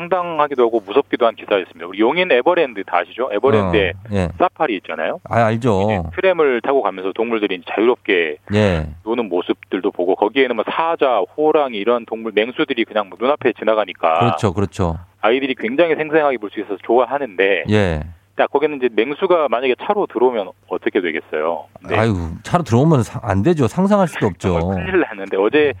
황당하기도 0.00 0.62
하고 0.64 0.82
무섭기도 0.84 1.26
한 1.26 1.34
기사였습니다. 1.34 1.86
우리 1.86 2.00
용인 2.00 2.32
에버랜드 2.32 2.82
다 2.84 2.98
아시죠? 2.98 3.28
에버랜드에 3.32 3.90
어, 3.90 4.08
예. 4.12 4.28
사파리 4.38 4.76
있잖아요. 4.76 5.20
아, 5.28 5.44
알죠. 5.44 6.10
트램을 6.16 6.62
타고 6.62 6.80
가면서 6.82 7.12
동물들이 7.12 7.62
자유롭게 7.68 8.36
예. 8.54 8.86
노는 9.04 9.28
모습들도 9.28 9.90
보고 9.90 10.14
거기에는 10.16 10.56
뭐 10.56 10.64
사자, 10.70 11.20
호랑이 11.36 11.76
이런 11.76 12.06
동물 12.06 12.32
맹수들이 12.34 12.84
그냥 12.84 13.08
뭐 13.10 13.18
눈앞에 13.20 13.52
지나가니까 13.58 14.18
그렇죠, 14.20 14.52
그렇죠. 14.54 14.96
아이들이 15.20 15.54
굉장히 15.54 15.94
생생하게 15.96 16.38
볼 16.38 16.50
수 16.50 16.58
있어서 16.60 16.78
좋아하는데 16.82 17.64
예. 17.68 18.02
자, 18.36 18.46
거기는 18.46 18.78
이제 18.78 18.88
맹수가 18.92 19.48
만약에 19.50 19.74
차로 19.84 20.06
들어오면 20.06 20.48
어떻게 20.68 21.00
되겠어요? 21.02 21.66
네. 21.88 21.96
아유, 21.98 22.14
차로 22.42 22.64
들어오면 22.64 23.02
안 23.22 23.42
되죠. 23.42 23.68
상상할 23.68 24.08
수도 24.08 24.26
없죠. 24.28 24.54
큰일 24.70 25.00
났는데 25.00 25.36
어제 25.36 25.74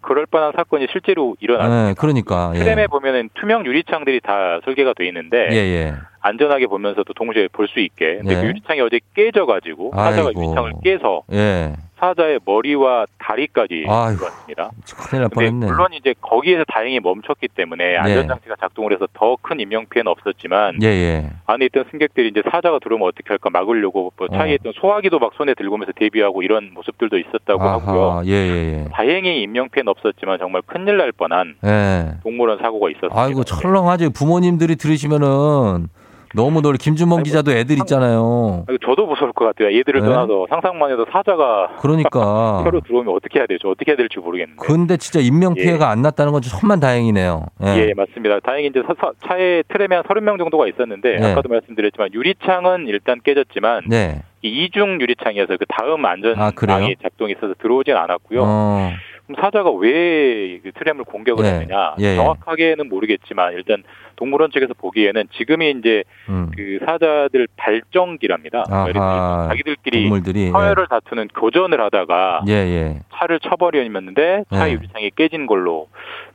그럴 0.00 0.26
뻔한 0.26 0.52
사건이 0.54 0.86
실제로 0.92 1.36
일어났습니다. 1.40 1.88
네, 1.88 1.94
그러니까 1.98 2.52
예. 2.54 2.58
트램에 2.60 2.86
보면은 2.86 3.30
투명 3.34 3.64
유리창들이 3.66 4.20
다 4.20 4.60
설계가 4.64 4.94
돼 4.94 5.06
있는데 5.08 5.48
예, 5.50 5.56
예. 5.56 5.94
안전하게 6.20 6.66
보면서도 6.66 7.12
동시에 7.14 7.48
볼 7.52 7.68
수 7.68 7.80
있게. 7.80 8.16
근데 8.18 8.34
그 8.36 8.40
예. 8.42 8.46
유리창이 8.48 8.80
어제 8.80 9.00
깨져가지고 9.14 9.92
사자가 9.94 10.32
유리창을 10.34 10.72
깨서 10.82 11.22
예. 11.32 11.72
사자의 11.98 12.40
머리와 12.44 13.06
다리까지 13.18 13.82
들어왔습니다. 13.86 14.70
큰일 15.08 15.22
날 15.22 15.28
뻔했네. 15.30 15.66
물론 15.66 15.92
이제 15.92 16.14
거기에서 16.20 16.64
다행히 16.72 17.00
멈췄기 17.00 17.48
때문에 17.48 17.84
네. 17.92 17.96
안전장치가 17.96 18.56
작동을 18.60 18.92
해서 18.92 19.06
더 19.14 19.36
큰 19.40 19.60
인명 19.60 19.86
피해는 19.86 20.10
없었지만 20.10 20.78
예, 20.82 20.86
예. 20.86 21.30
안에 21.46 21.66
있던 21.66 21.84
승객들이 21.90 22.28
이제 22.28 22.42
사자가 22.50 22.78
들어오면 22.80 23.08
어떻게 23.08 23.28
할까 23.28 23.50
막으려고 23.50 24.12
뭐 24.16 24.28
차에 24.28 24.50
어. 24.50 24.54
있던 24.54 24.72
소화기도 24.80 25.18
막 25.18 25.32
손에 25.36 25.54
들고 25.54 25.74
오면서 25.76 25.92
대비하고 25.96 26.42
이런 26.42 26.70
모습들도 26.74 27.16
있었다고 27.18 27.62
아하, 27.62 27.72
하고요. 27.74 28.22
예, 28.26 28.32
예, 28.32 28.72
예. 28.80 28.84
다행히 28.92 29.42
인명 29.42 29.68
피해는 29.70 29.88
없었지만 29.90 30.38
정말 30.38 30.62
큰일 30.66 30.96
날 30.98 31.12
뻔한 31.12 31.54
예. 31.64 32.16
동물원 32.22 32.58
사고가 32.58 32.90
있었습니다. 32.90 33.20
아이고 33.20 33.44
철렁하지 33.44 34.10
부모님들이 34.10 34.76
들으시면은 34.76 35.88
너무 36.34 36.60
놀 36.60 36.76
김준범 36.76 37.22
기자도 37.22 37.52
애들 37.52 37.76
있잖아요. 37.78 38.66
저도 38.84 39.06
무서울 39.06 39.32
것 39.32 39.44
같아요. 39.46 39.76
얘들을 39.76 40.00
네? 40.00 40.06
떠나서 40.06 40.46
상상만 40.50 40.90
해도 40.92 41.06
사자가 41.10 41.76
그러니까 41.80 42.62
혀로 42.64 42.80
들어오면 42.80 43.14
어떻게 43.14 43.38
해야 43.38 43.46
되죠? 43.46 43.70
어떻게 43.70 43.92
해야 43.92 43.96
될지 43.96 44.18
모르겠는데. 44.18 44.60
근데 44.64 44.96
진짜 44.96 45.20
인명 45.20 45.54
예. 45.56 45.62
피해가 45.62 45.86
예. 45.86 45.90
안 45.90 46.02
났다는 46.02 46.32
건 46.32 46.42
천만 46.42 46.80
다행이네요. 46.80 47.46
예, 47.64 47.88
예 47.88 47.94
맞습니다. 47.94 48.40
다행히 48.40 48.68
이제 48.68 48.82
사, 48.86 49.12
차에 49.26 49.62
트램에 49.68 49.96
한 49.96 50.04
30명 50.04 50.38
정도가 50.38 50.68
있었는데 50.68 51.18
네. 51.18 51.30
아까도 51.30 51.48
말씀드렸지만 51.48 52.12
유리창은 52.12 52.86
일단 52.88 53.20
깨졌지만 53.22 53.84
네. 53.88 54.22
이 54.42 54.64
이중 54.64 55.00
유리창이어서 55.00 55.56
그 55.56 55.64
다음 55.68 56.04
안전망이 56.04 56.96
아, 56.98 57.02
작동이 57.02 57.32
있어서 57.32 57.54
들어오진 57.58 57.96
않았고요. 57.96 58.42
어. 58.42 58.92
사자가 59.36 59.70
왜 59.72 60.58
그 60.62 60.72
트램을 60.72 61.04
공격을 61.04 61.44
예. 61.44 61.50
했느냐 61.50 61.94
예, 62.00 62.12
예. 62.12 62.16
정확하게는 62.16 62.88
모르겠지만 62.88 63.52
일단 63.54 63.82
동물원 64.16 64.50
측에서 64.50 64.74
보기에는 64.74 65.28
지금이 65.36 65.70
이제 65.78 66.04
음. 66.28 66.50
그 66.56 66.78
사자들 66.84 67.48
발정기랍니다. 67.56 68.64
그러니까 68.64 69.46
자기들끼리 69.50 70.02
동물들이, 70.02 70.50
서열을 70.50 70.84
예. 70.84 70.86
다투는 70.88 71.28
교전을 71.28 71.80
하다가 71.80 72.42
예, 72.48 72.52
예. 72.52 73.00
차를 73.14 73.40
쳐버리었는데 73.40 74.44
차 74.50 74.70
유리창이 74.70 75.10
깨진 75.16 75.46
걸로 75.46 75.88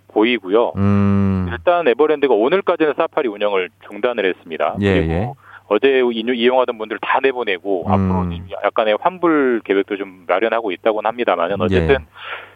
보이고요. 0.10 0.74
음. 0.78 1.48
일단 1.52 1.88
에버랜드가 1.88 2.34
오늘까지는 2.34 2.94
사파리 2.96 3.28
운영을 3.28 3.70
중단을 3.90 4.26
했습니다. 4.26 4.76
그리고 4.80 5.36
어제 5.68 6.02
이용하던 6.02 6.78
분들 6.78 7.00
다 7.02 7.20
내보내고 7.22 7.88
음. 7.88 7.92
앞으로 7.92 8.48
약간의 8.64 8.98
환불 9.02 9.62
계획도 9.64 9.98
좀 9.98 10.26
마련하고 10.28 10.72
있다고는 10.72 11.08
합니다만은 11.08 11.62
어쨌든 11.62 12.06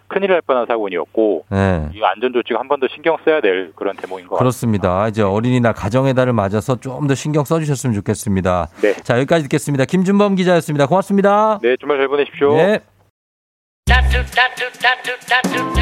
큰일 0.07 0.29
날 0.31 0.41
뻔한 0.41 0.65
사고이었고 0.67 1.45
네. 1.49 1.89
이 1.93 2.01
안전 2.03 2.31
조치가 2.33 2.59
한 2.59 2.67
번 2.67 2.79
더 2.79 2.87
신경 2.93 3.17
써야 3.25 3.41
될 3.41 3.71
그런 3.75 3.95
대목인 3.95 4.27
것 4.27 4.37
그렇습니다. 4.37 4.89
같습니다. 4.89 5.07
이제 5.09 5.21
어린이날 5.23 5.73
가정의 5.73 6.13
달을 6.13 6.33
맞아서 6.33 6.75
좀 6.79 7.07
더 7.07 7.15
신경 7.15 7.43
써주셨으면 7.43 7.93
좋겠습니다. 7.95 8.67
네. 8.81 8.93
자 9.03 9.15
여기까지 9.17 9.43
듣겠습니다. 9.43 9.85
김준범 9.85 10.35
기자였습니다. 10.35 10.85
고맙습니다. 10.87 11.59
네, 11.61 11.75
주말 11.79 11.97
잘 11.97 12.07
보내십시오. 12.07 12.55
네. 12.55 12.79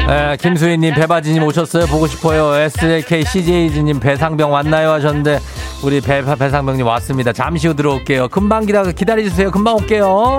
네, 0.06 0.36
김수희님, 0.40 0.94
배바지님 0.94 1.42
오셨어요? 1.42 1.86
보고 1.86 2.06
싶어요. 2.06 2.54
SLK 2.54 3.24
CJ님 3.24 3.98
배상병 3.98 4.52
왔나요? 4.52 4.90
하셨는데, 4.92 5.38
우리 5.84 6.00
배, 6.00 6.22
배상병님 6.22 6.86
왔습니다. 6.86 7.32
잠시 7.32 7.66
후 7.66 7.74
들어올게요. 7.74 8.28
금방 8.28 8.64
기다, 8.66 8.84
기다려주세요. 8.84 9.50
금방 9.50 9.74
올게요. 9.76 10.38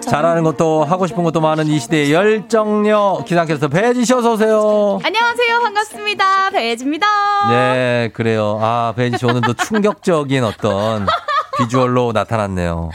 잘하는 0.00 0.42
것도 0.42 0.84
하고 0.84 1.06
싶은 1.06 1.22
것도 1.22 1.40
많은 1.40 1.66
이 1.68 1.78
시대의 1.78 2.12
열정녀 2.12 3.22
기상캐스터 3.26 3.68
배지 3.68 4.04
씨 4.04 4.12
어서 4.14 4.32
오세요. 4.32 4.98
안녕하세요. 5.04 5.60
반갑습니다. 5.60 6.50
배지입니다. 6.50 7.06
네, 7.50 8.10
그래요. 8.12 8.58
아, 8.60 8.92
배지 8.96 9.18
씨 9.18 9.26
오늘도 9.26 9.54
충격적인 9.54 10.42
어떤 10.42 11.06
비주얼로 11.58 12.12
나타났네요. 12.12 12.90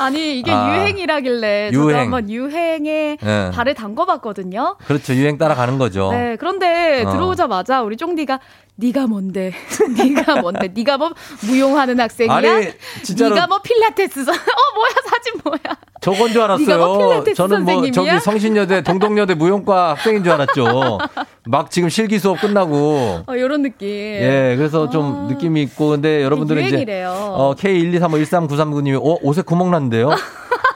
아니 0.00 0.38
이게 0.38 0.50
아, 0.50 0.78
유행이라길래 0.78 1.70
유행. 1.72 1.88
저도 1.88 1.98
한번 1.98 2.30
유행에 2.30 3.18
네. 3.20 3.50
발을 3.52 3.74
담궈봤거든요. 3.74 4.76
그렇죠, 4.86 5.12
유행 5.14 5.36
따라가는 5.36 5.76
거죠. 5.78 6.10
네, 6.10 6.36
그런데 6.40 7.04
어. 7.04 7.12
들어오자마자 7.12 7.82
우리 7.82 7.98
쫑디가 7.98 8.40
네가 8.76 9.06
뭔데? 9.06 9.52
네가 9.98 10.40
뭔데? 10.40 10.68
네가 10.74 10.96
뭐 10.96 11.10
무용하는 11.46 12.00
학생이야? 12.00 12.34
아니, 12.34 12.68
진짜로. 13.02 13.34
네가 13.34 13.46
뭐 13.46 13.60
필라테스 13.60 14.20
어 14.24 14.24
뭐야 14.24 14.90
사진 15.06 15.40
뭐야? 15.44 15.76
저건 16.00 16.32
줄 16.32 16.40
알았어요. 16.40 16.78
뭐 16.78 17.24
저는 17.34 17.64
뭐 17.64 17.74
선생님이야? 17.74 17.92
저기 17.92 18.20
성신여대 18.20 18.82
동덕여대 18.82 19.34
무용과 19.34 19.90
학생인 19.90 20.24
줄 20.24 20.32
알았죠. 20.32 20.98
막 21.46 21.70
지금 21.70 21.88
실기 21.88 22.18
수업 22.18 22.40
끝나고. 22.40 23.24
어, 23.26 23.32
요런 23.36 23.62
느낌. 23.62 23.88
예, 23.88 24.54
그래서 24.56 24.88
좀 24.88 25.26
아, 25.26 25.32
느낌이 25.32 25.62
있고, 25.62 25.90
근데 25.90 26.22
여러분들은 26.22 26.64
이제, 26.64 27.04
어, 27.06 27.54
K123513939님이, 27.58 28.96
어, 28.96 29.18
옷에 29.22 29.42
구멍 29.42 29.70
났는데요? 29.90 30.10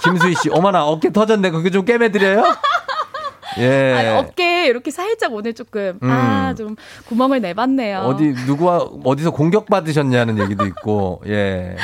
김수희 0.03 0.35
씨, 0.35 0.51
어머나, 0.51 0.85
어깨 0.85 1.11
터졌네. 1.11 1.51
그게 1.51 1.71
좀 1.71 1.85
깨매드려요? 1.85 2.45
예. 3.59 3.93
아니, 3.93 4.09
어깨 4.09 4.67
이렇게 4.67 4.91
살짝 4.91 5.33
오늘 5.33 5.55
조금 5.55 5.99
음. 6.03 6.11
아좀 6.11 6.75
구멍을 7.07 7.41
내봤네요. 7.41 8.01
어디 8.01 8.35
누구와 8.47 8.79
어디서 9.05 9.31
공격 9.31 9.67
받으셨냐는 9.67 10.41
얘기도 10.41 10.67
있고 10.67 11.23
예. 11.29 11.77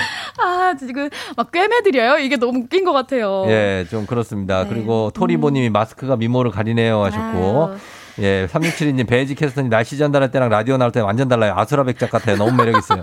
아 0.42 0.74
지금 0.76 1.08
막 1.36 1.52
꿰매드려요. 1.52 2.18
이게 2.18 2.36
너무 2.36 2.58
웃긴 2.58 2.84
것 2.84 2.92
같아요. 2.92 3.44
예, 3.46 3.86
좀 3.88 4.04
그렇습니다. 4.04 4.64
네. 4.64 4.68
그리고 4.68 5.12
토리보님이 5.14 5.68
음. 5.68 5.72
마스크가 5.72 6.16
미모를 6.16 6.50
가리네요 6.50 7.04
하셨고. 7.04 7.68
아유. 7.70 7.78
예, 8.18 8.46
3672님, 8.50 9.06
베이지 9.06 9.34
캐스터님 9.34 9.70
날씨 9.70 9.96
전달할 9.96 10.30
때랑 10.30 10.48
라디오 10.48 10.76
나올 10.76 10.92
때 10.92 11.00
완전 11.00 11.28
달라요. 11.28 11.54
아수라 11.56 11.84
백작 11.84 12.10
같아요. 12.10 12.36
너무 12.36 12.52
매력 12.52 12.78
있어요. 12.78 13.02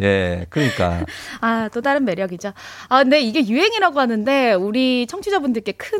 예, 0.00 0.46
그러니까. 0.50 1.04
아, 1.40 1.68
또 1.72 1.80
다른 1.80 2.04
매력이죠. 2.04 2.52
아, 2.88 3.02
근데 3.02 3.20
이게 3.20 3.46
유행이라고 3.46 4.00
하는데, 4.00 4.54
우리 4.54 5.06
청취자분들께 5.06 5.72
큰, 5.72 5.98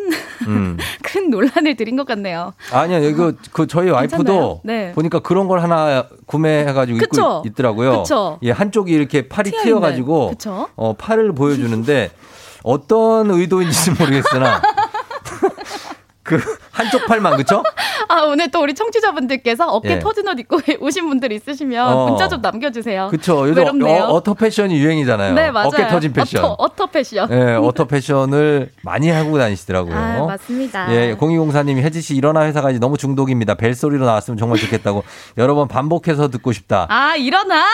음. 0.49 0.77
큰 1.03 1.31
논란을 1.31 1.77
드린 1.77 1.97
것 1.97 2.07
같네요. 2.07 2.55
아니요, 2.73 2.99
이거, 3.09 3.33
그, 3.53 3.67
저희 3.67 3.91
와이프도 3.91 4.63
네. 4.65 4.93
보니까 4.93 5.21
그런 5.21 5.47
걸 5.47 5.63
하나 5.63 6.07
구매해가지고 6.27 6.99
그쵸? 6.99 7.21
입고 7.21 7.43
있더라고요. 7.47 8.03
그쵸? 8.03 8.39
예, 8.43 8.51
한쪽이 8.51 8.93
이렇게 8.93 9.29
팔이 9.29 9.51
튀어가지고, 9.51 10.33
어, 10.77 10.93
팔을 10.95 11.33
보여주는데, 11.35 12.11
어떤 12.65 13.31
의도인지 13.31 13.93
모르겠으나, 13.93 14.61
그 16.25 16.41
한쪽 16.75 17.07
팔만 17.07 17.37
그쵸? 17.37 17.63
아 18.09 18.23
오늘 18.23 18.51
또 18.51 18.61
우리 18.61 18.75
청취자분들께서 18.75 19.69
어깨 19.69 19.93
예. 19.93 19.99
터진 20.01 20.29
옷 20.29 20.39
입고 20.39 20.59
오신 20.81 21.09
분들 21.09 21.31
있으시면 21.33 21.93
어. 21.93 22.07
문자 22.09 22.29
좀 22.29 22.41
남겨주세요. 22.41 23.09
그쵸 23.11 23.49
요즘 23.49 23.83
어, 23.85 24.23
터 24.23 24.35
패션이 24.35 24.77
유행이잖아요. 24.79 25.35
네 25.35 25.51
맞아요. 25.51 25.69
어깨 25.69 25.87
터진 25.87 26.13
패션. 26.13 26.45
어터, 26.45 26.55
어터 26.59 26.87
패션. 26.87 27.31
예, 27.31 27.55
어터 27.55 27.85
패션을 27.85 28.71
많이 28.83 29.09
하고 29.11 29.39
다니시더라고요. 29.39 29.97
아, 29.97 30.27
맞습니다. 30.27 30.93
예, 30.93 31.15
0204님이 31.15 31.79
혜지 31.79 32.03
씨 32.03 32.17
일어나 32.17 32.45
회사 32.45 32.61
가지 32.61 32.81
너무 32.81 32.97
중독입니다. 32.97 33.55
벨 33.55 33.75
소리로 33.75 34.05
나왔으면 34.05 34.37
정말 34.37 34.59
좋겠다고 34.59 35.05
여러 35.39 35.55
번 35.55 35.69
반복해서 35.69 36.29
듣고 36.29 36.53
싶다. 36.53 36.87
아 36.91 37.15
일어나 37.15 37.65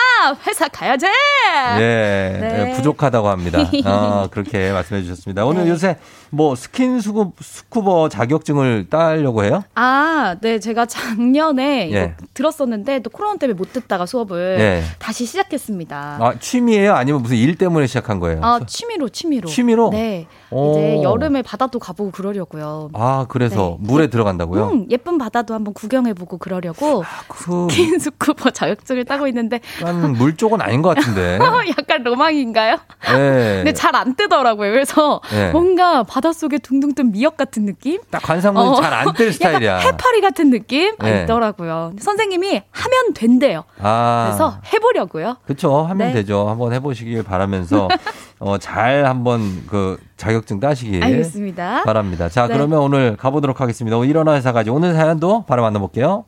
회사 0.47 0.67
가야지. 0.67 1.07
예, 1.07 1.79
네. 1.79 2.69
예 2.69 2.73
부족하다고 2.75 3.29
합니다. 3.29 3.59
어, 3.85 4.27
그렇게 4.29 4.71
말씀해 4.71 5.01
주셨습니다. 5.01 5.43
오늘 5.45 5.65
네. 5.65 5.71
요새 5.71 5.97
뭐 6.29 6.55
스킨 6.55 7.01
수급 7.01 7.33
스쿠버 7.41 8.09
자격증을 8.09 8.87
따려고 8.91 9.43
해요? 9.45 9.63
아, 9.73 10.35
네, 10.41 10.59
제가 10.59 10.85
작년에 10.85 11.91
예. 11.93 12.15
들었었는데 12.33 12.99
또 12.99 13.09
코로나 13.09 13.37
때문에 13.37 13.57
못 13.57 13.71
듣다가 13.71 14.05
수업을 14.05 14.57
예. 14.59 14.83
다시 14.99 15.25
시작했습니다. 15.25 16.17
아, 16.19 16.33
취미예요? 16.39 16.93
아니면 16.93 17.21
무슨 17.21 17.37
일 17.37 17.55
때문에 17.55 17.87
시작한 17.87 18.19
거예요? 18.19 18.41
아, 18.43 18.59
취미로, 18.67 19.07
취미로. 19.07 19.47
취미로? 19.47 19.89
네. 19.91 20.27
오. 20.49 20.71
이제 20.71 21.01
여름에 21.03 21.41
바다도 21.41 21.79
가보고 21.79 22.11
그러려고요. 22.11 22.89
아, 22.93 23.25
그래서 23.29 23.77
네. 23.79 23.87
물에 23.87 24.07
들어간다고요? 24.07 24.67
음, 24.67 24.87
예쁜 24.91 25.17
바다도 25.17 25.53
한번 25.53 25.73
구경해보고 25.73 26.37
그러려고 26.37 27.03
아, 27.03 27.23
그... 27.29 27.67
스킨 27.69 27.97
스쿠버 27.97 28.49
자격증을 28.51 29.05
따고 29.05 29.25
있는데. 29.27 29.61
약간 29.81 30.11
물 30.11 30.35
쪽은 30.35 30.59
아닌 30.61 30.81
것 30.81 30.95
같은데. 30.95 31.39
약간 31.79 32.03
로망인가요? 32.03 32.77
네. 33.15 33.55
근데 33.63 33.73
잘 33.73 33.91
안 34.01 34.15
뜨더라고요. 34.15 34.71
그래서 34.71 35.21
네. 35.31 35.51
뭔가 35.51 36.03
바닷속에 36.03 36.57
둥둥 36.57 36.95
뜬 36.95 37.11
미역 37.11 37.37
같은 37.37 37.65
느낌? 37.65 37.99
딱 38.09 38.21
관상문이 38.21 38.67
어, 38.67 38.80
잘 38.81 38.93
안 38.93 39.13
뜰 39.13 39.31
스타일이야. 39.33 39.77
해파리 39.77 40.21
같은 40.21 40.49
느낌? 40.49 40.95
네. 40.99 41.23
있더라고요. 41.23 41.93
선생님이 41.99 42.63
하면 42.71 43.13
된대요. 43.13 43.63
아. 43.79 44.25
그래서 44.27 44.57
해보려고요. 44.73 45.37
그렇죠. 45.45 45.83
하면 45.83 46.07
네. 46.07 46.13
되죠. 46.13 46.49
한번 46.49 46.73
해보시길 46.73 47.23
바라면서 47.23 47.87
어, 48.39 48.57
잘 48.57 49.05
한번 49.05 49.63
그 49.67 49.97
자격증 50.17 50.59
따시길 50.59 51.03
알겠습니다. 51.03 51.83
바랍니다. 51.83 52.29
자, 52.29 52.47
네. 52.47 52.53
그러면 52.53 52.79
오늘 52.79 53.15
가보도록 53.17 53.61
하겠습니다. 53.61 53.97
일어나 54.03 54.33
회사까지 54.35 54.69
오늘 54.69 54.93
사연도 54.93 55.45
바로 55.47 55.61
만나볼게요. 55.63 56.25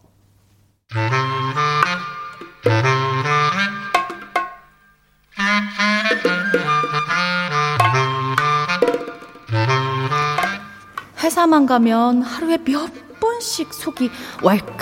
회사만 11.33 11.65
가면 11.65 12.21
하루에 12.21 12.59
몇 12.63 12.91
번씩 13.19 13.73
속이 13.73 14.11
왈칵 14.43 14.77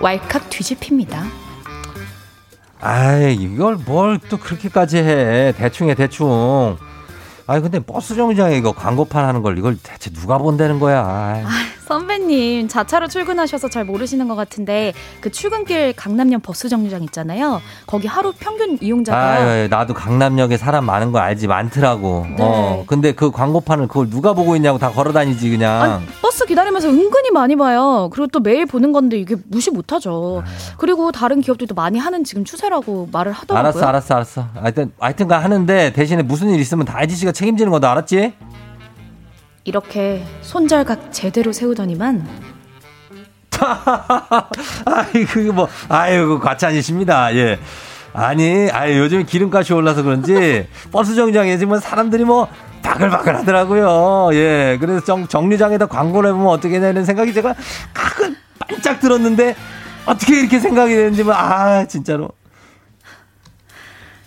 왈칵 0.00 0.50
뒤집힙니다. 0.50 1.22
아이 2.80 3.34
이걸 3.34 3.76
뭘 3.76 4.18
또 4.28 4.36
그렇게까지 4.36 4.98
해? 4.98 5.52
대충해 5.56 5.94
대충. 5.94 6.76
아니 7.46 7.62
근데 7.62 7.78
버스 7.78 8.16
정류장에 8.16 8.56
이거 8.56 8.72
광고판 8.72 9.24
하는 9.24 9.42
걸 9.42 9.56
이걸 9.58 9.78
대체 9.80 10.10
누가 10.10 10.38
본다는 10.38 10.80
거야? 10.80 11.02
아 11.06 11.44
선배님 11.86 12.68
자차로 12.68 13.08
출근하셔서 13.08 13.68
잘 13.68 13.84
모르시는 13.84 14.28
것 14.28 14.36
같은데 14.36 14.92
그 15.20 15.30
출근길 15.30 15.92
강남역 15.94 16.42
버스 16.42 16.68
정류장 16.68 17.02
있잖아요. 17.04 17.60
거기 17.86 18.06
하루 18.06 18.32
평균 18.38 18.78
이용자가 18.80 19.18
아, 19.18 19.68
나도 19.68 19.92
강남역에 19.92 20.56
사람 20.56 20.86
많은 20.86 21.12
거 21.12 21.18
알지 21.18 21.48
많더라고. 21.48 22.26
네. 22.28 22.36
어 22.40 22.84
근데 22.86 23.12
그 23.12 23.30
광고판을 23.30 23.88
그걸 23.88 24.08
누가 24.08 24.32
보고 24.32 24.54
있냐고 24.56 24.78
다 24.78 24.90
걸어 24.90 25.12
다니지 25.12 25.50
그냥. 25.50 25.82
아니, 25.82 26.06
버스 26.22 26.46
기다리면서 26.46 26.88
은근히 26.88 27.30
많이 27.30 27.56
봐요. 27.56 28.08
그리고 28.12 28.28
또 28.28 28.40
매일 28.40 28.64
보는 28.66 28.92
건데 28.92 29.18
이게 29.18 29.34
무시 29.48 29.70
못 29.70 29.92
하죠. 29.92 30.42
그리고 30.78 31.10
다른 31.12 31.40
기업들도 31.40 31.74
많이 31.74 31.98
하는 31.98 32.22
지금 32.24 32.44
추세라고 32.44 33.08
말을 33.12 33.32
하더라고요. 33.32 33.68
알았어, 33.68 33.86
알았어, 33.86 34.14
알았어. 34.14 34.46
하여튼 34.54 34.92
하여튼가 34.98 35.38
하는데 35.40 35.92
대신에 35.92 36.22
무슨 36.22 36.50
일 36.50 36.60
있으면 36.60 36.84
다 36.86 36.98
아저씨가 36.98 37.32
책임지는 37.32 37.72
거다 37.72 37.90
알았지? 37.90 38.32
이렇게 39.64 40.24
손잘각 40.40 41.12
제대로 41.12 41.52
세우더니만 41.52 42.26
아이고 44.84 45.52
뭐 45.52 45.68
아이고 45.88 46.40
과찬이십니다. 46.40 47.34
예. 47.36 47.58
아니, 48.12 48.68
아유 48.72 48.98
요즘 48.98 49.24
기름값이 49.24 49.72
올라서 49.72 50.02
그런지 50.02 50.66
버스 50.90 51.14
정류장에 51.14 51.58
지금 51.58 51.78
사람들이 51.78 52.24
뭐 52.24 52.48
바글바글 52.82 53.36
하더라고요. 53.36 54.30
예. 54.34 54.78
그래서 54.80 55.04
정, 55.04 55.28
정류장에다 55.28 55.86
광고를 55.86 56.30
해보면 56.30 56.48
어떻게 56.48 56.80
되는 56.80 57.04
생각이 57.04 57.32
제가 57.32 57.54
가끔 57.94 58.36
반짝 58.58 59.00
들었는데 59.00 59.54
어떻게 60.06 60.40
이렇게 60.40 60.58
생각이 60.58 60.92
되는지 60.92 61.22
뭐, 61.22 61.32
아, 61.34 61.86
진짜로. 61.86 62.30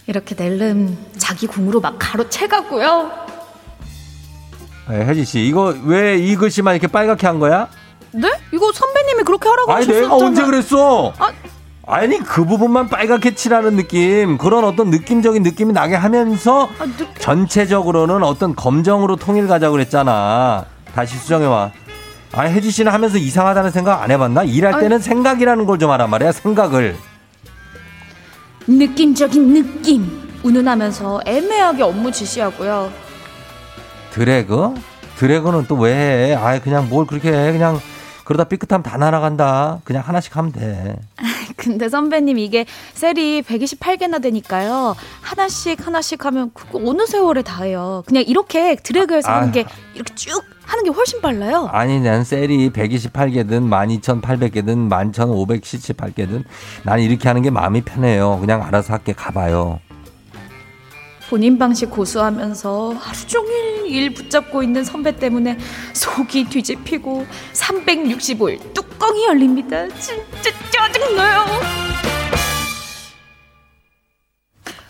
이렇게 0.08 0.36
낼름 0.36 0.98
자기 1.18 1.48
궁으로 1.48 1.82
막 1.82 1.98
가로채가고요. 2.00 3.26
네, 4.90 5.06
혜지 5.06 5.26
씨, 5.26 5.46
이거 5.46 5.74
왜 5.86 6.18
이 6.20 6.36
글씨만 6.36 6.76
이렇게 6.76 6.88
빨갛게 6.88 7.26
한 7.28 7.40
거야? 7.40 7.68
네? 8.12 8.30
이거 8.54 8.72
선배님이 8.72 9.24
그렇게 9.24 9.50
하라고 9.50 9.72
아니, 9.74 9.86
하셨잖아요. 9.86 10.02
내가 10.04 10.16
언제 10.26 10.44
그랬어? 10.44 11.14
아, 11.18 11.32
아니 11.88 12.20
그 12.20 12.46
부분만 12.46 12.88
빨갛게 12.88 13.36
칠하는 13.36 13.76
느낌. 13.76 14.38
그런 14.38 14.64
어떤 14.64 14.90
느낌적인 14.90 15.44
느낌이 15.44 15.74
나게 15.74 15.96
하면서 15.96 16.70
아, 16.80 16.86
느낌... 16.86 17.08
전체적으로는 17.20 18.24
어떤 18.24 18.56
검정으로 18.56 19.16
통일 19.18 19.48
가자고 19.48 19.74
그랬잖아. 19.74 20.66
다시 20.94 21.18
수정해와. 21.18 21.72
아 22.34 22.42
혜지 22.44 22.70
씨는 22.72 22.92
하면서 22.92 23.18
이상하다는 23.18 23.72
생각 23.72 24.02
안 24.02 24.12
해봤나? 24.12 24.44
일할 24.44 24.80
때는 24.80 24.98
아 24.98 25.00
생각이라는 25.00 25.66
걸 25.66 25.78
좀 25.80 25.90
하란 25.92 26.10
말이야 26.10 26.32
생각을. 26.32 26.96
느낌적인 28.68 29.54
느낌. 29.54 30.26
운운하면서 30.44 31.22
애매하게 31.26 31.82
업무 31.84 32.12
지시하고요 32.12 32.92
드래그? 34.16 34.74
드래그는 35.18 35.68
또 35.68 35.76
왜 35.76 35.94
해? 36.32 36.36
아예 36.36 36.60
그냥 36.60 36.88
뭘 36.90 37.06
그렇게 37.06 37.30
해. 37.32 37.52
그냥 37.52 37.80
그러다 38.24 38.46
삐끗하면 38.46 38.82
다 38.82 38.98
날아간다. 38.98 39.82
그냥 39.84 40.04
하나씩 40.06 40.36
하면 40.38 40.52
돼. 40.54 40.96
근데 41.58 41.90
선배님 41.90 42.40
이게 42.40 42.66
셀이 42.94 43.42
128개나 43.44 44.22
되니까요. 44.22 44.96
하나씩 45.22 45.86
하나씩 45.86 46.26
하면 46.26 46.52
그거 46.54 46.80
어느 46.90 47.06
세월에 47.06 47.42
다 47.44 47.64
해요. 47.64 48.04
그냥 48.08 48.24
이렇게 48.26 48.76
드래그해서 48.76 49.30
아, 49.30 49.38
하는 49.38 49.52
게 49.52 49.66
이렇게 49.94 50.16
쭉 50.16 50.42
하는 50.64 50.84
게 50.86 50.90
훨씬 50.90 51.22
빨라요. 51.22 51.68
아니, 51.72 52.00
난 52.00 52.24
셀이 52.24 52.72
128개든 52.72 53.70
12,800개든 53.70 54.90
11,578개든 54.90 56.44
난 56.84 57.00
이렇게 57.00 57.28
하는 57.28 57.42
게 57.42 57.50
마음이 57.52 57.82
편해요. 57.82 58.40
그냥 58.40 58.64
알아서 58.64 58.94
할게 58.94 59.14
가봐요. 59.14 59.80
본인 61.30 61.58
방식 61.58 61.90
고수하면서 61.90 62.94
하루 63.00 63.28
종일 63.28 63.86
일 63.88 64.14
붙잡고 64.14 64.64
있는 64.64 64.84
선배 64.84 65.16
때문에 65.16 65.58
속이 65.94 66.46
뒤집히고 66.50 67.26
365일 67.54 68.74
뚜껑이 68.74 69.26
열립니다. 69.26 69.88
진짜 70.00 70.52
짜증나요. 70.72 71.46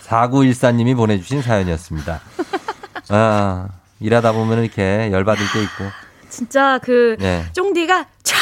4914님이 0.05 0.95
보내주신 0.95 1.41
사연이었습니다. 1.41 2.21
아, 3.09 3.67
일하다 3.99 4.33
보면 4.33 4.63
이렇게 4.63 5.09
열받을 5.11 5.43
때 5.53 5.63
있고. 5.63 5.85
진짜 6.29 6.79
그 6.83 7.15
네. 7.19 7.45
쫑디가 7.53 8.07
촤 8.23 8.35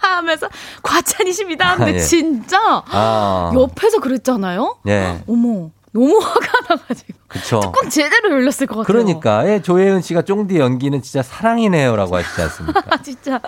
하면서 0.00 0.48
과찬이십니다. 0.82 1.76
근데 1.76 1.92
아, 1.92 1.94
예. 1.94 1.98
진짜 1.98 2.58
아. 2.62 3.52
옆에서 3.54 4.00
그랬잖아요. 4.00 4.78
예. 4.88 5.22
어머. 5.28 5.70
너무 5.96 6.18
화가 6.20 6.46
나가지고. 6.68 7.18
그쵸. 7.26 7.60
뚜껑 7.60 7.88
제대로 7.88 8.30
열렸을 8.32 8.66
것 8.66 8.76
같아요. 8.76 8.84
그러니까. 8.84 9.48
예, 9.48 9.62
조혜은 9.62 10.02
씨가 10.02 10.22
쫑디 10.22 10.58
연기는 10.58 11.00
진짜 11.00 11.22
사랑이네요라고 11.22 12.16
하시지 12.16 12.42
않습니까? 12.42 12.96
진짜. 13.02 13.40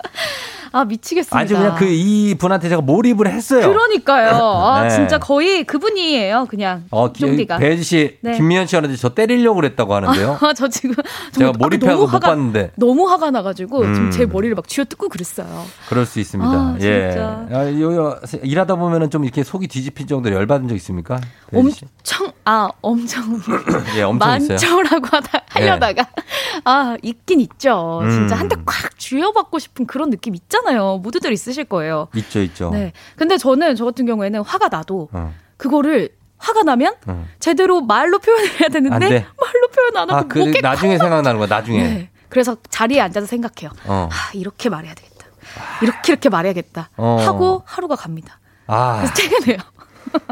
아 0.71 0.85
미치겠습니다. 0.85 1.37
아주 1.37 1.55
그냥 1.55 1.75
그 1.75 1.85
이 1.89 2.35
분한테 2.35 2.69
제가 2.69 2.81
몰입을 2.81 3.27
했어요. 3.27 3.67
그러니까요. 3.67 4.35
아 4.35 4.83
네. 4.83 4.89
진짜 4.89 5.17
거의 5.17 5.63
그분이에요. 5.63 6.47
그냥 6.49 6.85
어, 6.91 7.11
쫑디가. 7.11 7.57
배지 7.57 7.83
씨, 7.83 8.17
네. 8.21 8.37
김미연 8.37 8.67
씨한테 8.67 8.95
저 8.95 9.09
때리려고 9.09 9.55
그랬다고 9.55 9.93
하는데요. 9.93 10.37
아, 10.41 10.53
저 10.55 10.67
지금 10.67 10.95
제가 11.31 11.51
몰입하고 11.57 12.01
못 12.03 12.13
화가, 12.13 12.29
봤는데 12.29 12.71
너무 12.75 13.09
화가 13.09 13.31
나가지고 13.31 13.81
음. 13.81 13.93
지금 13.93 14.11
제 14.11 14.25
머리를 14.25 14.55
막 14.55 14.67
쥐어뜯고 14.67 15.09
그랬어요. 15.09 15.65
그럴 15.87 16.05
수 16.05 16.19
있습니다. 16.19 16.51
아, 16.51 16.77
예. 16.81 17.15
아, 17.51 17.65
요, 17.79 17.95
요, 17.95 18.19
일하다 18.43 18.75
보면은 18.75 19.09
좀 19.09 19.23
이렇게 19.23 19.43
속이 19.43 19.67
뒤집힌 19.67 20.07
정도로 20.07 20.35
열받은 20.35 20.67
적 20.67 20.75
있습니까? 20.75 21.19
엄청 21.53 22.31
아 22.45 22.69
엄청 22.81 23.39
예, 23.97 24.03
엄청 24.03 24.27
많죠라고 24.29 25.07
하다 25.11 25.41
하려다가 25.49 26.01
예. 26.01 26.23
아 26.63 26.95
있긴 27.01 27.41
있죠. 27.41 28.01
진짜 28.09 28.35
음. 28.35 28.39
한대 28.39 28.55
콱 28.65 28.97
쥐어받고 28.97 29.59
싶은 29.59 29.85
그런 29.85 30.09
느낌 30.09 30.35
있잖아요. 30.35 30.58
모두들 31.01 31.31
있으실 31.31 31.65
거예요. 31.65 32.07
있죠, 32.15 32.41
있죠. 32.41 32.69
네. 32.71 32.93
근데 33.15 33.37
저는 33.37 33.75
저 33.75 33.85
같은 33.85 34.05
경우에는 34.05 34.41
화가 34.41 34.69
나도 34.69 35.09
어. 35.11 35.33
그거를 35.57 36.09
화가 36.37 36.63
나면 36.63 36.95
어. 37.07 37.25
제대로 37.39 37.81
말로 37.81 38.19
표현을 38.19 38.61
해야 38.61 38.69
되는데 38.69 39.09
말로 39.09 39.67
표현 39.75 39.97
안 39.97 40.09
하고 40.09 40.15
아, 40.15 40.23
그, 40.27 40.39
나중에 40.61 40.97
생각나는 40.97 41.37
거야. 41.37 41.47
나중에. 41.47 41.83
네. 41.83 42.09
그래서 42.29 42.55
자리에 42.69 43.01
앉아서 43.01 43.27
생각해요. 43.27 43.71
어. 43.85 44.07
아, 44.11 44.31
이렇게 44.33 44.69
말해야 44.69 44.93
되겠다. 44.93 45.25
이렇게 45.81 46.13
이렇게 46.13 46.29
말해야겠다. 46.29 46.89
어. 46.97 47.17
하고 47.19 47.63
하루가 47.65 47.95
갑니다. 47.95 48.39
아. 48.67 48.97
그래서 48.97 49.13
퇴근해요. 49.15 49.57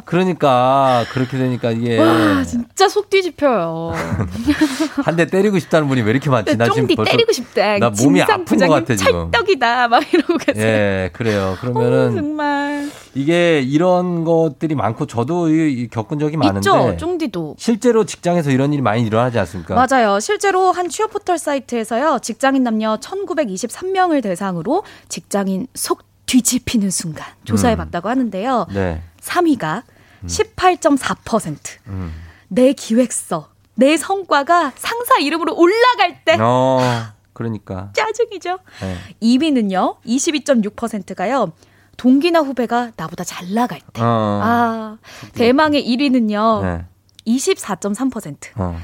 그러니까 0.05 1.05
그렇게 1.11 1.37
되니까 1.37 1.71
이게 1.71 1.97
와 1.99 2.43
진짜 2.43 2.87
속 2.87 3.09
뒤집혀요. 3.09 3.93
한 5.03 5.15
대 5.17 5.25
때리고 5.25 5.57
싶다는 5.59 5.87
분이 5.87 6.01
왜 6.01 6.11
이렇게 6.11 6.29
많지? 6.29 6.55
나 6.57 6.69
지금 6.69 6.87
벌써 6.95 7.11
때리고 7.11 7.31
싶다. 7.31 7.77
나 7.79 7.89
몸이 7.89 8.21
아픈 8.21 8.45
것 8.57 8.67
같아 8.69 8.95
지금. 8.95 9.31
찰떡이다 9.31 9.87
막 9.87 10.13
이러고 10.13 10.37
계세요. 10.37 10.65
예, 10.65 11.09
그래요. 11.13 11.57
그러면은 11.59 12.11
오, 12.11 12.15
정말 12.15 12.91
이게 13.15 13.61
이런 13.61 14.23
것들이 14.23 14.75
많고 14.75 15.07
저도 15.07 15.47
겪은 15.91 16.19
적이 16.19 16.37
많은데 16.37 16.59
있죠. 16.59 16.95
쫑디도 16.97 17.55
실제로 17.57 18.05
직장에서 18.05 18.51
이런 18.51 18.73
일이 18.73 18.81
많이 18.81 19.01
일어나지 19.03 19.39
않습니까? 19.39 19.73
맞아요. 19.75 20.19
실제로 20.19 20.71
한 20.71 20.87
취업 20.89 21.11
포털 21.11 21.37
사이트에서요 21.39 22.19
직장인 22.21 22.63
남녀 22.63 22.97
1,923명을 22.97 24.21
대상으로 24.21 24.83
직장인 25.09 25.67
속 25.73 26.03
뒤집히는 26.27 26.89
순간 26.91 27.25
조사해봤다고 27.45 28.07
음. 28.07 28.11
하는데요. 28.11 28.67
네. 28.73 29.01
3위가 29.27 29.83
음. 30.23 30.27
18.4%. 30.27 31.57
음. 31.87 32.13
내 32.47 32.73
기획서, 32.73 33.49
내 33.75 33.97
성과가 33.97 34.73
상사 34.75 35.17
이름으로 35.19 35.55
올라갈 35.55 36.23
때. 36.23 36.37
어, 36.39 36.79
그러니까. 37.33 37.91
짜증이죠. 37.93 38.59
네. 38.81 38.97
2위는요, 39.21 39.97
22.6%가요. 40.05 41.51
동기나 41.97 42.39
후배가 42.39 42.91
나보다 42.95 43.23
잘 43.23 43.53
나갈 43.53 43.79
때. 43.93 44.01
어. 44.01 44.39
아, 44.43 44.97
대망의 45.33 45.83
1위는요, 45.85 46.61
네. 46.63 46.85
24.3%. 47.27 48.37
어. 48.55 48.79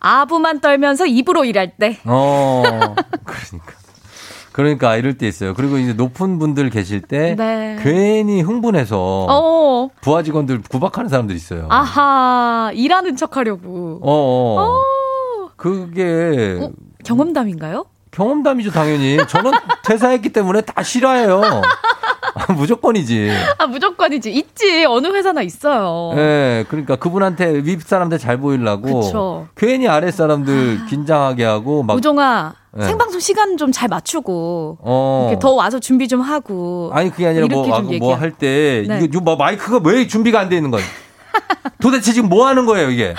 아부만 0.00 0.60
떨면서 0.60 1.06
입으로 1.06 1.44
일할 1.44 1.76
때. 1.76 1.98
어, 2.04 2.62
그러니까. 3.24 3.77
그러니까 4.58 4.96
이럴 4.96 5.16
때 5.16 5.28
있어요. 5.28 5.54
그리고 5.54 5.78
이제 5.78 5.92
높은 5.92 6.40
분들 6.40 6.68
계실 6.70 7.00
때 7.00 7.36
네. 7.38 7.78
괜히 7.80 8.42
흥분해서 8.42 9.26
어. 9.30 9.88
부하 10.00 10.24
직원들 10.24 10.62
구박하는 10.68 11.08
사람들 11.08 11.36
있어요. 11.36 11.68
아하 11.70 12.72
일하는 12.74 13.14
척하려고. 13.14 14.00
어. 14.02 14.10
어. 14.10 14.64
어. 14.64 15.50
그게 15.54 16.58
어? 16.60 16.70
경험담인가요? 17.04 17.84
경험담이죠 18.10 18.72
당연히. 18.72 19.18
저는 19.28 19.52
퇴사했기 19.86 20.30
때문에 20.30 20.62
다 20.62 20.82
싫어해요. 20.82 21.40
무조건이지. 22.56 23.30
아, 23.58 23.66
무조건이지. 23.66 24.32
있지. 24.32 24.84
어느 24.86 25.06
회사나 25.06 25.42
있어요. 25.42 26.10
예, 26.14 26.16
네, 26.16 26.64
그러니까 26.68 26.96
그분한테 26.96 27.60
윗 27.64 27.82
사람들 27.82 28.18
잘 28.18 28.38
보이려고. 28.38 29.00
그쵸. 29.02 29.46
괜히 29.56 29.86
아랫 29.86 30.12
사람들 30.12 30.86
긴장하게 30.86 31.44
하고 31.44 31.82
막. 31.82 31.96
우종아, 31.96 32.54
네. 32.78 32.86
생방송 32.86 33.20
시간 33.20 33.56
좀 33.56 33.72
잘 33.72 33.88
맞추고 33.88 34.78
어. 34.80 35.26
이렇게 35.28 35.40
더 35.40 35.52
와서 35.52 35.78
준비 35.78 36.08
좀 36.08 36.20
하고 36.20 36.90
아니 36.92 37.10
그게 37.10 37.26
아니라 37.26 37.46
뭐 37.48 38.14
할때 38.14 38.84
뭐 38.86 38.96
네. 38.96 39.04
이거 39.04 39.20
뭐 39.20 39.36
마이크가 39.36 39.80
왜 39.84 40.06
준비가 40.06 40.40
안 40.40 40.48
돼 40.48 40.56
있는 40.56 40.70
거야? 40.70 40.82
도대체 41.80 42.12
지금 42.12 42.28
뭐 42.28 42.46
하는 42.46 42.66
거예요 42.66 42.90
이게? 42.90 43.14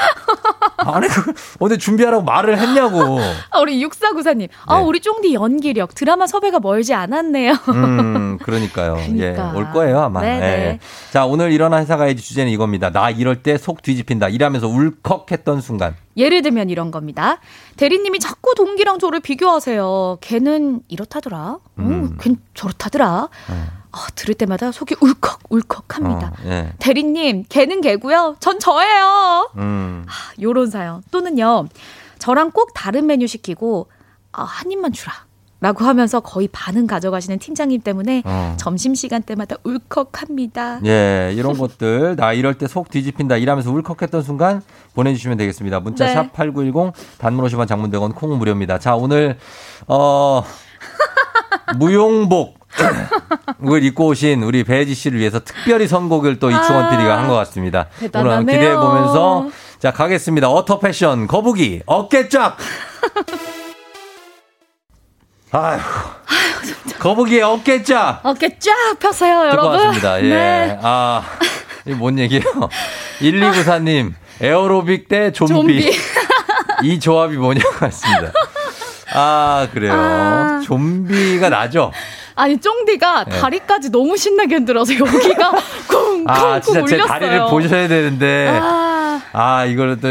아니, 0.78 1.08
그, 1.08 1.34
어제 1.60 1.78
준비하라고 1.78 2.24
말을 2.24 2.58
했냐고. 2.58 3.20
아, 3.52 3.60
우리 3.60 3.82
육사구사님. 3.84 4.48
아, 4.66 4.78
네. 4.78 4.84
우리 4.86 5.02
쫑디 5.02 5.34
연기력. 5.34 5.94
드라마 5.94 6.26
섭외가 6.26 6.60
멀지 6.60 6.94
않았네요. 6.94 7.52
음, 7.70 8.38
그러니까요. 8.42 8.98
예, 9.00 9.34
그러니까. 9.34 9.52
예, 9.54 9.58
올 9.58 9.72
거예요, 9.72 10.00
아마. 10.00 10.22
네, 10.22 10.40
네. 10.40 10.46
예. 10.46 10.80
자, 11.12 11.26
오늘 11.26 11.52
일어난 11.52 11.82
회사 11.82 11.98
가야지 11.98 12.22
주제는 12.24 12.50
이겁니다. 12.52 12.92
나 12.92 13.10
이럴 13.10 13.44
때 13.44 13.58
속 13.58 13.82
뒤집힌다. 13.82 14.30
일하면서 14.30 14.68
울컥했던 14.70 15.60
순간. 15.62 15.96
예를 16.16 16.42
들면 16.42 16.70
이런 16.70 16.92
겁니다. 16.92 17.40
대리님이 17.76 18.20
자꾸 18.20 18.56
동기랑 18.56 19.00
저를 19.00 19.20
비교하세요. 19.20 20.18
걔는 20.22 20.82
이렇다더라. 20.88 21.58
음. 21.80 22.12
오, 22.16 22.18
걘 22.22 22.38
저렇다더라. 22.54 23.28
음. 23.50 23.68
어, 23.92 23.98
들을 24.16 24.36
때마다 24.36 24.72
속이 24.72 24.96
울컥 25.02 25.40
울컥합니다. 25.50 26.28
어, 26.28 26.34
예. 26.46 26.74
대리님, 26.80 27.46
걔는 27.50 27.82
걔고요. 27.82 28.36
전 28.40 28.60
저예요. 28.60 29.50
음. 29.58 30.06
아, 30.08 30.12
요런 30.42 30.70
사연. 30.70 31.02
또는요. 31.12 31.68
저랑 32.20 32.52
꼭 32.52 32.72
다른 32.76 33.08
메뉴 33.08 33.26
시키고 33.28 33.90
아, 34.32 34.44
한 34.44 34.72
입만 34.72 34.92
주라. 34.94 35.14
라고 35.62 35.84
하면서 35.84 36.22
거의 36.22 36.48
반은 36.50 36.88
가져가시는 36.88 37.38
팀장님 37.40 37.82
때문에 37.82 38.22
어. 38.26 38.56
점심시간 38.58 39.24
때마다 39.24 39.58
울컥합니다. 39.66 40.80
예, 40.86 41.34
이런 41.36 41.58
것들, 41.58 42.16
나 42.16 42.32
이럴 42.32 42.58
때 42.58 42.66
속 42.66 42.90
뒤집힌다, 42.90 43.36
이러면서 43.36 43.70
울컥했던 43.70 44.22
순간 44.24 44.62
보내주시면 44.94 45.38
되겠습니다. 45.38 45.82
문자 45.82 46.06
네. 46.06 46.16
샵8910, 46.16 46.94
단문 47.18 47.44
50원 47.46 47.68
장문 47.68 47.92
100원, 47.92 48.16
콩은 48.16 48.38
무료입니다. 48.38 48.80
자, 48.80 48.96
오늘, 48.96 49.38
어, 49.88 50.44
무용복. 51.78 52.59
을 53.72 53.84
입고 53.84 54.08
오신 54.08 54.44
우리 54.44 54.64
배지 54.64 54.94
씨를 54.94 55.20
위해서 55.20 55.40
특별히 55.40 55.88
선곡을 55.88 56.40
또 56.40 56.50
이충원 56.52 56.86
아, 56.86 56.90
PD가 56.90 57.18
한 57.18 57.28
것 57.28 57.34
같습니다. 57.36 57.88
대단하네요. 58.00 58.40
오늘 58.42 58.54
기대해 58.54 58.76
보면서 58.76 59.50
자 59.80 59.92
가겠습니다. 59.92 60.50
어터 60.50 60.80
패션 60.80 61.28
거북이 61.28 61.82
어깨 61.86 62.30
쫙. 62.30 62.58
아휴. 65.52 65.80
거북이 67.00 67.42
어깨 67.42 67.82
쫙. 67.84 68.20
어깨 68.24 68.58
쫙 68.60 68.72
펴세요, 69.00 69.36
여러분. 69.40 69.72
고맙습니다. 69.72 70.22
예. 70.24 70.30
네. 70.30 70.80
아, 70.82 71.24
이뭔 71.86 72.20
얘기예요? 72.20 72.44
1294님, 73.22 74.14
에어로빅 74.42 75.08
대 75.08 75.32
좀비. 75.32 75.54
좀비. 75.54 75.92
이 76.84 77.00
조합이 77.00 77.38
뭐냐고 77.38 77.86
했습니다. 77.86 78.32
아, 79.14 79.68
그래요. 79.74 79.94
아. 79.96 80.62
좀비가 80.66 81.50
나죠? 81.50 81.92
아니, 82.40 82.58
쫑디가 82.58 83.26
네. 83.26 83.40
다리까지 83.40 83.92
너무 83.92 84.16
신나게 84.16 84.56
흔들어서 84.56 84.94
여기가 84.94 85.52
쿵쿵쿵 85.90 86.24
아, 86.28 86.62
진짜 86.62 86.80
울렸어요. 86.80 87.02
제 87.02 87.08
다리를 87.08 87.46
보셔야 87.50 87.88
되는데. 87.90 88.48
아, 88.62 89.22
아 89.34 89.66
이거를 89.66 90.00
또. 90.00 90.08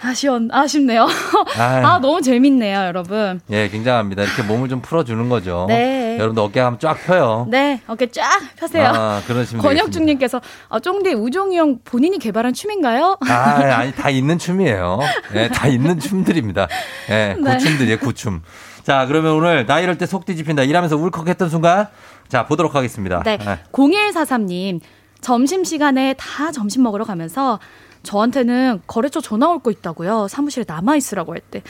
아쉬운, 0.00 0.48
아쉽네요. 0.52 1.06
아, 1.56 1.98
너무 2.00 2.20
재밌네요, 2.20 2.80
여러분. 2.80 3.40
예, 3.50 3.68
굉장합니다. 3.68 4.22
이렇게 4.24 4.42
몸을 4.42 4.68
좀 4.68 4.80
풀어주는 4.80 5.28
거죠. 5.28 5.66
네. 5.68 6.16
여러분도 6.18 6.44
어깨 6.44 6.60
한번 6.60 6.78
쫙 6.80 6.94
펴요. 7.04 7.46
네, 7.48 7.80
어깨 7.86 8.06
쫙 8.06 8.40
펴세요. 8.56 8.92
아, 8.94 9.22
그러시면 9.26 9.62
권혁중님께서, 9.62 10.40
아, 10.68 10.80
쫑디 10.80 11.14
우종이 11.14 11.58
형 11.58 11.78
본인이 11.84 12.18
개발한 12.18 12.54
춤인가요? 12.54 13.18
아, 13.28 13.34
아니, 13.78 13.92
다 13.94 14.10
있는 14.10 14.38
춤이에요. 14.38 15.00
예, 15.34 15.48
다 15.48 15.66
있는 15.66 15.98
춤들입니다. 15.98 16.68
예, 17.10 17.36
네. 17.38 17.54
구춤들이에요, 17.54 17.98
구춤. 17.98 18.42
자, 18.88 19.04
그러면 19.06 19.32
오늘 19.32 19.66
나 19.66 19.80
이럴 19.80 19.98
때 19.98 20.06
속 20.06 20.24
뒤집힌다. 20.24 20.62
일하면서 20.62 20.96
울컥했던 20.96 21.50
순간, 21.50 21.88
자, 22.28 22.46
보도록 22.46 22.74
하겠습니다. 22.74 23.22
네. 23.22 23.36
네. 23.36 23.58
0143님, 23.72 24.80
점심시간에 25.20 26.14
다 26.14 26.50
점심 26.50 26.82
먹으러 26.84 27.04
가면서 27.04 27.58
저한테는 28.02 28.80
거래처 28.86 29.20
전화 29.20 29.48
올 29.50 29.58
거 29.58 29.70
있다고요. 29.70 30.28
사무실에 30.28 30.64
남아 30.66 30.96
있으라고 30.96 31.34
할 31.34 31.40
때. 31.42 31.62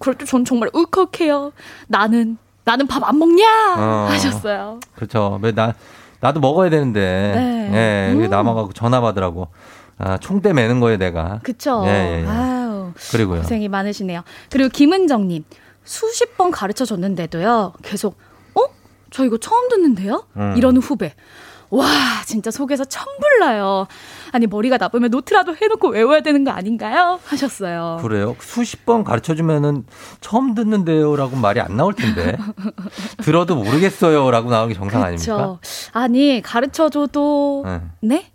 그럴 0.00 0.16
때 0.16 0.24
전 0.24 0.44
정말 0.44 0.68
울컥해요. 0.72 1.52
나는 1.86 2.38
나는 2.64 2.88
밥 2.88 3.04
안 3.04 3.18
먹냐 3.20 3.44
어, 3.76 4.06
하셨어요. 4.10 4.80
그렇죠. 4.96 5.38
왜 5.42 5.52
나 5.52 5.74
나도 6.18 6.40
먹어야 6.40 6.70
되는데. 6.70 7.32
네. 7.36 8.08
예, 8.08 8.12
음. 8.14 8.28
남아가고 8.28 8.72
전화 8.72 9.00
받으라고. 9.00 9.46
아, 9.98 10.18
총대 10.18 10.52
매는 10.52 10.80
거예요, 10.80 10.96
내가. 10.98 11.38
그쵸. 11.44 11.84
예, 11.86 11.90
예, 11.90 12.22
예. 12.24 12.26
아유. 12.26 12.92
그리고요. 13.12 13.42
고생이 13.42 13.68
많으시네요. 13.68 14.22
그리고 14.50 14.70
김은정님. 14.70 15.44
수십 15.84 16.36
번 16.36 16.50
가르쳐 16.50 16.84
줬는데도요. 16.84 17.74
계속 17.82 18.16
저 19.10 19.24
이거 19.24 19.36
처음 19.38 19.68
듣는데요? 19.68 20.26
음. 20.36 20.54
이러는 20.56 20.80
후배. 20.80 21.14
와, 21.70 21.86
진짜 22.26 22.50
속에서 22.50 22.84
천불 22.84 23.38
나요. 23.38 23.86
아니, 24.32 24.48
머리가 24.48 24.76
나쁘면 24.76 25.10
노트라도 25.12 25.54
해놓고 25.54 25.90
외워야 25.90 26.20
되는 26.20 26.42
거 26.42 26.50
아닌가요? 26.50 27.20
하셨어요. 27.24 27.98
그래요? 28.02 28.34
수십 28.40 28.84
번 28.84 29.04
가르쳐 29.04 29.36
주면은 29.36 29.84
처음 30.20 30.56
듣는데요? 30.56 31.14
라고 31.14 31.36
말이 31.36 31.60
안 31.60 31.76
나올 31.76 31.94
텐데. 31.94 32.36
들어도 33.22 33.54
모르겠어요? 33.54 34.32
라고 34.32 34.50
나오는 34.50 34.72
게 34.72 34.74
정상 34.74 35.02
그렇죠. 35.02 35.32
아닙니까? 35.32 35.58
아니, 35.92 36.42
가르쳐 36.42 36.88
줘도, 36.90 37.64
네? 37.66 37.80
네? 38.00 38.32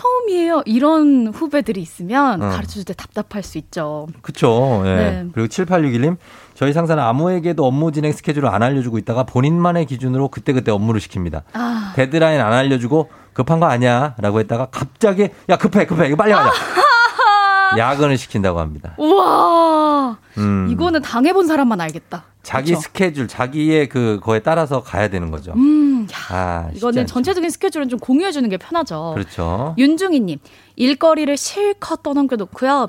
처음이에요. 0.00 0.62
이런 0.66 1.28
후배들이 1.28 1.80
있으면 1.80 2.42
어. 2.42 2.48
가르쳐 2.50 2.74
줄 2.74 2.84
때 2.84 2.94
답답할 2.94 3.42
수 3.42 3.58
있죠. 3.58 4.06
그렇죠. 4.22 4.82
예. 4.84 4.94
네. 4.94 5.26
그리고 5.32 5.48
7861님, 5.48 6.16
저희 6.54 6.72
상사는 6.72 7.02
아무에게도 7.02 7.64
업무 7.66 7.90
진행 7.92 8.12
스케줄을 8.12 8.48
안 8.48 8.62
알려주고 8.62 8.98
있다가 8.98 9.24
본인만의 9.24 9.86
기준으로 9.86 10.28
그때그때 10.28 10.70
업무를 10.70 11.00
시킵니다. 11.00 11.42
아. 11.54 11.92
데드라인 11.96 12.40
안 12.40 12.52
알려주고 12.52 13.10
급한 13.32 13.60
거 13.60 13.66
아니야 13.66 14.14
라고 14.18 14.38
했다가 14.40 14.66
갑자기 14.70 15.28
야 15.48 15.56
급해 15.56 15.84
급해 15.86 16.06
이거 16.08 16.16
빨리 16.16 16.32
하자. 16.32 16.50
야근을 17.76 18.16
시킨다고 18.16 18.60
합니다. 18.60 18.94
우와. 18.98 20.16
음. 20.38 20.68
이거는 20.70 21.02
당해본 21.02 21.46
사람만 21.46 21.80
알겠다. 21.80 22.24
자기 22.42 22.70
그렇죠? 22.70 22.82
스케줄, 22.82 23.26
자기의 23.28 23.88
그 23.88 24.20
거에 24.22 24.38
따라서 24.38 24.82
가야 24.82 25.08
되는 25.08 25.30
거죠. 25.32 25.52
음, 25.56 25.95
야, 25.95 25.95
아, 26.28 26.68
이거는. 26.74 27.06
전체적인 27.06 27.48
스케줄은 27.50 27.88
좀 27.88 27.98
공유해 27.98 28.32
주는 28.32 28.48
게 28.48 28.56
편하죠. 28.56 29.12
그렇죠. 29.14 29.74
윤중희 29.78 30.20
님 30.20 30.38
일거리를 30.76 31.36
실컷 31.36 32.02
떠넘겨 32.02 32.36
놓고요. 32.36 32.88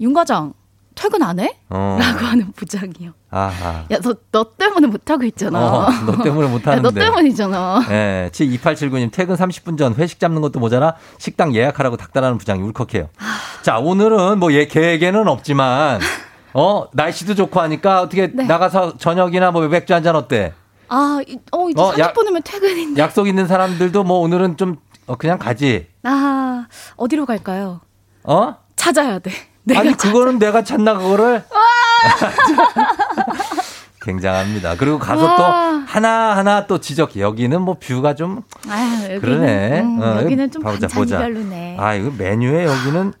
윤 0.00 0.12
과장 0.14 0.54
퇴근 0.94 1.22
안 1.22 1.38
해? 1.40 1.56
어. 1.70 1.96
라고 2.00 2.26
하는 2.26 2.52
부장이요. 2.52 3.12
아하. 3.30 3.84
야, 3.90 3.98
너, 4.02 4.14
너 4.32 4.44
때문에 4.56 4.86
못하고 4.88 5.22
있잖아. 5.24 5.58
어, 5.86 5.88
너 6.04 6.22
때문에 6.22 6.48
못하는데. 6.50 6.82
너 6.82 6.90
때문이잖아. 6.90 7.84
네, 7.88 8.28
2879님, 8.32 9.10
퇴근 9.12 9.36
30분 9.36 9.78
전 9.78 9.94
회식 9.94 10.18
잡는 10.20 10.42
것도 10.42 10.58
모자라 10.58 10.96
식당 11.18 11.54
예약하라고 11.54 11.96
닥달하는 11.96 12.36
부장이 12.38 12.60
울컥해요. 12.62 13.08
아. 13.18 13.36
자, 13.62 13.78
오늘은 13.78 14.38
뭐 14.40 14.52
예, 14.52 14.66
계획에는 14.66 15.28
없지만, 15.28 16.00
어, 16.54 16.86
날씨도 16.92 17.34
좋고 17.36 17.60
하니까 17.60 18.02
어떻게 18.02 18.26
네. 18.32 18.44
나가서 18.44 18.98
저녁이나 18.98 19.52
뭐 19.52 19.66
맥주 19.68 19.94
한 19.94 20.02
잔 20.02 20.16
어때? 20.16 20.52
아, 20.90 21.20
어, 21.52 21.70
이제 21.70 21.80
어, 21.80 21.92
30분이면 21.92 22.42
퇴근인데. 22.44 23.00
약속 23.00 23.28
있는 23.28 23.46
사람들도 23.46 24.02
뭐 24.04 24.18
오늘은 24.18 24.56
좀 24.56 24.76
어, 25.06 25.16
그냥 25.16 25.38
가지. 25.38 25.86
아, 26.02 26.66
어디로 26.96 27.26
갈까요? 27.26 27.80
어? 28.24 28.56
찾아야 28.76 29.18
돼. 29.20 29.30
아니, 29.76 29.92
그거는 29.92 30.38
내가 30.40 30.64
찾나, 30.64 30.94
그거를? 30.94 31.44
굉장합니다. 34.02 34.76
그리고 34.76 34.98
가서 34.98 35.24
와. 35.24 35.36
또 35.36 35.42
하나하나 35.86 36.66
또 36.66 36.80
지적. 36.80 37.16
여기는 37.18 37.60
뭐 37.62 37.76
뷰가 37.78 38.14
좀. 38.14 38.42
아 38.68 39.02
여기는, 39.04 39.20
그러네. 39.20 39.80
음, 39.82 40.02
어, 40.02 40.22
여기는 40.22 40.50
좀 40.50 40.62
보자, 40.62 40.88
보자. 40.88 41.18
별로네. 41.18 41.76
아, 41.78 41.94
이거 41.94 42.10
메뉴에 42.16 42.64
여기는 42.64 43.12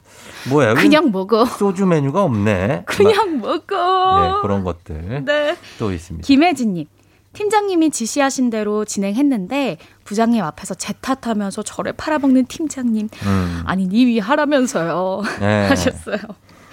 뭐야? 0.48 0.74
그냥 0.74 1.12
먹어. 1.12 1.44
소주 1.44 1.86
메뉴가 1.86 2.22
없네. 2.22 2.84
그냥 2.86 3.40
먹어. 3.40 4.20
네, 4.20 4.32
그런 4.42 4.64
것들. 4.64 5.24
네. 5.24 5.56
또 5.78 5.92
있습니다. 5.92 6.26
김혜진님. 6.26 6.86
팀장님이 7.32 7.90
지시하신 7.90 8.50
대로 8.50 8.84
진행했는데 8.84 9.78
부장님 10.04 10.42
앞에서 10.42 10.74
제 10.74 10.92
탓하면서 11.00 11.62
저를 11.62 11.92
팔아먹는 11.92 12.46
팀장님. 12.46 13.08
음. 13.24 13.62
아니 13.66 13.86
니위 13.86 14.18
하라면서요. 14.18 15.22
네. 15.40 15.68
하셨어요. 15.68 16.18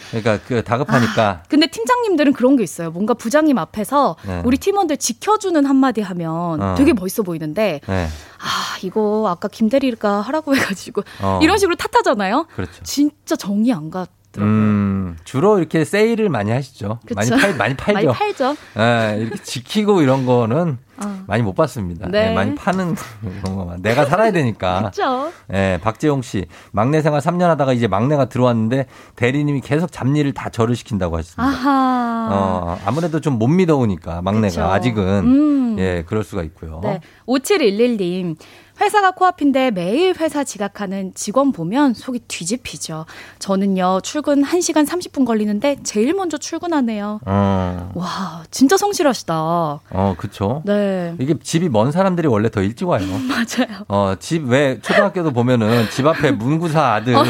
그러니까 0.09 0.39
그 0.47 0.63
다급하니까. 0.63 1.29
아, 1.29 1.43
근데 1.49 1.67
팀장님들은 1.67 2.33
그런 2.33 2.55
게 2.55 2.63
있어요. 2.63 2.91
뭔가 2.91 3.13
부장님 3.13 3.57
앞에서 3.57 4.15
네. 4.25 4.41
우리 4.45 4.57
팀원들 4.57 4.97
지켜주는 4.97 5.65
한마디 5.65 6.01
하면 6.01 6.61
어. 6.61 6.75
되게 6.75 6.93
멋있어 6.93 7.23
보이는데 7.23 7.81
네. 7.85 8.07
아 8.39 8.77
이거 8.83 9.27
아까 9.27 9.47
김 9.47 9.69
대리가 9.69 10.21
하라고 10.21 10.55
해가지고 10.55 11.03
어. 11.21 11.39
이런 11.43 11.57
식으로 11.57 11.75
탓하잖아요. 11.75 12.47
그렇죠. 12.55 12.83
진짜 12.83 13.35
정이 13.35 13.71
안 13.73 13.89
가. 13.89 14.07
음, 14.39 15.17
주로 15.23 15.57
이렇게 15.57 15.83
세일을 15.83 16.29
많이 16.29 16.51
하시죠. 16.51 16.99
그쵸? 17.05 17.15
많이 17.15 17.29
팔 17.29 17.55
많이 17.55 17.75
팔죠. 17.75 17.93
많이 17.93 18.07
팔죠. 18.07 18.55
네, 18.75 19.17
이렇게 19.21 19.41
지키고 19.43 20.01
이런 20.01 20.25
거는 20.25 20.77
어. 21.03 21.23
많이 21.27 21.43
못 21.43 21.53
봤습니다. 21.53 22.07
네. 22.09 22.29
네, 22.29 22.33
많이 22.35 22.55
파는 22.55 22.95
그런 23.41 23.55
거만. 23.55 23.81
내가 23.81 24.05
살아야 24.05 24.31
되니까. 24.31 24.79
그렇죠. 24.93 25.31
네, 25.47 25.79
박재용 25.81 26.21
씨 26.21 26.45
막내 26.71 27.01
생활 27.01 27.21
3년 27.21 27.47
하다가 27.47 27.73
이제 27.73 27.87
막내가 27.87 28.25
들어왔는데 28.29 28.87
대리님이 29.15 29.61
계속 29.61 29.91
잡일을 29.91 30.33
다 30.33 30.49
저를 30.49 30.75
시킨다고 30.75 31.17
하셨습니다. 31.17 31.43
아하. 31.43 32.27
어, 32.31 32.79
아무래도 32.85 33.21
좀 33.21 33.37
못 33.37 33.47
믿어오니까 33.49 34.23
막내가 34.23 34.47
그쵸. 34.47 34.63
아직은 34.63 35.03
음. 35.25 35.75
예, 35.79 36.03
그럴 36.07 36.23
수가 36.23 36.41
있고요. 36.43 36.79
네. 36.81 37.01
5711님. 37.27 38.35
회사가 38.79 39.11
코앞인데 39.11 39.71
매일 39.71 40.13
회사 40.19 40.43
지각하는 40.43 41.11
직원 41.15 41.51
보면 41.51 41.95
속이 41.95 42.19
뒤집히죠. 42.27 43.05
저는요, 43.39 44.01
출근 44.03 44.43
1시간 44.43 44.85
30분 44.87 45.25
걸리는데 45.25 45.77
제일 45.83 46.13
먼저 46.13 46.37
출근하네요. 46.37 47.19
어. 47.25 47.91
와, 47.95 48.43
진짜 48.51 48.77
성실하시다. 48.77 49.33
어, 49.35 50.15
그쵸. 50.17 50.61
네. 50.63 50.86
이게 51.19 51.35
집이 51.41 51.69
먼 51.69 51.91
사람들이 51.91 52.27
원래 52.27 52.49
더 52.49 52.61
일찍 52.61 52.87
와요. 52.87 53.05
맞아요. 53.27 53.85
어, 53.87 54.15
집 54.19 54.47
왜 54.47 54.79
초등학교도 54.81 55.31
보면은 55.31 55.89
집 55.91 56.05
앞에 56.07 56.31
문구사 56.37 56.93
아들. 56.95 57.15
어, 57.15 57.23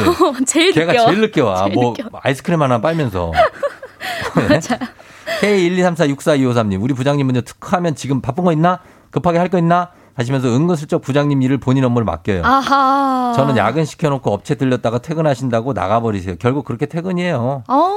제일 0.45 0.71
걔가 0.73 0.93
늦게 0.93 1.05
제일 1.05 1.21
늦게 1.21 1.41
와. 1.41 1.63
제일 1.63 1.73
뭐 1.73 1.93
늦게 1.97 2.03
아이스크림 2.23 2.61
하나 2.61 2.79
빨면서. 2.81 3.31
맞아요. 4.35 4.79
K1234253님, 5.41 6.81
우리 6.81 6.93
부장님은요, 6.93 7.41
툭하면 7.41 7.95
지금 7.95 8.21
바쁜 8.21 8.43
거 8.43 8.51
있나? 8.51 8.79
급하게 9.11 9.37
할 9.37 9.49
거 9.49 9.57
있나? 9.57 9.89
하시면서 10.15 10.47
은근슬쩍 10.47 11.01
부장님 11.03 11.43
일을 11.43 11.59
본인 11.59 11.83
업무를 11.83 12.03
맡겨요. 12.05 12.41
아하. 12.43 13.33
저는 13.35 13.55
야근 13.55 13.85
시켜놓고 13.85 14.33
업체 14.33 14.55
들렸다가 14.55 14.97
퇴근하신다고 14.97 15.73
나가버리세요. 15.73 16.35
결국 16.39 16.65
그렇게 16.65 16.87
퇴근이에요. 16.87 17.63
어, 17.67 17.93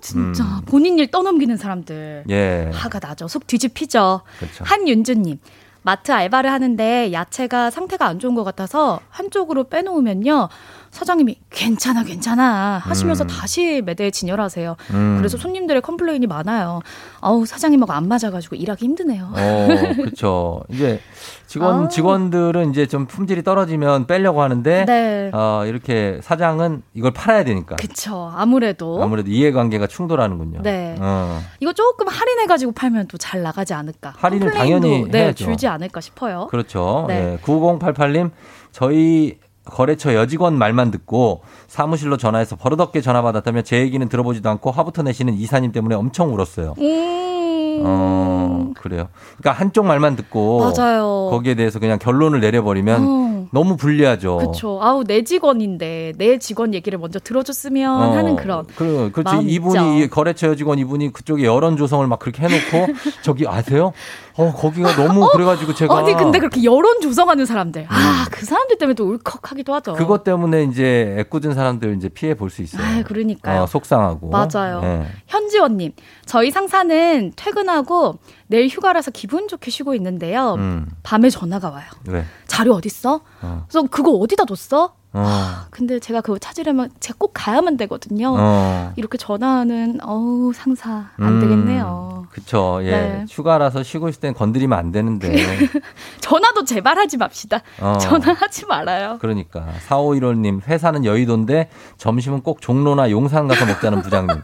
진짜 0.00 0.44
음. 0.44 0.62
본인 0.66 0.98
일 0.98 1.10
떠넘기는 1.10 1.56
사람들. 1.56 2.24
예. 2.30 2.70
화가 2.72 3.00
나죠. 3.00 3.28
속 3.28 3.46
뒤집히죠. 3.46 4.22
그렇죠. 4.38 4.64
한윤주님. 4.64 5.38
마트 5.82 6.12
알바를 6.12 6.50
하는데 6.50 7.12
야채가 7.12 7.70
상태가 7.70 8.06
안 8.06 8.18
좋은 8.18 8.34
것 8.34 8.44
같아서 8.44 9.00
한쪽으로 9.10 9.64
빼놓으면요. 9.64 10.48
사장님이 10.90 11.36
괜찮아 11.50 12.02
괜찮아 12.02 12.78
하시면서 12.78 13.24
음. 13.24 13.28
다시 13.28 13.82
매대에 13.84 14.10
진열하세요. 14.10 14.76
음. 14.92 15.14
그래서 15.18 15.36
손님들의 15.36 15.82
complain이 15.82 16.26
많아요. 16.26 16.80
아우 17.20 17.46
사장님하고 17.46 17.92
안 17.92 18.08
맞아가지고 18.08 18.56
일하기 18.56 18.84
힘드네요. 18.84 19.30
어, 19.32 19.68
그렇죠. 19.96 20.62
이제 20.70 21.00
직원 21.46 21.84
아. 21.84 21.88
직원들은 21.88 22.70
이제 22.70 22.86
좀 22.86 23.06
품질이 23.06 23.42
떨어지면 23.42 24.06
빼려고 24.06 24.42
하는데 24.42 24.84
네. 24.86 25.30
어, 25.32 25.62
이렇게 25.66 26.20
사장은 26.22 26.82
이걸 26.94 27.12
팔아야 27.12 27.44
되니까. 27.44 27.76
그렇죠. 27.76 28.32
아무래도 28.34 29.02
아무래도 29.02 29.30
이해관계가 29.30 29.86
충돌하는군요. 29.86 30.62
네. 30.62 30.96
어. 30.98 31.40
이거 31.60 31.72
조금 31.72 32.08
할인해가지고 32.08 32.72
팔면 32.72 33.06
또 33.08 33.18
잘 33.18 33.42
나가지 33.42 33.74
않을까. 33.74 34.14
할인을 34.16 34.52
당연히 34.52 35.04
네, 35.10 35.24
해야죠. 35.24 35.44
줄지 35.44 35.66
않을까 35.66 36.00
싶어요. 36.00 36.46
그렇죠. 36.50 37.04
네. 37.08 37.20
네. 37.20 37.38
9088님 37.42 38.30
저희 38.72 39.38
거래처 39.70 40.14
여직원 40.14 40.54
말만 40.54 40.90
듣고 40.90 41.42
사무실로 41.66 42.16
전화해서 42.16 42.56
버릇없게 42.56 43.00
전화 43.00 43.22
받았다며 43.22 43.62
제 43.62 43.80
얘기는 43.80 44.06
들어보지도 44.08 44.48
않고 44.50 44.70
화부터 44.70 45.02
내시는 45.02 45.34
이사님 45.34 45.72
때문에 45.72 45.94
엄청 45.94 46.34
울었어요. 46.34 46.74
음. 46.78 47.82
어, 47.84 48.70
그래요. 48.76 49.08
그러니까 49.38 49.60
한쪽 49.60 49.86
말만 49.86 50.16
듣고 50.16 50.60
맞아요. 50.60 51.28
거기에 51.30 51.54
대해서 51.54 51.78
그냥 51.78 51.98
결론을 51.98 52.40
내려버리면 52.40 53.04
어. 53.06 53.37
너무 53.52 53.76
불리하죠. 53.76 54.36
그렇죠. 54.38 54.78
아우 54.82 55.04
내 55.04 55.22
직원인데 55.22 56.12
내 56.16 56.38
직원 56.38 56.74
얘기를 56.74 56.98
먼저 56.98 57.18
들어줬으면 57.18 57.90
어. 58.02 58.12
하는 58.12 58.36
그런. 58.36 58.66
그, 58.76 59.10
그렇지. 59.12 59.46
이분이 59.46 60.02
있죠. 60.02 60.10
거래처 60.14 60.48
여직원 60.48 60.78
이분이 60.78 61.12
그쪽에 61.12 61.44
여론 61.44 61.76
조성을 61.76 62.06
막 62.06 62.18
그렇게 62.18 62.42
해놓고 62.42 62.92
저기 63.22 63.46
아세요? 63.46 63.92
어, 64.36 64.52
거기가 64.52 64.94
너무 64.94 65.24
어? 65.26 65.30
그래가지고 65.32 65.74
제가. 65.74 65.98
아니, 65.98 66.14
근데 66.14 66.38
그렇게 66.38 66.62
여론 66.62 67.00
조성하는 67.00 67.44
사람들. 67.44 67.86
아, 67.88 67.94
음. 67.94 68.28
그 68.30 68.46
사람들 68.46 68.78
때문에 68.78 68.94
또 68.94 69.04
울컥하기도 69.08 69.74
하죠. 69.74 69.94
그것 69.94 70.22
때문에 70.22 70.62
이제 70.64 71.16
애꿎은 71.18 71.54
사람들 71.54 71.96
이제 71.96 72.08
피해 72.08 72.34
볼 72.34 72.48
수 72.50 72.62
있어요. 72.62 72.82
아, 72.82 73.02
그러니까요. 73.02 73.62
어, 73.62 73.66
속상하고. 73.66 74.30
맞아요. 74.30 74.80
네. 74.80 75.06
현지원님, 75.26 75.92
저희 76.24 76.50
상사는 76.50 77.32
퇴근하고 77.36 78.18
내일 78.48 78.68
휴가라서 78.68 79.10
기분 79.10 79.46
좋게 79.48 79.70
쉬고 79.70 79.94
있는데요. 79.94 80.54
음. 80.54 80.88
밤에 81.02 81.30
전화가 81.30 81.70
와요. 81.70 81.86
왜? 82.08 82.24
자료 82.46 82.74
어딨어? 82.74 83.20
어. 83.42 83.64
그래서 83.68 83.86
그거 83.90 84.10
어디다 84.12 84.44
뒀어? 84.44 84.94
어. 85.12 85.24
아, 85.26 85.66
근데 85.70 85.98
제가 85.98 86.20
그거 86.20 86.38
찾으려면 86.38 86.90
제가 87.00 87.16
꼭 87.18 87.30
가야만 87.34 87.76
되거든요. 87.78 88.34
어. 88.38 88.92
이렇게 88.96 89.16
전화하는 89.16 89.98
어우 90.02 90.52
상사 90.54 91.10
안 91.18 91.26
음, 91.36 91.40
되겠네요. 91.40 92.26
그쵸. 92.30 92.80
예. 92.82 92.90
네. 92.90 93.24
휴가라서 93.30 93.82
쉬고 93.82 94.08
있을 94.10 94.20
땐 94.20 94.34
건드리면 94.34 94.78
안 94.78 94.92
되는데. 94.92 95.34
전화도 96.20 96.64
제발 96.64 96.98
하지 96.98 97.16
맙시다. 97.16 97.60
어. 97.80 97.96
전화하지 97.98 98.66
말아요. 98.66 99.16
그러니까 99.20 99.66
4515님 99.88 100.66
회사는 100.66 101.04
여의도인데 101.06 101.70
점심은 101.96 102.42
꼭 102.42 102.60
종로나 102.60 103.10
용산 103.10 103.48
가서 103.48 103.64
먹자는 103.64 104.02
부장님. 104.02 104.42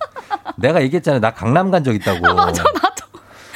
내가 0.57 0.83
얘기했잖아요. 0.83 1.21
나 1.21 1.33
강남 1.33 1.71
간 1.71 1.85
적 1.85 1.95
있다고. 1.95 2.27
아, 2.27 2.33
맞아 2.47 2.63
나도. 2.63 2.94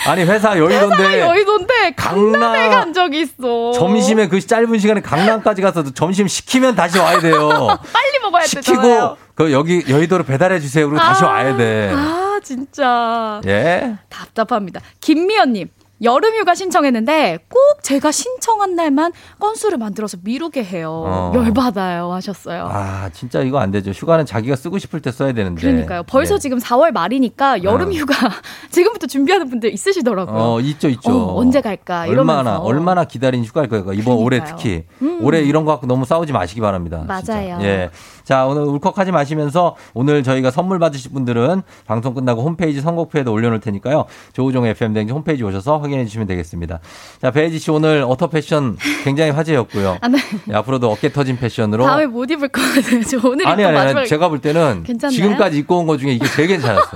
아니 0.08 0.22
회사 0.24 0.58
여의도인데 0.58 1.20
여의도인데 1.20 1.90
강남에 1.96 2.68
간 2.70 2.92
적이 2.92 3.20
있어. 3.20 3.72
점심에 3.72 4.28
그 4.28 4.40
짧은 4.40 4.78
시간에 4.78 5.00
강남까지 5.02 5.60
가서 5.62 5.84
점심 5.92 6.26
시키면 6.26 6.74
다시 6.74 6.98
와야 6.98 7.20
돼요. 7.20 7.48
빨리 7.92 8.18
먹어야 8.22 8.44
시키고 8.44 8.82
되잖아요. 8.82 9.16
그 9.34 9.52
여기 9.52 9.84
여의도로 9.88 10.24
배달해 10.24 10.60
주세요. 10.60 10.88
그리고 10.88 11.02
아, 11.02 11.08
다시 11.08 11.24
와야 11.24 11.56
돼. 11.56 11.92
아 11.94 12.40
진짜. 12.42 13.40
예. 13.46 13.96
답답합니다. 14.08 14.80
김미연님. 15.00 15.68
여름 16.02 16.34
휴가 16.36 16.54
신청했는데 16.54 17.38
꼭 17.48 17.58
제가 17.82 18.12
신청한 18.12 18.76
날만 18.76 19.12
건수를 19.40 19.78
만들어서 19.78 20.16
미루게 20.22 20.64
해요. 20.64 21.04
어. 21.06 21.32
열받아요 21.34 22.12
하셨어요. 22.12 22.68
아 22.70 23.10
진짜 23.12 23.40
이거 23.40 23.58
안 23.58 23.70
되죠. 23.70 23.90
휴가는 23.90 24.24
자기가 24.24 24.54
쓰고 24.56 24.78
싶을 24.78 25.00
때 25.00 25.10
써야 25.10 25.32
되는데. 25.32 25.60
그러니까요. 25.60 26.02
벌써 26.04 26.34
네. 26.34 26.40
지금 26.40 26.58
4월 26.58 26.92
말이니까 26.92 27.64
여름휴가 27.64 28.26
어. 28.26 28.30
지금부터 28.70 29.06
준비하는 29.06 29.50
분들 29.50 29.72
있으시더라고요. 29.72 30.36
어 30.36 30.60
있죠 30.60 30.88
있죠. 30.88 31.10
어, 31.10 31.36
언제 31.36 31.60
갈까 31.60 32.06
이러면서. 32.06 32.38
얼마나 32.40 32.58
얼마나 32.58 33.04
기다린 33.04 33.44
휴가일 33.44 33.68
거예요. 33.68 33.92
이번 33.92 34.16
그러니까요. 34.18 34.24
올해 34.24 34.44
특히 34.44 34.84
음. 35.02 35.18
올해 35.22 35.40
이런 35.40 35.64
거 35.64 35.72
갖고 35.72 35.86
너무 35.86 36.04
싸우지 36.04 36.32
마시기 36.32 36.60
바랍니다. 36.60 37.04
맞아요. 37.08 37.22
진짜. 37.58 37.62
예. 37.64 37.90
자 38.28 38.44
오늘 38.44 38.64
울컥하지 38.64 39.10
마시면서 39.10 39.74
오늘 39.94 40.22
저희가 40.22 40.50
선물 40.50 40.78
받으실 40.78 41.10
분들은 41.12 41.62
방송 41.86 42.12
끝나고 42.12 42.42
홈페이지 42.42 42.82
선곡표에도 42.82 43.32
올려놓을 43.32 43.60
테니까요. 43.60 44.04
조우종 44.34 44.66
FM 44.66 44.92
댕지 44.92 45.14
홈페이지 45.14 45.42
오셔서 45.42 45.78
확인해 45.78 46.04
주시면 46.04 46.26
되겠습니다. 46.26 46.80
자, 47.22 47.30
배혜지 47.30 47.58
씨 47.58 47.70
오늘 47.70 48.04
어터 48.06 48.26
패션 48.26 48.76
굉장히 49.02 49.30
화제였고요. 49.30 49.96
아, 50.02 50.08
네. 50.08 50.18
네, 50.44 50.54
앞으로도 50.54 50.90
어깨 50.90 51.10
터진 51.10 51.38
패션으로. 51.38 51.86
다음에 51.86 52.04
못 52.04 52.30
입을 52.30 52.48
것 52.48 52.60
같아요. 52.60 53.02
저 53.02 53.18
오늘 53.26 53.48
아니, 53.48 53.64
아니, 53.64 53.78
아니, 53.78 54.06
제가 54.06 54.28
볼 54.28 54.42
때는 54.42 54.82
괜찮나요? 54.82 55.16
지금까지 55.16 55.56
입고 55.60 55.78
온것 55.78 55.98
중에 55.98 56.12
이게 56.12 56.28
제일 56.28 56.48
괜찮았어요. 56.48 56.90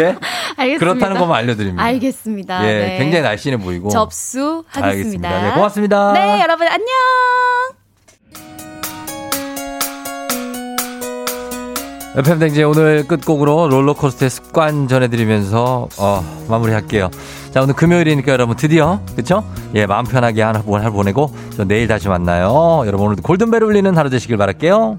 예? 0.00 0.16
알겠습니다. 0.56 0.78
그렇다는 0.80 1.16
것만 1.16 1.38
알려드립니다. 1.38 1.80
알겠습니다. 1.84 2.68
예, 2.68 2.86
네. 2.86 2.98
굉장히 2.98 3.22
날씬해 3.22 3.58
보이고. 3.58 3.88
접수하겠습니다. 3.88 4.88
알겠습니다. 4.88 5.42
네, 5.42 5.54
고맙습니다. 5.54 6.12
네, 6.14 6.40
여러분 6.40 6.66
안녕. 6.66 6.88
FM댕제 12.16 12.64
오늘 12.64 13.06
끝곡으로 13.06 13.68
롤러코스터의 13.68 14.30
습관 14.30 14.88
전해드리면서 14.88 15.88
어, 15.96 16.44
마무리할게요. 16.48 17.08
자 17.52 17.62
오늘 17.62 17.74
금요일이니까 17.74 18.32
여러분 18.32 18.56
드디어 18.56 19.00
그쵸? 19.14 19.44
예 19.76 19.86
마음 19.86 20.04
편하게 20.04 20.42
하루 20.42 20.62
보내고 20.62 21.32
저 21.56 21.64
내일 21.64 21.86
다시 21.86 22.08
만나요. 22.08 22.82
여러분 22.86 23.06
오늘도 23.06 23.22
골든벨 23.22 23.62
울리는 23.62 23.96
하루 23.96 24.10
되시길 24.10 24.36
바랄게요. 24.36 24.98